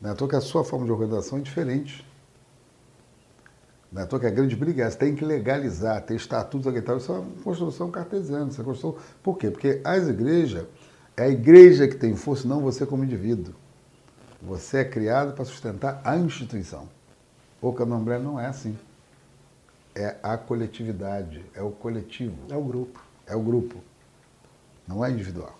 Não 0.00 0.10
é 0.10 0.12
à 0.14 0.16
toa 0.16 0.28
que 0.28 0.36
a 0.36 0.40
sua 0.40 0.64
forma 0.64 0.86
de 0.86 0.92
organização 0.92 1.38
é 1.38 1.42
diferente. 1.42 2.06
Não 3.92 4.00
é 4.00 4.04
à 4.04 4.06
toa 4.06 4.18
que 4.18 4.26
a 4.26 4.30
grande 4.30 4.56
briga 4.56 4.84
é 4.84 4.90
tem 4.90 5.14
que 5.14 5.24
legalizar, 5.24 6.00
ter 6.02 6.16
estatutos, 6.16 6.72
isso 6.74 7.12
é 7.12 7.18
uma 7.18 7.42
construção 7.44 7.90
cartesiana. 7.90 8.50
É 8.50 8.62
construção... 8.62 8.96
Por 9.22 9.36
quê? 9.36 9.50
Porque 9.50 9.80
as 9.84 10.08
igrejas, 10.08 10.66
é 11.16 11.24
a 11.24 11.28
igreja 11.28 11.86
que 11.86 11.94
tem 11.94 12.16
força, 12.16 12.48
não 12.48 12.62
você 12.62 12.86
como 12.86 13.04
indivíduo. 13.04 13.54
Você 14.42 14.78
é 14.78 14.84
criado 14.84 15.34
para 15.34 15.44
sustentar 15.44 16.00
a 16.04 16.16
instituição. 16.16 16.88
O 17.60 17.72
candomblé 17.72 18.18
não 18.18 18.38
é 18.38 18.46
assim. 18.46 18.76
É 19.94 20.16
a 20.22 20.36
coletividade, 20.36 21.44
é 21.54 21.62
o 21.62 21.70
coletivo. 21.70 22.36
É 22.50 22.56
o 22.56 22.62
grupo 22.62 23.00
é 23.26 23.36
o 23.36 23.40
grupo, 23.40 23.76
não 24.86 25.04
é 25.04 25.10
individual. 25.10 25.56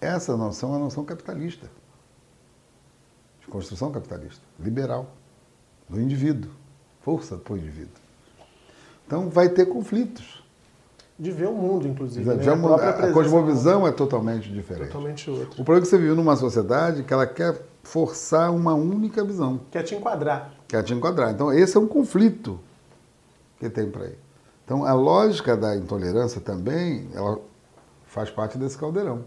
Essa 0.00 0.36
noção 0.36 0.74
é 0.74 0.76
a 0.76 0.78
noção 0.78 1.04
capitalista, 1.04 1.68
de 3.40 3.48
construção 3.48 3.90
capitalista, 3.90 4.42
liberal, 4.60 5.10
do 5.88 6.00
indivíduo, 6.00 6.50
força 7.02 7.36
para 7.36 7.54
o 7.54 7.56
indivíduo. 7.56 7.94
Então 9.06 9.28
vai 9.28 9.48
ter 9.48 9.66
conflitos. 9.66 10.44
De 11.18 11.32
ver 11.32 11.48
o 11.48 11.52
mundo, 11.52 11.88
inclusive. 11.88 12.24
Né? 12.24 12.34
A, 12.46 12.90
a, 13.06 13.12
cosmovisão 13.12 13.84
é 13.84 13.90
totalmente 13.90 14.52
diferente. 14.52 14.86
Totalmente 14.86 15.28
outra. 15.28 15.50
O 15.60 15.64
problema 15.64 15.78
é 15.78 15.80
que 15.80 15.88
você 15.88 15.98
vive 15.98 16.14
numa 16.14 16.36
sociedade 16.36 17.02
que 17.02 17.12
ela 17.12 17.26
quer 17.26 17.60
forçar 17.82 18.52
uma 18.54 18.74
única 18.74 19.24
visão. 19.24 19.60
Quer 19.70 19.82
te 19.82 19.94
enquadrar. 19.94 20.52
Quer 20.66 20.82
te 20.82 20.92
enquadrar. 20.92 21.30
Então 21.30 21.52
esse 21.52 21.76
é 21.76 21.80
um 21.80 21.86
conflito 21.86 22.60
que 23.58 23.68
tem 23.68 23.90
para 23.90 24.04
aí. 24.04 24.18
Então, 24.64 24.84
a 24.84 24.92
lógica 24.92 25.56
da 25.56 25.74
intolerância 25.74 26.42
também, 26.42 27.08
ela 27.14 27.40
faz 28.06 28.28
parte 28.30 28.58
desse 28.58 28.76
caldeirão. 28.76 29.24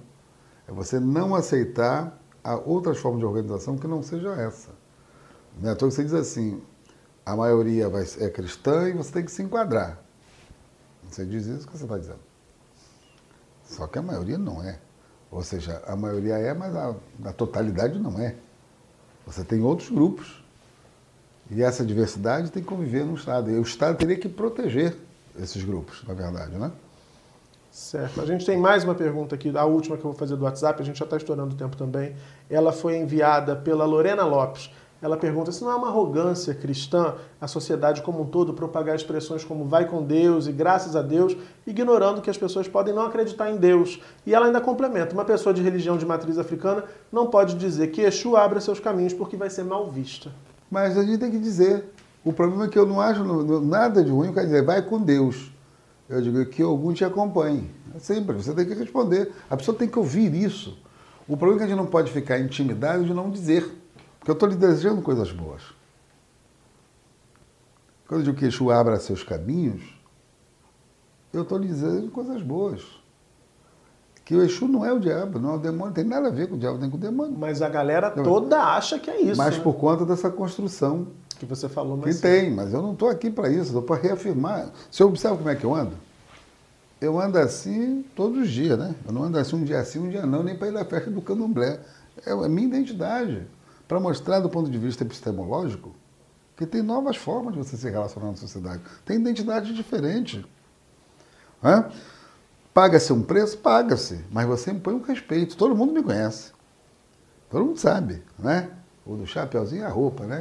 É 0.67 0.71
você 0.71 0.99
não 0.99 1.33
aceitar 1.33 2.15
outras 2.63 2.99
formas 2.99 3.21
de 3.21 3.25
organização 3.25 3.75
que 3.75 3.87
não 3.87 4.03
seja 4.03 4.33
essa. 4.33 4.69
Né? 5.59 5.71
Então 5.71 5.89
você 5.89 6.03
diz 6.03 6.13
assim, 6.13 6.61
a 7.25 7.35
maioria 7.35 7.89
vai, 7.89 8.05
é 8.19 8.29
cristã 8.29 8.87
e 8.87 8.93
você 8.93 9.11
tem 9.11 9.25
que 9.25 9.31
se 9.31 9.41
enquadrar. 9.41 9.99
Você 11.09 11.25
diz 11.25 11.47
isso 11.47 11.65
que 11.65 11.75
você 11.75 11.85
está 11.85 11.97
dizendo. 11.97 12.19
Só 13.63 13.87
que 13.87 13.97
a 13.97 14.01
maioria 14.03 14.37
não 14.37 14.61
é. 14.61 14.79
Ou 15.32 15.41
seja, 15.41 15.82
a 15.88 15.95
maioria 15.95 16.36
é, 16.36 16.53
mas 16.53 16.75
a, 16.75 16.93
a 17.25 17.34
totalidade 17.34 17.97
não 17.97 18.19
é. 18.19 18.36
Você 19.25 19.43
tem 19.43 19.61
outros 19.61 19.89
grupos. 19.89 20.43
E 21.49 21.63
essa 21.63 21.86
diversidade 21.86 22.51
tem 22.51 22.61
que 22.61 22.67
conviver 22.67 23.05
no 23.05 23.15
Estado. 23.15 23.49
E 23.49 23.57
o 23.57 23.61
Estado 23.61 23.97
teria 23.97 24.17
que 24.17 24.27
proteger 24.27 24.95
esses 25.39 25.63
grupos, 25.63 26.03
na 26.07 26.13
verdade, 26.13 26.51
né? 26.57 26.71
Certo. 27.71 28.19
A 28.19 28.25
gente 28.25 28.45
tem 28.45 28.57
mais 28.57 28.84
uma 28.84 28.93
pergunta 28.93 29.36
aqui, 29.36 29.57
a 29.57 29.63
última 29.63 29.95
que 29.95 30.03
eu 30.03 30.11
vou 30.11 30.19
fazer 30.19 30.36
do 30.36 30.43
WhatsApp, 30.43 30.82
a 30.82 30.86
gente 30.86 30.99
já 30.99 31.05
está 31.05 31.15
estourando 31.15 31.55
o 31.55 31.57
tempo 31.57 31.77
também. 31.77 32.15
Ela 32.49 32.73
foi 32.73 32.97
enviada 32.97 33.55
pela 33.55 33.86
Lorena 33.86 34.25
Lopes. 34.25 34.69
Ela 35.01 35.17
pergunta 35.17 35.51
se 35.51 35.63
não 35.63 35.71
é 35.71 35.75
uma 35.75 35.87
arrogância 35.87 36.53
cristã 36.53 37.15
a 37.39 37.47
sociedade 37.47 38.03
como 38.03 38.21
um 38.21 38.25
todo 38.25 38.53
propagar 38.53 38.95
expressões 38.95 39.43
como 39.43 39.65
vai 39.65 39.87
com 39.87 40.03
Deus 40.03 40.45
e 40.45 40.51
graças 40.51 40.95
a 40.95 41.01
Deus, 41.01 41.35
ignorando 41.65 42.21
que 42.21 42.29
as 42.29 42.37
pessoas 42.37 42.67
podem 42.67 42.93
não 42.93 43.07
acreditar 43.07 43.49
em 43.49 43.57
Deus. 43.57 43.99
E 44.25 44.35
ela 44.35 44.45
ainda 44.45 44.61
complementa: 44.61 45.13
uma 45.13 45.25
pessoa 45.25 45.53
de 45.53 45.61
religião 45.63 45.97
de 45.97 46.05
matriz 46.05 46.37
africana 46.37 46.83
não 47.11 47.27
pode 47.27 47.55
dizer 47.55 47.87
que 47.87 48.01
Exu 48.01 48.37
abra 48.37 48.61
seus 48.61 48.79
caminhos 48.79 49.13
porque 49.13 49.35
vai 49.35 49.49
ser 49.49 49.63
mal 49.63 49.89
vista. 49.89 50.31
Mas 50.69 50.95
a 50.97 51.03
gente 51.03 51.17
tem 51.17 51.31
que 51.31 51.39
dizer. 51.39 51.85
O 52.23 52.31
problema 52.31 52.65
é 52.65 52.67
que 52.67 52.77
eu 52.77 52.85
não 52.85 53.01
acho 53.01 53.23
nada 53.61 54.03
de 54.03 54.11
ruim, 54.11 54.31
quer 54.31 54.43
dizer, 54.43 54.63
vai 54.63 54.83
com 54.83 55.01
Deus. 55.01 55.51
Eu 56.07 56.21
digo 56.21 56.45
que 56.45 56.61
algum 56.61 56.93
te 56.93 57.03
acompanhe. 57.03 57.71
É 57.95 57.99
simples, 57.99 58.45
você 58.45 58.53
tem 58.53 58.65
que 58.65 58.75
responder. 58.75 59.31
A 59.49 59.57
pessoa 59.57 59.75
tem 59.75 59.87
que 59.87 59.97
ouvir 59.97 60.31
isso. 60.35 60.77
O 61.27 61.35
problema 61.35 61.55
é 61.55 61.57
que 61.59 61.63
a 61.63 61.67
gente 61.75 61.83
não 61.83 61.89
pode 61.89 62.11
ficar 62.11 62.37
intimidado 62.37 63.03
de 63.03 63.13
não 63.13 63.31
dizer. 63.31 63.80
Porque 64.22 64.30
eu 64.30 64.34
estou 64.34 64.47
lhe 64.47 64.55
desejando 64.55 65.01
coisas 65.01 65.32
boas. 65.32 65.63
Quando 68.07 68.22
eu 68.22 68.26
digo 68.26 68.38
que 68.38 68.45
Exu 68.45 68.69
abra 68.69 68.99
seus 68.99 69.24
caminhos, 69.24 69.82
eu 71.34 71.41
estou 71.41 71.57
lhe 71.57 71.67
desejando 71.67 72.11
coisas 72.11 72.39
boas. 72.43 72.84
Que 74.24 74.36
o 74.36 74.43
Exu 74.43 74.67
não 74.67 74.86
é 74.86 74.93
o 74.93 74.99
diabo, 74.99 75.39
não 75.39 75.53
é 75.53 75.55
o 75.55 75.57
demônio, 75.57 75.86
não 75.88 75.93
tem 75.93 76.03
nada 76.03 76.28
a 76.28 76.32
ver 76.32 76.47
com 76.47 76.53
o 76.53 76.59
diabo 76.59 76.78
nem 76.78 76.88
com 76.88 76.97
o 76.97 76.99
demônio. 76.99 77.36
Mas 77.36 77.63
a 77.63 77.69
galera 77.69 78.11
toda 78.11 78.63
acha 78.63 78.99
que 78.99 79.09
é 79.09 79.19
isso. 79.22 79.38
Mas 79.38 79.57
né? 79.57 79.63
por 79.63 79.74
conta 79.74 80.05
dessa 80.05 80.30
construção. 80.30 81.07
Que 81.39 81.45
você 81.47 81.67
falou 81.67 81.97
mais 81.97 82.17
Que 82.17 82.22
tem, 82.22 82.51
mas 82.51 82.72
eu 82.72 82.82
não 82.84 82.93
estou 82.93 83.09
aqui 83.09 83.32
para 83.32 83.49
isso, 83.49 83.69
estou 83.69 83.82
para 83.82 83.99
reafirmar. 83.99 84.69
Você 84.91 85.03
observa 85.03 85.36
como 85.36 85.49
é 85.49 85.55
que 85.55 85.63
eu 85.63 85.74
ando? 85.74 85.95
Eu 87.01 87.19
ando 87.19 87.39
assim 87.39 88.05
todos 88.15 88.43
os 88.43 88.49
dias, 88.51 88.78
né? 88.78 88.93
Eu 89.07 89.11
não 89.11 89.24
ando 89.24 89.39
assim 89.39 89.55
um 89.55 89.63
dia 89.63 89.80
assim, 89.80 89.97
um 89.97 90.09
dia 90.09 90.28
não, 90.28 90.43
nem 90.43 90.55
para 90.55 90.67
ir 90.67 90.72
na 90.72 90.86
festa 90.86 91.09
do 91.09 91.24
candomblé. 91.24 91.80
É 92.24 92.32
a 92.32 92.47
minha 92.47 92.67
identidade 92.67 93.47
para 93.91 93.99
mostrar 93.99 94.39
do 94.39 94.47
ponto 94.47 94.71
de 94.71 94.77
vista 94.77 95.03
epistemológico 95.03 95.91
que 96.55 96.65
tem 96.65 96.81
novas 96.81 97.17
formas 97.17 97.53
de 97.53 97.59
você 97.59 97.75
se 97.75 97.89
relacionar 97.89 98.27
na 98.27 98.37
sociedade. 98.37 98.81
Tem 99.03 99.17
identidade 99.17 99.73
diferente. 99.73 100.45
Paga-se 102.73 103.11
um 103.11 103.21
preço? 103.21 103.57
Paga-se. 103.57 104.23
Mas 104.31 104.47
você 104.47 104.71
impõe 104.71 104.93
um 104.93 105.01
respeito. 105.01 105.57
Todo 105.57 105.75
mundo 105.75 105.91
me 105.91 106.01
conhece. 106.01 106.53
Todo 107.49 107.65
mundo 107.65 107.79
sabe, 107.79 108.23
né? 108.39 108.69
O 109.05 109.17
do 109.17 109.27
chapeuzinho 109.27 109.81
e 109.81 109.85
a 109.85 109.89
roupa, 109.89 110.25
né? 110.25 110.39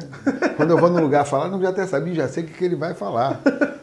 Quando 0.57 0.71
eu 0.71 0.79
vou 0.79 0.89
num 0.89 1.01
lugar 1.01 1.27
falar, 1.27 1.49
não 1.49 1.61
já 1.61 1.71
até 1.71 1.85
sabia, 1.89 2.15
já 2.15 2.29
sei 2.29 2.45
o 2.45 2.47
que, 2.47 2.55
que 2.55 2.65
ele 2.65 2.77
vai 2.77 2.95
falar. 2.95 3.41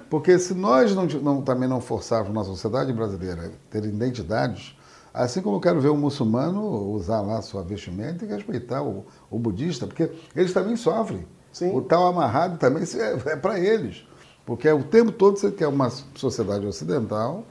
Porque 0.09 0.39
se 0.39 0.53
nós 0.53 0.95
não, 0.95 1.07
não, 1.07 1.41
também 1.41 1.67
não 1.67 1.81
forçarmos 1.81 2.33
na 2.33 2.45
sociedade 2.45 2.93
brasileira 2.93 3.51
ter 3.69 3.83
identidades, 3.83 4.76
Assim 5.17 5.41
como 5.41 5.55
eu 5.55 5.59
quero 5.59 5.81
ver 5.81 5.89
o 5.89 5.97
muçulmano 5.97 6.61
usar 6.91 7.21
lá 7.21 7.41
sua 7.41 7.63
vestimenta 7.63 8.23
e 8.23 8.27
respeitar 8.27 8.83
o, 8.83 9.03
o 9.31 9.39
budista, 9.39 9.87
porque 9.87 10.11
eles 10.35 10.53
também 10.53 10.75
sofrem. 10.75 11.25
Sim. 11.51 11.75
O 11.75 11.81
tal 11.81 12.05
amarrado 12.05 12.59
também 12.59 12.83
é, 12.83 13.31
é 13.31 13.35
para 13.35 13.59
eles. 13.59 14.05
Porque 14.45 14.67
é 14.67 14.73
o 14.73 14.83
tempo 14.83 15.11
todo 15.11 15.37
você 15.37 15.51
quer 15.51 15.67
uma 15.67 15.89
sociedade 15.89 16.67
ocidental 16.67 17.43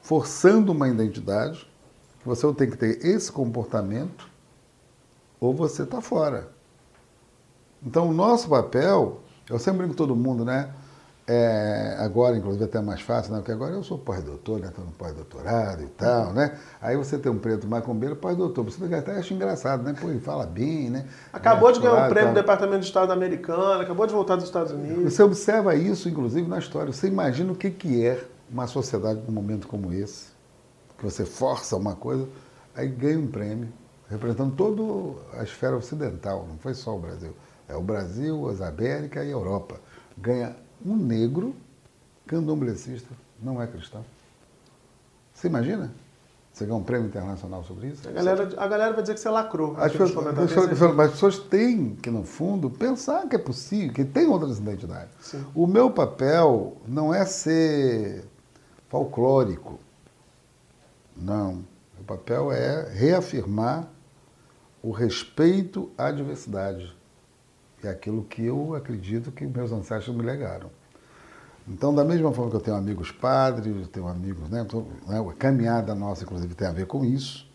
forçando 0.00 0.72
uma 0.72 0.88
identidade, 0.88 1.68
que 2.20 2.26
você 2.26 2.50
tem 2.54 2.70
que 2.70 2.78
ter 2.78 3.04
esse 3.04 3.30
comportamento, 3.30 4.30
ou 5.38 5.52
você 5.52 5.82
está 5.82 6.00
fora. 6.00 6.48
Então, 7.82 8.08
o 8.08 8.14
nosso 8.14 8.48
papel, 8.48 9.20
eu 9.50 9.58
sempre 9.58 9.80
brinco 9.80 9.94
com 9.94 9.98
todo 9.98 10.16
mundo, 10.16 10.44
né? 10.44 10.72
É, 11.28 11.96
agora, 11.98 12.36
inclusive, 12.36 12.62
até 12.62 12.80
mais 12.80 13.00
fácil, 13.00 13.32
né? 13.32 13.38
porque 13.38 13.50
agora 13.50 13.74
eu 13.74 13.82
sou 13.82 13.98
pós-doutor, 13.98 14.60
né? 14.60 14.68
Estou 14.68 14.84
no 14.84 14.92
pós-doutorado 14.92 15.82
e 15.82 15.88
tal, 15.88 16.32
né? 16.32 16.56
Aí 16.80 16.96
você 16.96 17.18
tem 17.18 17.32
um 17.32 17.38
preto 17.38 17.66
macumbeiro, 17.66 18.14
pós-doutor. 18.14 18.64
Você 18.64 18.94
até 18.94 19.16
acha 19.18 19.34
engraçado, 19.34 19.82
né? 19.82 19.92
Pô, 20.00 20.08
ele 20.08 20.20
fala 20.20 20.46
bem, 20.46 20.88
né? 20.88 21.04
Acabou 21.32 21.70
é, 21.70 21.72
de 21.72 21.80
ganhar 21.80 22.06
um 22.06 22.08
prêmio 22.08 22.30
do 22.30 22.34
Departamento 22.36 22.80
de 22.80 22.86
Estado 22.86 23.12
americano, 23.12 23.80
acabou 23.80 24.06
de 24.06 24.12
voltar 24.12 24.36
dos 24.36 24.44
Estados 24.44 24.70
Unidos. 24.70 25.12
Você 25.12 25.20
observa 25.20 25.74
isso, 25.74 26.08
inclusive, 26.08 26.46
na 26.48 26.60
história. 26.60 26.92
Você 26.92 27.08
imagina 27.08 27.50
o 27.50 27.56
que, 27.56 27.70
que 27.70 28.06
é 28.06 28.22
uma 28.48 28.68
sociedade 28.68 29.20
num 29.26 29.32
momento 29.32 29.66
como 29.66 29.92
esse, 29.92 30.28
que 30.96 31.02
você 31.02 31.24
força 31.24 31.74
uma 31.74 31.96
coisa, 31.96 32.28
aí 32.72 32.86
ganha 32.86 33.18
um 33.18 33.26
prêmio, 33.26 33.68
representando 34.08 34.54
toda 34.54 35.18
a 35.36 35.42
esfera 35.42 35.76
ocidental, 35.76 36.46
não 36.48 36.56
foi 36.58 36.72
só 36.72 36.94
o 36.94 37.00
Brasil. 37.00 37.34
É 37.68 37.74
o 37.74 37.82
Brasil, 37.82 38.48
as 38.48 38.60
Américas 38.60 39.24
e 39.24 39.26
a 39.26 39.32
Europa. 39.32 39.80
Ganha 40.16 40.54
um 40.84 40.96
negro 40.96 41.54
candomblessista 42.26 43.14
não 43.42 43.60
é 43.60 43.66
cristão. 43.66 44.04
Você 45.32 45.48
imagina? 45.48 45.92
Você 46.52 46.64
ganha 46.64 46.78
um 46.78 46.82
prêmio 46.82 47.08
internacional 47.08 47.62
sobre 47.64 47.88
isso? 47.88 48.08
A 48.08 48.12
galera, 48.12 48.48
a 48.56 48.66
galera 48.66 48.92
vai 48.94 49.02
dizer 49.02 49.12
que 49.12 49.20
você 49.20 49.28
lacrou. 49.28 49.76
As 49.76 49.92
pessoas, 49.92 50.26
as 50.26 50.52
pessoas, 50.52 50.94
mas 50.94 51.06
as 51.08 51.12
pessoas 51.12 51.38
têm 51.38 51.94
que, 51.96 52.10
no 52.10 52.24
fundo, 52.24 52.70
pensar 52.70 53.28
que 53.28 53.36
é 53.36 53.38
possível, 53.38 53.92
que 53.92 54.06
tem 54.06 54.26
outras 54.26 54.56
identidades. 54.56 55.10
Sim. 55.20 55.44
O 55.54 55.66
meu 55.66 55.90
papel 55.90 56.78
não 56.88 57.12
é 57.12 57.26
ser 57.26 58.24
folclórico. 58.88 59.78
Não. 61.14 61.62
O 62.00 62.04
papel 62.04 62.50
é 62.50 62.88
reafirmar 62.90 63.86
o 64.82 64.90
respeito 64.90 65.90
à 65.98 66.10
diversidade 66.10 66.96
é 67.86 67.90
aquilo 67.90 68.24
que 68.24 68.44
eu 68.44 68.74
acredito 68.74 69.30
que 69.32 69.46
meus 69.46 69.72
ancestros 69.72 70.14
me 70.16 70.22
legaram. 70.22 70.70
Então, 71.68 71.92
da 71.92 72.04
mesma 72.04 72.32
forma 72.32 72.50
que 72.50 72.56
eu 72.56 72.60
tenho 72.60 72.76
amigos 72.76 73.10
padres, 73.10 73.88
tenho 73.88 74.06
amigos, 74.06 74.48
né, 74.48 74.64
né, 75.06 75.18
a 75.18 75.32
caminhada 75.32 75.94
nossa, 75.94 76.22
inclusive, 76.22 76.54
tem 76.54 76.68
a 76.68 76.72
ver 76.72 76.86
com 76.86 77.04
isso. 77.04 77.46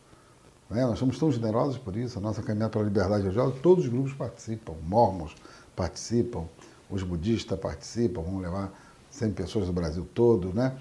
Né, 0.69 0.85
nós 0.85 0.99
somos 0.99 1.17
tão 1.17 1.31
generosos 1.31 1.77
por 1.77 1.95
isso, 1.95 2.19
a 2.19 2.21
nossa 2.21 2.41
caminhada 2.41 2.71
pela 2.71 2.83
liberdade 2.83 3.23
religiosa, 3.23 3.55
todos 3.61 3.85
os 3.85 3.89
grupos 3.89 4.13
participam, 4.13 4.73
mormons 4.85 5.35
participam, 5.75 6.45
os 6.89 7.03
budistas 7.03 7.57
participam, 7.57 8.21
vamos 8.21 8.41
levar 8.41 8.71
100 9.09 9.31
pessoas 9.31 9.67
do 9.67 9.73
Brasil 9.73 10.07
todo, 10.13 10.53
né? 10.53 10.77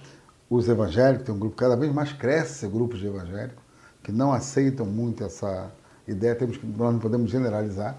Os 0.48 0.68
evangélicos, 0.68 1.26
tem 1.26 1.34
um 1.34 1.38
grupo, 1.38 1.54
cada 1.54 1.76
vez 1.76 1.92
mais 1.92 2.12
cresce 2.12 2.66
grupos 2.66 2.98
de 2.98 3.06
evangélicos, 3.06 3.62
que 4.02 4.10
não 4.10 4.32
aceitam 4.32 4.86
muito 4.86 5.22
essa 5.22 5.70
ideia, 6.06 6.34
temos 6.34 6.56
que, 6.56 6.66
nós 6.66 6.92
não 6.92 6.98
podemos 6.98 7.30
generalizar, 7.30 7.96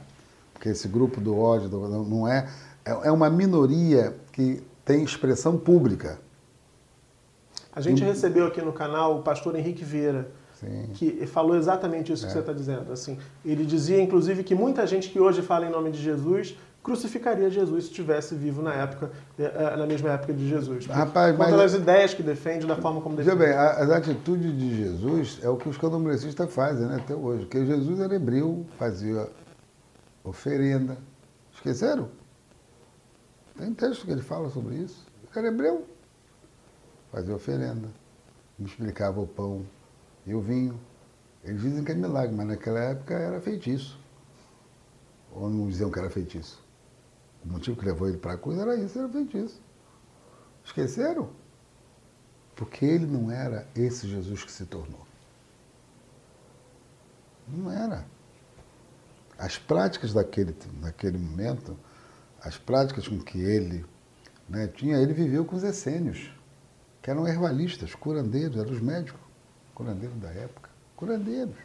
porque 0.62 0.70
esse 0.70 0.88
grupo 0.88 1.20
do 1.20 1.36
ódio 1.36 1.68
não 1.70 2.28
é, 2.28 2.48
é, 2.86 2.92
é 3.08 3.12
uma 3.12 3.32
minoria 3.32 4.16
que 4.32 4.62
tem 4.86 5.04
expressão 5.04 5.58
pública. 5.58 6.20
A 7.74 7.82
gente 7.82 8.04
e... 8.04 8.06
recebeu 8.06 8.46
aqui 8.46 8.62
no 8.62 8.72
canal 8.72 9.18
o 9.18 9.24
pastor 9.24 9.56
Henrique 9.56 9.84
Vieira, 9.84 10.30
Sim. 10.60 10.92
que 10.94 11.26
falou 11.26 11.58
exatamente 11.58 12.14
isso 12.14 12.26
é. 12.26 12.28
que 12.28 12.34
você 12.34 12.40
está 12.42 12.54
dizendo. 12.54 12.94
Assim, 12.94 13.18
ele 13.44 13.66
dizia, 13.66 14.00
inclusive, 14.00 14.44
que 14.44 14.54
muita 14.54 14.86
gente 14.86 15.10
que 15.10 15.20
hoje 15.20 15.42
fala 15.42 15.66
em 15.66 15.72
nome 15.72 15.90
de 15.90 16.00
Jesus 16.00 16.56
crucificaria 16.84 17.50
Jesus 17.50 17.86
se 17.86 17.90
estivesse 17.92 18.36
vivo 18.36 18.62
na 18.62 18.74
época, 18.74 19.12
eh, 19.38 19.44
eh, 19.44 19.78
na 19.78 19.86
mesma 19.86 20.12
época 20.12 20.34
de 20.34 20.48
Jesus. 20.48 20.88
Rapaz, 20.88 21.36
mas 21.38 21.54
as 21.54 21.74
ideias 21.74 22.14
que 22.14 22.24
defende, 22.24 22.66
da 22.66 22.76
forma 22.76 23.02
como 23.02 23.16
defende. 23.16 23.36
bem, 23.36 23.52
as 23.52 23.90
atitudes 23.90 24.58
de 24.58 24.78
Jesus 24.78 25.40
é 25.44 25.50
o 25.50 25.58
que 25.58 25.70
os 25.70 25.78
candomblecistas 25.78 26.52
fazem 26.52 26.88
né, 26.88 26.98
até 26.98 27.14
hoje. 27.14 27.46
Porque 27.46 27.64
Jesus 27.66 28.00
era 28.00 28.16
hebreu, 28.16 28.66
fazia 28.80 29.28
oferenda. 30.24 30.98
Esqueceram? 31.54 32.10
Tem 33.58 33.74
texto 33.74 34.06
que 34.06 34.12
ele 34.12 34.22
fala 34.22 34.50
sobre 34.50 34.76
isso. 34.76 35.06
Cara 35.32 35.48
é 35.48 35.50
hebreu. 35.50 35.88
Fazia 37.12 37.36
oferenda. 37.36 37.90
Explicava 38.60 39.20
o 39.20 39.28
pão 39.28 39.66
e 40.26 40.34
o 40.34 40.42
vinho. 40.42 40.80
Eles 41.44 41.62
dizem 41.62 41.84
que 41.84 41.92
é 41.92 41.96
milagre, 41.96 42.36
mas 42.36 42.48
naquela 42.48 42.80
época 42.80 43.14
era 43.14 43.40
feitiço. 43.42 44.00
Ou 45.32 45.50
não 45.50 45.68
diziam 45.68 45.90
que 45.90 46.00
era 46.00 46.10
feitiço. 46.10 46.64
O 47.44 47.48
motivo 47.48 47.78
que 47.78 47.86
levou 47.86 48.08
ele 48.08 48.18
para 48.18 48.34
a 48.34 48.38
cruz 48.38 48.60
era 48.60 48.76
isso, 48.76 49.00
era 49.00 49.10
feitiço. 49.10 49.62
Esqueceram? 50.64 51.30
Porque 52.56 52.86
ele 52.86 53.08
não 53.08 53.32
era 53.32 53.68
esse 53.76 54.08
Jesus 54.08 54.44
que 54.44 54.52
se 54.52 54.66
tornou. 54.66 55.08
Não 57.48 57.72
era 57.72 58.06
as 59.42 59.58
práticas 59.58 60.14
daquele, 60.14 60.56
daquele 60.82 61.18
momento, 61.18 61.76
as 62.40 62.58
práticas 62.60 63.08
com 63.08 63.20
que 63.20 63.42
ele 63.42 63.84
né, 64.48 64.68
tinha, 64.68 64.98
ele 64.98 65.14
viveu 65.14 65.44
com 65.44 65.56
os 65.56 65.64
essênios, 65.64 66.32
que 67.02 67.10
eram 67.10 67.28
herbalistas, 67.28 67.96
curandeiros, 67.96 68.56
eram 68.56 68.72
os 68.72 68.80
médicos, 68.80 69.20
curandeiros 69.74 70.16
da 70.20 70.30
época, 70.30 70.70
curandeiros. 70.96 71.56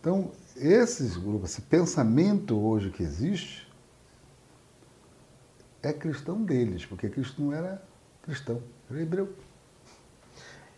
Então, 0.00 0.30
esses 0.56 1.16
grupos, 1.16 1.50
esse 1.50 1.62
pensamento 1.62 2.56
hoje 2.56 2.90
que 2.90 3.02
existe, 3.02 3.68
é 5.82 5.92
cristão 5.92 6.44
deles, 6.44 6.86
porque 6.86 7.08
Cristo 7.08 7.42
não 7.42 7.52
era 7.52 7.82
cristão, 8.22 8.62
era 8.88 9.02
hebreu. 9.02 9.34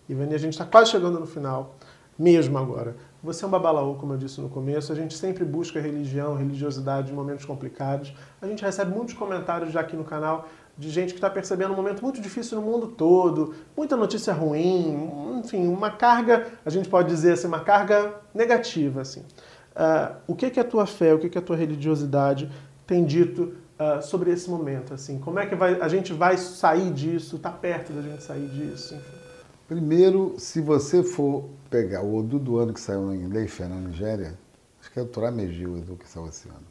Ivani, 0.09 0.35
a 0.35 0.39
gente 0.39 0.55
está 0.55 0.65
quase 0.65 0.91
chegando 0.91 1.21
no 1.21 1.27
final, 1.27 1.77
mesmo 2.19 2.57
agora. 2.57 2.97
Você 3.23 3.45
é 3.45 3.47
um 3.47 3.51
babalaô, 3.51 3.95
como 3.95 4.15
eu 4.15 4.19
disse 4.19 4.41
no 4.41 4.49
começo, 4.49 4.91
a 4.91 4.97
gente 4.97 5.17
sempre 5.17 5.45
busca 5.45 5.81
religião, 5.81 6.35
religiosidade 6.35 7.13
em 7.13 7.15
momentos 7.15 7.45
complicados. 7.45 8.13
A 8.41 8.49
gente 8.49 8.65
recebe 8.65 8.93
muitos 8.93 9.15
comentários 9.15 9.73
já 9.73 9.81
aqui 9.81 9.95
no 9.95 10.03
canal 10.03 10.49
de 10.77 10.91
gente 10.91 11.11
que 11.11 11.19
está 11.19 11.31
percebendo 11.31 11.73
um 11.73 11.77
momento 11.77 12.03
muito 12.03 12.21
difícil 12.21 12.61
no 12.61 12.67
mundo 12.67 12.89
todo, 12.89 13.55
muita 13.77 13.97
notícia 13.97 14.33
ruim, 14.33 15.39
enfim, 15.39 15.69
uma 15.69 15.93
carga, 15.93 16.49
a 16.65 16.71
gente 16.71 16.89
pode 16.89 17.09
dizer 17.11 17.35
assim, 17.35 17.47
uma 17.47 17.61
carga 17.61 18.13
negativa. 18.35 19.03
Assim. 19.03 19.21
Uh, 19.21 20.17
o 20.27 20.35
que, 20.35 20.51
que 20.51 20.59
a 20.59 20.65
tua 20.65 20.85
fé, 20.85 21.15
o 21.15 21.19
que, 21.21 21.29
que 21.29 21.39
a 21.39 21.43
tua 21.43 21.55
religiosidade 21.55 22.51
tem 22.85 23.05
dito 23.05 23.55
uh, 23.79 24.03
sobre 24.03 24.33
esse 24.33 24.51
momento? 24.51 24.95
Assim? 24.95 25.21
Como 25.21 25.39
é 25.39 25.47
que 25.47 25.55
vai, 25.55 25.81
a 25.81 25.87
gente 25.87 26.13
vai 26.13 26.37
sair 26.37 26.91
disso, 26.91 27.37
está 27.37 27.51
perto 27.51 27.93
da 27.93 28.03
gente 28.03 28.21
sair 28.21 28.49
disso? 28.49 28.97
Enfim. 28.97 29.23
Primeiro, 29.69 30.35
se 30.39 30.61
você 30.61 31.05
for 31.05 31.45
pegar 31.73 32.03
o 32.03 32.15
Odu 32.15 32.39
do 32.39 32.59
ano 32.59 32.75
que 32.75 32.81
saiu 32.81 33.15
em 33.15 33.27
Leifé, 33.29 33.67
na 33.67 33.77
Nigéria, 33.77 34.39
acho 34.79 34.93
que 34.93 34.99
é 34.99 35.03
o 35.03 35.07
Turameji 35.07 35.67
o 35.67 35.79
Odu 35.79 35.97
que 35.97 36.07
saiu 36.07 36.29
esse 36.29 36.47
ano. 36.49 36.67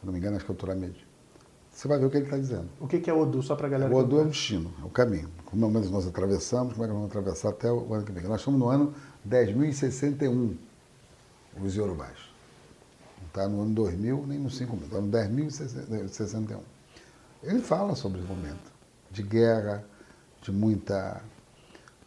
Se 0.00 0.06
não 0.06 0.12
me 0.12 0.18
engano, 0.18 0.36
acho 0.36 0.46
que 0.46 0.50
é 0.50 0.54
o 0.54 0.56
Turameji. 0.56 1.06
Você 1.70 1.86
vai 1.88 1.98
ver 1.98 2.06
o 2.06 2.10
que 2.10 2.16
ele 2.16 2.24
está 2.24 2.38
dizendo. 2.38 2.68
O 2.80 2.88
que 2.88 3.08
é 3.08 3.12
Odu, 3.12 3.42
só 3.42 3.54
para 3.54 3.66
a 3.66 3.70
galera? 3.70 3.94
O 3.94 3.98
Odu 3.98 4.18
é 4.18 4.22
o 4.22 4.24
destino, 4.26 4.72
é 4.80 4.84
o 4.84 4.88
caminho. 4.88 5.28
Como 5.44 5.78
é 5.78 5.82
que 5.82 5.88
nós 5.88 6.06
atravessamos, 6.06 6.72
como 6.72 6.84
é 6.84 6.88
que 6.88 6.92
nós 6.94 7.02
vamos 7.02 7.10
atravessar 7.10 7.50
até 7.50 7.70
o 7.70 7.92
ano 7.92 8.04
que 8.04 8.12
vem. 8.12 8.24
Nós 8.24 8.40
estamos 8.40 8.58
no 8.58 8.68
ano 8.68 8.94
10.061, 9.28 10.56
os 11.62 11.74
Yorubás. 11.74 12.16
Não 13.20 13.26
está 13.28 13.48
no 13.48 13.62
ano 13.62 13.74
2000, 13.74 14.26
nem 14.26 14.38
no 14.38 14.48
5.000, 14.48 14.82
está 14.84 15.00
no 15.00 15.08
10.061. 15.10 16.60
Ele 17.42 17.60
fala 17.60 17.94
sobre 17.94 18.20
esse 18.20 18.28
momento 18.28 18.72
de 19.10 19.22
guerra, 19.22 19.84
de 20.40 20.50
muita 20.50 21.22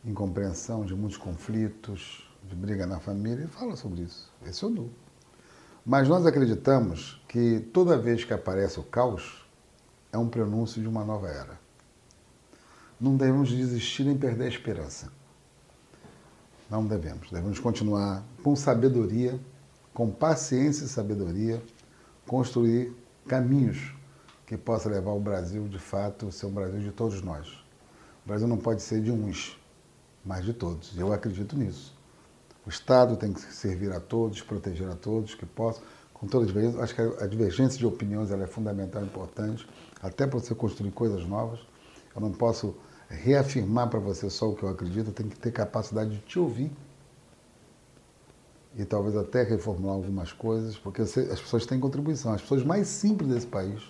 incompreensão, 0.05 0.85
de 0.85 0.93
muitos 0.95 1.17
conflitos, 1.17 2.29
de 2.43 2.55
briga 2.55 2.85
na 2.85 2.99
família. 2.99 3.43
Ele 3.43 3.47
fala 3.47 3.75
sobre 3.75 4.01
isso. 4.01 4.31
Esse 4.45 4.63
o 4.65 4.69
Odu. 4.69 4.89
Mas 5.85 6.07
nós 6.07 6.25
acreditamos 6.25 7.21
que 7.27 7.59
toda 7.73 7.97
vez 7.97 8.23
que 8.23 8.33
aparece 8.33 8.79
o 8.79 8.83
caos, 8.83 9.45
é 10.11 10.17
um 10.17 10.29
prenúncio 10.29 10.81
de 10.81 10.87
uma 10.87 11.03
nova 11.03 11.27
era. 11.27 11.59
Não 12.99 13.17
devemos 13.17 13.49
desistir 13.49 14.05
nem 14.05 14.17
perder 14.17 14.45
a 14.45 14.47
esperança. 14.47 15.11
Não 16.69 16.85
devemos. 16.85 17.29
Devemos 17.29 17.59
continuar 17.59 18.23
com 18.41 18.55
sabedoria, 18.55 19.39
com 19.93 20.09
paciência 20.09 20.85
e 20.85 20.87
sabedoria, 20.87 21.61
construir 22.25 22.95
caminhos 23.27 23.93
que 24.47 24.57
possam 24.57 24.91
levar 24.91 25.11
o 25.11 25.19
Brasil, 25.19 25.67
de 25.67 25.79
fato, 25.79 26.27
a 26.27 26.31
ser 26.31 26.45
um 26.45 26.51
Brasil 26.51 26.79
de 26.79 26.91
todos 26.91 27.21
nós. 27.21 27.47
O 28.23 28.27
Brasil 28.27 28.47
não 28.47 28.57
pode 28.57 28.81
ser 28.81 29.01
de 29.01 29.11
uns, 29.11 29.59
mas 30.25 30.43
de 30.43 30.53
todos. 30.53 30.97
Eu 30.97 31.13
acredito 31.13 31.55
nisso. 31.55 31.93
O 32.65 32.69
Estado 32.69 33.15
tem 33.15 33.31
que 33.31 33.41
servir 33.41 33.91
a 33.91 33.99
todos, 33.99 34.41
proteger 34.41 34.89
a 34.89 34.95
todos, 34.95 35.35
que 35.35 35.45
possam, 35.45 35.83
com 36.13 36.27
toda 36.27 36.45
a 36.45 36.47
divergência. 36.47 36.81
Acho 36.81 36.95
que 36.95 37.01
a 37.01 37.27
divergência 37.27 37.77
de 37.77 37.85
opiniões 37.85 38.31
é 38.31 38.47
fundamental 38.47 39.03
importante 39.03 39.67
até 40.01 40.25
para 40.25 40.39
você 40.39 40.55
construir 40.55 40.91
coisas 40.91 41.25
novas. 41.27 41.59
Eu 42.15 42.21
não 42.21 42.31
posso 42.31 42.75
reafirmar 43.07 43.87
para 43.89 43.99
você 43.99 44.29
só 44.29 44.49
o 44.49 44.55
que 44.55 44.63
eu 44.63 44.69
acredito, 44.69 45.09
eu 45.09 45.13
tenho 45.13 45.29
que 45.29 45.37
ter 45.37 45.51
capacidade 45.51 46.09
de 46.09 46.19
te 46.21 46.39
ouvir 46.39 46.71
e 48.75 48.83
talvez 48.83 49.15
até 49.15 49.43
reformular 49.43 49.95
algumas 49.95 50.33
coisas, 50.33 50.75
porque 50.75 51.01
as 51.01 51.13
pessoas 51.13 51.65
têm 51.65 51.79
contribuição. 51.79 52.33
As 52.33 52.41
pessoas 52.41 52.63
mais 52.63 52.87
simples 52.87 53.29
desse 53.29 53.47
país, 53.47 53.81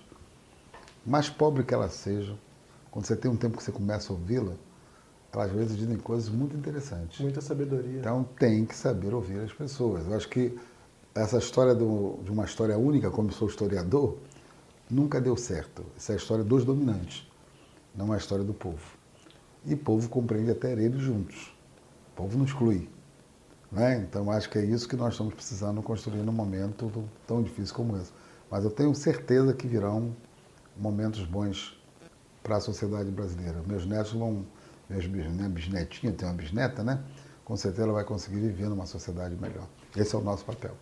mais 1.04 1.28
pobre 1.28 1.64
que 1.64 1.74
elas 1.74 1.94
sejam, 1.94 2.38
quando 2.90 3.06
você 3.06 3.16
tem 3.16 3.30
um 3.30 3.36
tempo 3.36 3.56
que 3.56 3.62
você 3.62 3.72
começa 3.72 4.12
a 4.12 4.16
ouvi-la, 4.16 4.54
elas 5.32 5.50
às 5.50 5.52
vezes 5.52 5.76
dizem 5.76 5.96
coisas 5.98 6.28
muito 6.28 6.56
interessantes. 6.56 7.20
Muita 7.20 7.40
sabedoria. 7.40 8.00
Então 8.00 8.24
tem 8.38 8.64
que 8.64 8.74
saber 8.74 9.14
ouvir 9.14 9.40
as 9.40 9.52
pessoas. 9.52 10.06
Eu 10.06 10.14
acho 10.14 10.28
que 10.28 10.56
essa 11.14 11.38
história 11.38 11.74
do, 11.74 12.18
de 12.22 12.30
uma 12.30 12.44
história 12.44 12.76
única, 12.76 13.10
como 13.10 13.32
sou 13.32 13.48
historiador, 13.48 14.16
nunca 14.90 15.20
deu 15.20 15.36
certo. 15.36 15.84
Essa 15.96 16.12
é 16.12 16.14
a 16.14 16.16
história 16.16 16.44
dos 16.44 16.64
dominantes, 16.64 17.26
não 17.94 18.12
é 18.12 18.16
a 18.16 18.18
história 18.18 18.44
do 18.44 18.54
povo. 18.54 18.96
E 19.64 19.74
o 19.74 19.78
povo 19.78 20.08
compreende 20.08 20.50
até 20.50 20.72
eles 20.72 21.00
juntos. 21.00 21.54
O 22.12 22.16
povo 22.16 22.38
não 22.38 22.44
exclui. 22.44 22.88
Né? 23.70 23.98
Então, 23.98 24.30
acho 24.30 24.48
que 24.48 24.58
é 24.58 24.64
isso 24.64 24.88
que 24.88 24.96
nós 24.96 25.14
estamos 25.14 25.34
precisando 25.34 25.82
construir 25.82 26.22
num 26.22 26.32
momento 26.32 26.90
tão 27.26 27.42
difícil 27.42 27.74
como 27.74 27.96
esse. 27.96 28.12
Mas 28.50 28.64
eu 28.64 28.70
tenho 28.70 28.94
certeza 28.94 29.52
que 29.52 29.66
virão 29.66 30.14
momentos 30.76 31.24
bons 31.24 31.76
para 32.42 32.58
a 32.58 32.60
sociedade 32.60 33.10
brasileira. 33.10 33.60
Meus 33.66 33.84
netos 33.84 34.12
vão, 34.12 34.46
minha 34.88 35.48
bisnetinha, 35.48 36.12
tem 36.12 36.28
uma 36.28 36.34
bisneta, 36.34 36.82
né? 36.82 37.00
Com 37.44 37.56
certeza 37.56 37.84
ela 37.84 37.92
vai 37.92 38.04
conseguir 38.04 38.40
viver 38.40 38.68
numa 38.68 38.86
sociedade 38.86 39.36
melhor. 39.40 39.66
Esse 39.96 40.14
é 40.14 40.18
o 40.18 40.20
nosso 40.20 40.44
papel. 40.44 40.72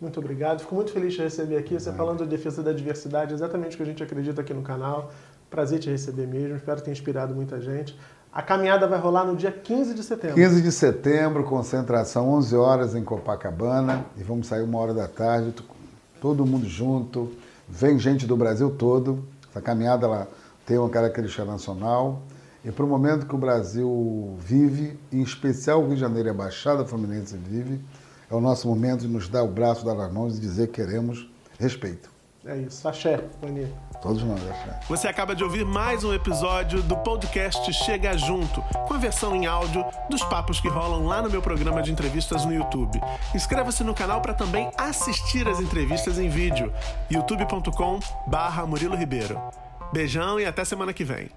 Muito 0.00 0.20
obrigado. 0.20 0.60
Fico 0.60 0.74
muito 0.74 0.92
feliz 0.92 1.14
de 1.14 1.22
receber 1.22 1.56
aqui. 1.56 1.74
Você 1.74 1.92
falando 1.92 2.22
de 2.22 2.30
defesa 2.30 2.62
da 2.62 2.72
diversidade, 2.72 3.34
exatamente 3.34 3.74
o 3.74 3.76
que 3.76 3.82
a 3.82 3.86
gente 3.86 4.02
acredita 4.02 4.40
aqui 4.40 4.54
no 4.54 4.62
canal. 4.62 5.12
Prazer 5.50 5.80
te 5.80 5.90
receber 5.90 6.26
mesmo. 6.26 6.56
Espero 6.56 6.80
ter 6.80 6.92
inspirado 6.92 7.34
muita 7.34 7.60
gente. 7.60 7.98
A 8.32 8.42
caminhada 8.42 8.86
vai 8.86 9.00
rolar 9.00 9.24
no 9.24 9.34
dia 9.34 9.50
15 9.50 9.94
de 9.94 10.02
setembro. 10.04 10.36
15 10.36 10.62
de 10.62 10.70
setembro, 10.70 11.42
concentração 11.42 12.28
11 12.30 12.54
horas 12.54 12.94
em 12.94 13.02
Copacabana. 13.02 14.04
E 14.16 14.22
vamos 14.22 14.46
sair 14.46 14.62
uma 14.62 14.78
hora 14.78 14.94
da 14.94 15.08
tarde, 15.08 15.52
todo 16.20 16.46
mundo 16.46 16.68
junto. 16.68 17.32
Vem 17.68 17.98
gente 17.98 18.26
do 18.26 18.36
Brasil 18.36 18.70
todo. 18.70 19.24
Essa 19.50 19.60
caminhada 19.60 20.06
ela 20.06 20.28
tem 20.64 20.78
uma 20.78 20.90
característica 20.90 21.44
nacional. 21.44 22.22
E 22.68 22.70
para 22.70 22.84
o 22.84 22.88
momento 22.88 23.24
que 23.24 23.34
o 23.34 23.38
Brasil 23.38 24.36
vive, 24.38 25.00
em 25.10 25.22
especial 25.22 25.80
o 25.80 25.86
Rio 25.86 25.94
de 25.94 26.00
Janeiro 26.02 26.28
e 26.28 26.30
a 26.30 26.34
Baixada 26.34 26.84
Fluminense 26.84 27.34
vive, 27.34 27.80
é 28.30 28.34
o 28.34 28.42
nosso 28.42 28.68
momento 28.68 29.00
de 29.00 29.08
nos 29.08 29.26
dar 29.26 29.42
o 29.42 29.48
braço, 29.48 29.86
dar 29.86 29.98
as 29.98 30.12
mãos 30.12 30.36
e 30.36 30.40
dizer 30.40 30.66
que 30.66 30.74
queremos 30.74 31.26
respeito. 31.58 32.10
É 32.44 32.58
isso. 32.58 32.86
Axé, 32.86 33.24
Mania. 33.40 33.72
Todos 34.02 34.22
nós, 34.22 34.38
axé. 34.50 34.80
Você 34.86 35.08
acaba 35.08 35.34
de 35.34 35.42
ouvir 35.42 35.64
mais 35.64 36.04
um 36.04 36.12
episódio 36.12 36.82
do 36.82 36.94
podcast 36.98 37.72
Chega 37.72 38.18
Junto, 38.18 38.60
com 38.86 38.92
a 38.92 38.98
versão 38.98 39.34
em 39.34 39.46
áudio 39.46 39.82
dos 40.10 40.22
papos 40.24 40.60
que 40.60 40.68
rolam 40.68 41.06
lá 41.06 41.22
no 41.22 41.30
meu 41.30 41.40
programa 41.40 41.80
de 41.80 41.90
entrevistas 41.90 42.44
no 42.44 42.52
YouTube. 42.52 43.00
Inscreva-se 43.34 43.82
no 43.82 43.94
canal 43.94 44.20
para 44.20 44.34
também 44.34 44.70
assistir 44.76 45.48
as 45.48 45.58
entrevistas 45.58 46.18
em 46.18 46.28
vídeo. 46.28 46.70
youtube.com 47.10 47.98
barra 48.26 48.66
Murilo 48.66 48.94
Ribeiro. 48.94 49.40
Beijão 49.90 50.38
e 50.38 50.44
até 50.44 50.66
semana 50.66 50.92
que 50.92 51.02
vem. 51.02 51.30